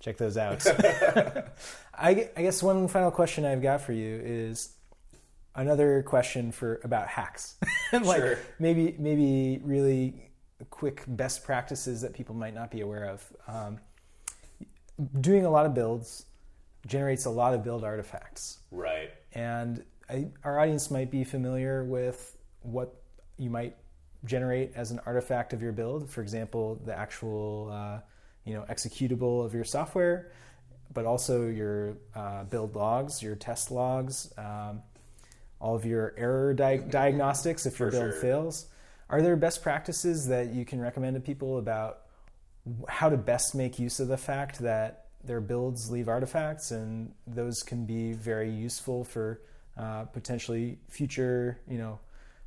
check 0.00 0.16
those 0.16 0.36
out. 0.36 0.64
I, 1.94 2.30
I 2.36 2.42
guess 2.42 2.62
one 2.62 2.86
final 2.88 3.10
question 3.10 3.44
I've 3.44 3.62
got 3.62 3.80
for 3.80 3.92
you 3.92 4.20
is 4.24 4.74
another 5.54 6.02
question 6.02 6.52
for 6.52 6.80
about 6.84 7.08
hacks. 7.08 7.56
like 7.92 8.20
Sure. 8.20 8.38
maybe 8.58 8.94
maybe 8.98 9.60
really 9.64 10.28
quick 10.70 11.04
best 11.06 11.44
practices 11.44 12.00
that 12.02 12.12
people 12.12 12.34
might 12.34 12.54
not 12.54 12.70
be 12.70 12.80
aware 12.80 13.04
of. 13.06 13.32
Um, 13.48 13.78
doing 15.20 15.44
a 15.44 15.50
lot 15.50 15.66
of 15.66 15.74
builds 15.74 16.26
generates 16.86 17.24
a 17.24 17.30
lot 17.30 17.54
of 17.54 17.62
build 17.64 17.84
artifacts 17.84 18.58
Right. 18.70 19.10
and 19.32 19.82
I, 20.10 20.28
our 20.44 20.58
audience 20.60 20.90
might 20.90 21.10
be 21.10 21.24
familiar 21.24 21.84
with 21.84 22.36
what 22.60 22.94
you 23.38 23.50
might 23.50 23.76
generate 24.24 24.72
as 24.76 24.90
an 24.90 25.00
artifact 25.06 25.52
of 25.52 25.62
your 25.62 25.72
build. 25.72 26.10
For 26.10 26.20
example, 26.22 26.80
the 26.84 26.96
actual 26.96 27.70
uh, 27.72 28.00
you 28.44 28.54
know 28.54 28.64
executable 28.68 29.44
of 29.44 29.54
your 29.54 29.64
software, 29.64 30.32
but 30.92 31.06
also 31.06 31.46
your 31.48 31.96
uh, 32.14 32.44
build 32.44 32.74
logs, 32.76 33.22
your 33.22 33.36
test 33.36 33.70
logs, 33.70 34.32
um, 34.36 34.82
all 35.60 35.74
of 35.76 35.84
your 35.86 36.14
error 36.18 36.52
di- 36.52 36.76
diagnostics 36.78 37.64
if 37.64 37.78
your 37.78 37.90
For 37.90 37.98
build 37.98 38.12
sure. 38.12 38.20
fails. 38.20 38.66
Are 39.12 39.20
there 39.20 39.36
best 39.36 39.62
practices 39.62 40.26
that 40.28 40.54
you 40.54 40.64
can 40.64 40.80
recommend 40.80 41.14
to 41.14 41.20
people 41.20 41.58
about 41.58 42.00
how 42.88 43.10
to 43.10 43.18
best 43.18 43.54
make 43.54 43.78
use 43.78 44.00
of 44.00 44.08
the 44.08 44.16
fact 44.16 44.58
that 44.60 45.06
their 45.22 45.40
builds 45.40 45.90
leave 45.90 46.08
artifacts, 46.08 46.70
and 46.70 47.12
those 47.26 47.62
can 47.62 47.84
be 47.84 48.14
very 48.14 48.50
useful 48.50 49.04
for 49.04 49.42
uh, 49.76 50.04
potentially 50.04 50.78
future, 50.88 51.60
you 51.68 51.76
know, 51.76 51.98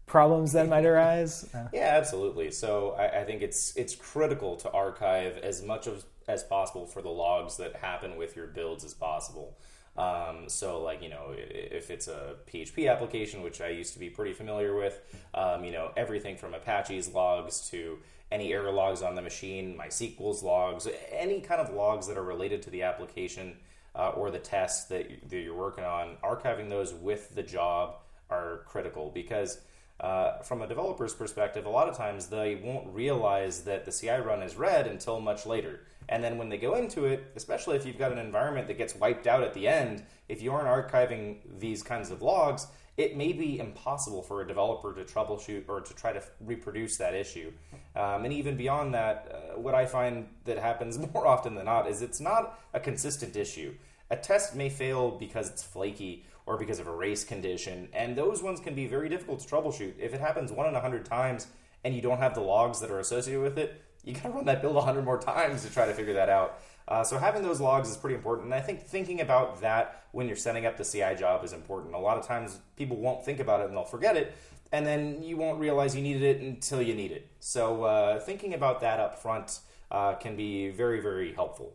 problems 0.08 0.54
that 0.54 0.68
might 0.68 0.86
arise. 0.86 1.48
Uh, 1.56 1.68
Yeah, 1.72 1.96
absolutely. 1.98 2.52
So 2.52 2.96
I, 2.98 3.22
I 3.22 3.24
think 3.26 3.44
it's 3.44 3.76
it's 3.78 3.96
critical 3.96 4.56
to 4.58 4.72
archive 4.72 5.38
as 5.38 5.62
much 5.62 5.86
of, 5.86 6.04
as 6.28 6.44
possible 6.44 6.88
for 6.88 7.04
the 7.04 7.10
logs 7.10 7.58
that 7.58 7.76
happen 7.76 8.18
with 8.18 8.36
your 8.36 8.48
builds 8.48 8.84
as 8.84 8.94
possible. 8.96 9.56
Um, 9.98 10.50
so, 10.50 10.82
like 10.82 11.02
you 11.02 11.10
know, 11.10 11.34
if 11.36 11.90
it's 11.90 12.08
a 12.08 12.36
PHP 12.52 12.92
application, 12.92 13.42
which 13.42 13.62
I 13.62 13.70
used 13.70 13.94
to 13.94 14.00
be 14.00 14.10
pretty 14.10 14.34
familiar 14.34 14.76
with, 14.76 15.00
um, 15.34 15.64
you 15.64 15.72
know, 15.72 15.92
everything 15.96 16.38
from 16.38 16.54
Apache's 16.54 17.14
logs 17.14 17.70
to 17.70 18.00
any 18.32 18.54
error 18.54 18.72
logs 18.72 19.02
on 19.02 19.16
the 19.16 19.22
machine, 19.22 19.78
MySQL's 19.78 20.44
logs, 20.44 20.88
any 21.12 21.40
kind 21.40 21.62
of 21.62 21.74
logs 21.74 22.08
that 22.08 22.18
are 22.18 22.24
related 22.24 22.62
to 22.64 22.70
the 22.70 22.84
application 22.84 23.56
uh, 23.96 24.10
or 24.10 24.32
the 24.32 24.40
test 24.40 24.90
that, 24.90 25.08
that 25.30 25.38
you're 25.38 25.56
working 25.56 25.84
on, 25.84 26.18
archiving 26.24 26.70
those 26.70 26.94
with 26.94 27.34
the 27.36 27.44
job 27.44 27.98
are 28.30 28.64
critical 28.66 29.12
because 29.14 29.60
uh, 30.00 30.40
from 30.40 30.62
a 30.62 30.68
developer's 30.68 31.14
perspective, 31.14 31.66
a 31.66 31.70
lot 31.70 31.88
of 31.88 31.96
times 31.96 32.28
they 32.28 32.56
won't 32.56 32.88
realize 32.94 33.64
that 33.64 33.86
the 33.86 33.92
CI 33.92 34.20
run 34.20 34.42
is 34.42 34.56
red 34.56 34.88
until 34.88 35.22
much 35.22 35.46
later. 35.46 35.82
And 36.10 36.24
then 36.24 36.38
when 36.38 36.50
they 36.50 36.58
go 36.58 36.76
into 36.76 37.06
it, 37.06 37.32
especially 37.36 37.76
if 37.76 37.86
you've 37.86 37.98
got 37.98 38.12
an 38.12 38.18
environment 38.18 38.68
that 38.68 38.78
gets 38.78 38.96
wiped 38.96 39.28
out 39.28 39.44
at 39.44 39.54
the 39.54 39.68
end, 39.68 40.04
if 40.30 40.42
you 40.42 40.52
aren't 40.52 40.68
archiving 40.68 41.38
these 41.60 41.84
kinds 41.84 42.12
of 42.12 42.22
logs, 42.22 42.68
it 42.98 43.18
may 43.18 43.34
be 43.34 43.60
impossible 43.60 44.22
for 44.22 44.42
a 44.42 44.48
developer 44.48 44.94
to 44.94 45.04
troubleshoot 45.04 45.68
or 45.68 45.82
to 45.82 45.94
try 45.96 46.14
to 46.14 46.24
reproduce 46.40 46.98
that 46.98 47.14
issue. 47.14 47.52
Um, 47.96 48.24
and 48.24 48.34
even 48.34 48.56
beyond 48.56 48.94
that, 48.94 49.32
uh, 49.32 49.60
what 49.60 49.76
I 49.76 49.86
find 49.86 50.28
that 50.46 50.58
happens 50.58 50.98
more 51.14 51.28
often 51.28 51.56
than 51.56 51.66
not 51.66 51.90
is 51.90 52.02
it's 52.02 52.22
not 52.22 52.60
a 52.74 52.80
consistent 52.80 53.36
issue. 53.36 53.76
A 54.10 54.16
test 54.16 54.56
may 54.56 54.70
fail 54.70 55.12
because 55.12 55.50
it's 55.50 55.64
flaky 55.64 56.26
or 56.46 56.58
because 56.58 56.80
of 56.80 56.88
a 56.88 56.96
race 56.96 57.24
condition, 57.24 57.90
and 57.92 58.16
those 58.16 58.44
ones 58.44 58.60
can 58.60 58.76
be 58.76 58.86
very 58.86 59.10
difficult 59.10 59.40
to 59.40 59.48
troubleshoot. 59.48 59.94
If 60.00 60.14
it 60.14 60.22
happens 60.22 60.52
one 60.52 60.68
in 60.68 60.76
a 60.76 60.80
hundred 60.80 61.06
times 61.06 61.48
and 61.84 61.96
you 61.96 62.02
don't 62.02 62.20
have 62.20 62.36
the 62.36 62.42
logs 62.42 62.80
that 62.82 62.92
are 62.92 63.00
associated 63.00 63.42
with 63.42 63.58
it, 63.58 63.82
you 64.06 64.14
gotta 64.14 64.30
run 64.30 64.46
that 64.46 64.62
build 64.62 64.76
a 64.76 64.82
hundred 64.82 65.04
more 65.04 65.18
times 65.20 65.66
to 65.66 65.74
try 65.74 65.86
to 65.86 65.94
figure 65.94 66.14
that 66.14 66.30
out. 66.30 66.60
Uh, 66.88 67.04
so 67.04 67.18
having 67.18 67.42
those 67.42 67.60
logs 67.60 67.90
is 67.90 67.98
pretty 67.98 68.16
important, 68.16 68.46
and 68.46 68.54
I 68.54 68.62
think 68.62 68.82
thinking 68.82 69.22
about 69.22 69.60
that 69.62 70.04
when 70.12 70.28
you're 70.28 70.36
setting 70.36 70.66
up 70.66 70.78
the 70.78 70.86
CI 70.86 71.16
job 71.16 71.44
is 71.44 71.52
important. 71.52 71.96
A 71.96 71.98
lot 71.98 72.18
of 72.18 72.26
times 72.26 72.60
people 72.76 72.98
won't 72.98 73.26
think 73.26 73.40
about 73.40 73.62
it 73.62 73.68
and 73.68 73.76
they'll 73.76 73.84
forget 73.84 74.16
it, 74.16 74.36
and 74.72 74.86
then 74.86 75.24
you 75.24 75.36
won't 75.36 75.60
realize 75.60 75.96
you 75.96 76.04
needed 76.04 76.22
it 76.22 76.42
until 76.42 76.82
you 76.82 76.94
need 76.94 77.12
it. 77.12 77.28
So 77.40 77.84
uh, 77.84 78.20
thinking 78.20 78.54
about 78.54 78.82
that 78.82 79.00
up 79.00 79.20
front 79.20 79.60
uh, 79.90 80.14
can 80.14 80.36
be 80.36 80.70
very, 80.70 81.02
very 81.02 81.34
helpful. 81.34 81.74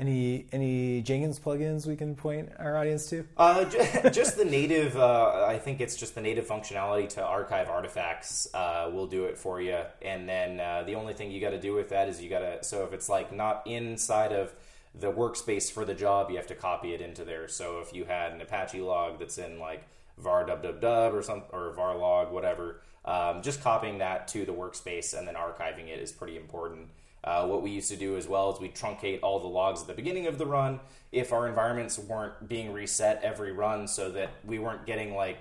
Any 0.00 0.46
any 0.50 1.02
Jenkins 1.02 1.38
plugins 1.38 1.86
we 1.86 1.94
can 1.94 2.16
point 2.16 2.50
our 2.58 2.76
audience 2.76 3.08
to? 3.10 3.24
Uh, 3.36 3.64
just 4.10 4.36
the 4.36 4.44
native. 4.44 4.96
Uh, 4.96 5.44
I 5.46 5.58
think 5.58 5.80
it's 5.80 5.94
just 5.94 6.14
the 6.14 6.22
native 6.22 6.46
functionality 6.46 7.08
to 7.10 7.22
archive 7.24 7.68
artifacts 7.68 8.48
uh, 8.54 8.90
will 8.92 9.06
do 9.06 9.26
it 9.26 9.36
for 9.36 9.60
you. 9.60 9.78
And 10.02 10.28
then 10.28 10.58
uh, 10.58 10.82
the 10.84 10.94
only 10.94 11.12
thing 11.12 11.30
you 11.30 11.40
got 11.40 11.50
to 11.50 11.60
do 11.60 11.74
with 11.74 11.90
that 11.90 12.08
is 12.08 12.20
you 12.20 12.30
got 12.30 12.40
to. 12.40 12.64
So 12.64 12.84
if 12.84 12.92
it's 12.92 13.08
like 13.08 13.32
not 13.32 13.62
inside 13.66 14.32
of 14.32 14.52
the 14.94 15.12
workspace 15.12 15.70
for 15.70 15.84
the 15.84 15.94
job, 15.94 16.30
you 16.30 16.36
have 16.36 16.48
to 16.48 16.54
copy 16.54 16.94
it 16.94 17.00
into 17.00 17.24
there. 17.24 17.46
So 17.46 17.80
if 17.80 17.92
you 17.92 18.06
had 18.06 18.32
an 18.32 18.40
Apache 18.40 18.80
log 18.80 19.18
that's 19.18 19.38
in 19.38 19.60
like 19.60 19.84
var 20.18 20.46
dub 20.46 20.62
dub 20.62 20.80
dub 20.80 21.14
or 21.14 21.22
some 21.22 21.42
or 21.52 21.72
var 21.72 21.96
log 21.96 22.32
whatever, 22.32 22.80
um, 23.04 23.42
just 23.42 23.62
copying 23.62 23.98
that 23.98 24.28
to 24.28 24.44
the 24.44 24.52
workspace 24.52 25.16
and 25.16 25.28
then 25.28 25.34
archiving 25.34 25.88
it 25.88 26.00
is 26.00 26.10
pretty 26.10 26.36
important. 26.36 26.88
Uh, 27.22 27.46
what 27.46 27.62
we 27.62 27.70
used 27.70 27.90
to 27.90 27.96
do 27.96 28.16
as 28.16 28.26
well 28.26 28.52
is 28.52 28.60
we 28.60 28.68
truncate 28.68 29.20
all 29.22 29.40
the 29.40 29.46
logs 29.46 29.82
at 29.82 29.86
the 29.86 29.94
beginning 29.94 30.26
of 30.26 30.38
the 30.38 30.46
run 30.46 30.80
if 31.12 31.32
our 31.32 31.46
environments 31.46 31.98
weren't 31.98 32.48
being 32.48 32.72
reset 32.72 33.20
every 33.22 33.52
run 33.52 33.86
so 33.86 34.10
that 34.10 34.30
we 34.44 34.58
weren't 34.58 34.86
getting 34.86 35.14
like 35.14 35.38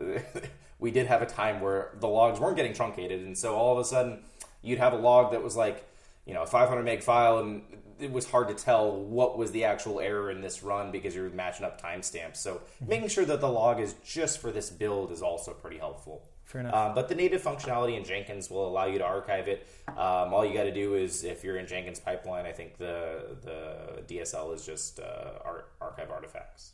we 0.78 0.90
did 0.92 1.06
have 1.08 1.20
a 1.20 1.26
time 1.26 1.60
where 1.60 1.90
the 1.98 2.06
logs 2.06 2.38
weren't 2.38 2.56
getting 2.56 2.72
truncated. 2.72 3.20
And 3.20 3.36
so 3.36 3.56
all 3.56 3.72
of 3.72 3.78
a 3.80 3.84
sudden 3.84 4.20
you'd 4.62 4.78
have 4.78 4.92
a 4.92 4.96
log 4.96 5.32
that 5.32 5.42
was 5.42 5.56
like 5.56 5.84
you 6.24 6.34
know 6.34 6.42
a 6.42 6.46
500 6.46 6.82
meg 6.84 7.02
file 7.02 7.38
and 7.38 7.62
it 7.98 8.12
was 8.12 8.30
hard 8.30 8.46
to 8.46 8.54
tell 8.54 8.92
what 8.92 9.36
was 9.36 9.50
the 9.50 9.64
actual 9.64 9.98
error 9.98 10.30
in 10.30 10.40
this 10.40 10.62
run 10.62 10.92
because 10.92 11.16
you're 11.16 11.30
matching 11.30 11.66
up 11.66 11.82
timestamps. 11.82 12.36
So 12.36 12.60
making 12.86 13.08
sure 13.08 13.24
that 13.24 13.40
the 13.40 13.48
log 13.48 13.80
is 13.80 13.96
just 14.04 14.38
for 14.38 14.52
this 14.52 14.70
build 14.70 15.10
is 15.10 15.20
also 15.20 15.52
pretty 15.52 15.78
helpful 15.78 16.28
Fair 16.48 16.62
enough. 16.62 16.74
um, 16.74 16.94
but 16.94 17.08
the 17.08 17.14
native 17.14 17.42
functionality 17.42 17.98
in 17.98 18.04
Jenkins 18.04 18.48
will 18.48 18.66
allow 18.66 18.86
you 18.86 18.96
to 18.96 19.04
archive 19.04 19.48
it. 19.48 19.68
Um, 19.86 20.32
all 20.32 20.46
you 20.46 20.54
got 20.54 20.64
to 20.64 20.72
do 20.72 20.94
is, 20.94 21.22
if 21.22 21.44
you're 21.44 21.58
in 21.58 21.66
Jenkins 21.66 22.00
pipeline, 22.00 22.46
I 22.46 22.52
think 22.52 22.78
the 22.78 23.36
the 23.42 24.02
DSL 24.14 24.54
is 24.54 24.64
just 24.64 24.98
uh, 24.98 25.32
ar- 25.44 25.66
archive 25.82 26.10
artifacts. 26.10 26.72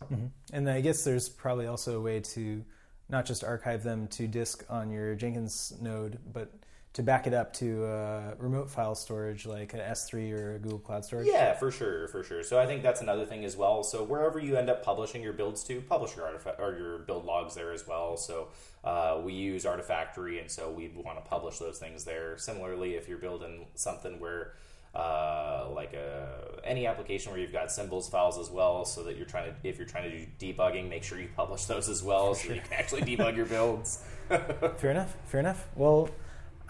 And 0.53 0.71
I 0.71 0.81
guess 0.81 1.03
there's 1.03 1.29
probably 1.29 1.67
also 1.67 1.99
a 1.99 2.01
way 2.01 2.21
to 2.21 2.65
not 3.09 3.27
just 3.27 3.43
archive 3.43 3.83
them 3.83 4.07
to 4.09 4.29
disk 4.29 4.65
on 4.71 4.91
your 4.93 5.17
Jenkins 5.17 5.75
node, 5.81 6.21
but 6.33 6.53
to 6.95 7.03
back 7.03 7.27
it 7.27 7.35
up 7.35 7.53
to 7.53 7.85
uh, 7.85 8.35
remote 8.39 8.71
file 8.71 8.95
storage 8.95 9.47
like 9.47 9.75
an 9.75 9.81
S3 9.81 10.33
or 10.33 10.55
a 10.55 10.59
Google 10.61 10.79
Cloud 10.79 11.05
Storage. 11.05 11.27
Yeah, 11.27 11.53
for 11.55 11.73
sure, 11.73 12.07
for 12.07 12.23
sure. 12.23 12.45
So 12.45 12.59
I 12.59 12.67
think 12.67 12.83
that's 12.83 13.01
another 13.01 13.27
thing 13.27 13.45
as 13.45 13.57
well. 13.57 13.83
So 13.83 14.05
wherever 14.05 14.39
you 14.39 14.57
end 14.57 14.71
up 14.71 14.85
publishing 14.85 15.21
your 15.21 15.33
builds 15.33 15.65
to, 15.65 15.81
publish 15.81 16.15
your 16.17 16.25
artifact 16.25 16.61
or 16.61 16.79
your 16.79 16.99
build 17.01 17.25
logs 17.25 17.57
there 17.57 17.73
as 17.73 17.85
well. 17.87 18.17
So 18.17 18.49
uh, 18.85 19.21
we 19.25 19.33
use 19.33 19.65
Artifactory, 19.65 20.41
and 20.41 20.49
so 20.49 20.71
we 20.71 20.89
want 20.89 21.23
to 21.23 21.29
publish 21.29 21.59
those 21.59 21.79
things 21.79 22.05
there. 22.05 22.39
Similarly, 22.39 22.95
if 22.95 23.09
you're 23.09 23.19
building 23.19 23.67
something 23.75 24.21
where 24.21 24.53
uh, 24.95 25.67
like 25.75 25.95
a, 25.95 26.29
any 26.63 26.87
application 26.87 27.33
where 27.33 27.41
you've 27.41 27.53
got 27.53 27.73
symbols 27.73 28.09
files 28.09 28.39
as 28.39 28.51
well, 28.51 28.85
so 28.85 29.03
that 29.03 29.17
you're 29.17 29.27
trying 29.27 29.51
to 29.51 29.69
if 29.69 29.79
you're 29.79 29.87
trying 29.87 30.09
to 30.09 30.17
do 30.17 30.27
debugging, 30.39 30.89
make 30.89 31.03
sure 31.03 31.19
you 31.19 31.29
publish 31.35 31.65
those 31.65 31.89
as 31.89 32.05
well, 32.05 32.37
so 32.37 32.49
that 32.49 32.55
you 32.55 32.61
can 32.61 32.73
actually 32.75 33.03
debug 33.03 33.35
your 33.35 33.47
builds. 33.47 34.05
Fair 34.29 34.93
enough. 34.93 35.17
Fair 35.25 35.41
enough. 35.41 35.67
Well, 35.75 36.09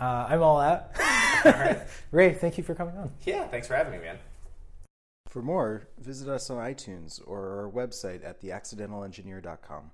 uh, 0.01 0.27
I'm 0.29 0.43
all 0.43 0.61
out. 0.61 0.91
Ray, 2.11 2.33
thank 2.33 2.59
you 2.59 2.65
for 2.65 2.75
coming 2.75 2.97
on. 2.97 3.11
yeah, 3.25 3.47
thanks 3.49 3.67
for 3.67 3.75
having 3.75 3.93
me, 3.93 3.99
man. 3.99 4.19
For 5.29 5.43
more, 5.43 5.89
visit 5.99 6.29
us 6.29 6.49
on 6.49 6.59
iTunes 6.59 7.21
or 7.27 7.65
our 7.65 7.71
website 7.71 8.25
at 8.25 8.41
theaccidentalengineer.com. 8.41 9.91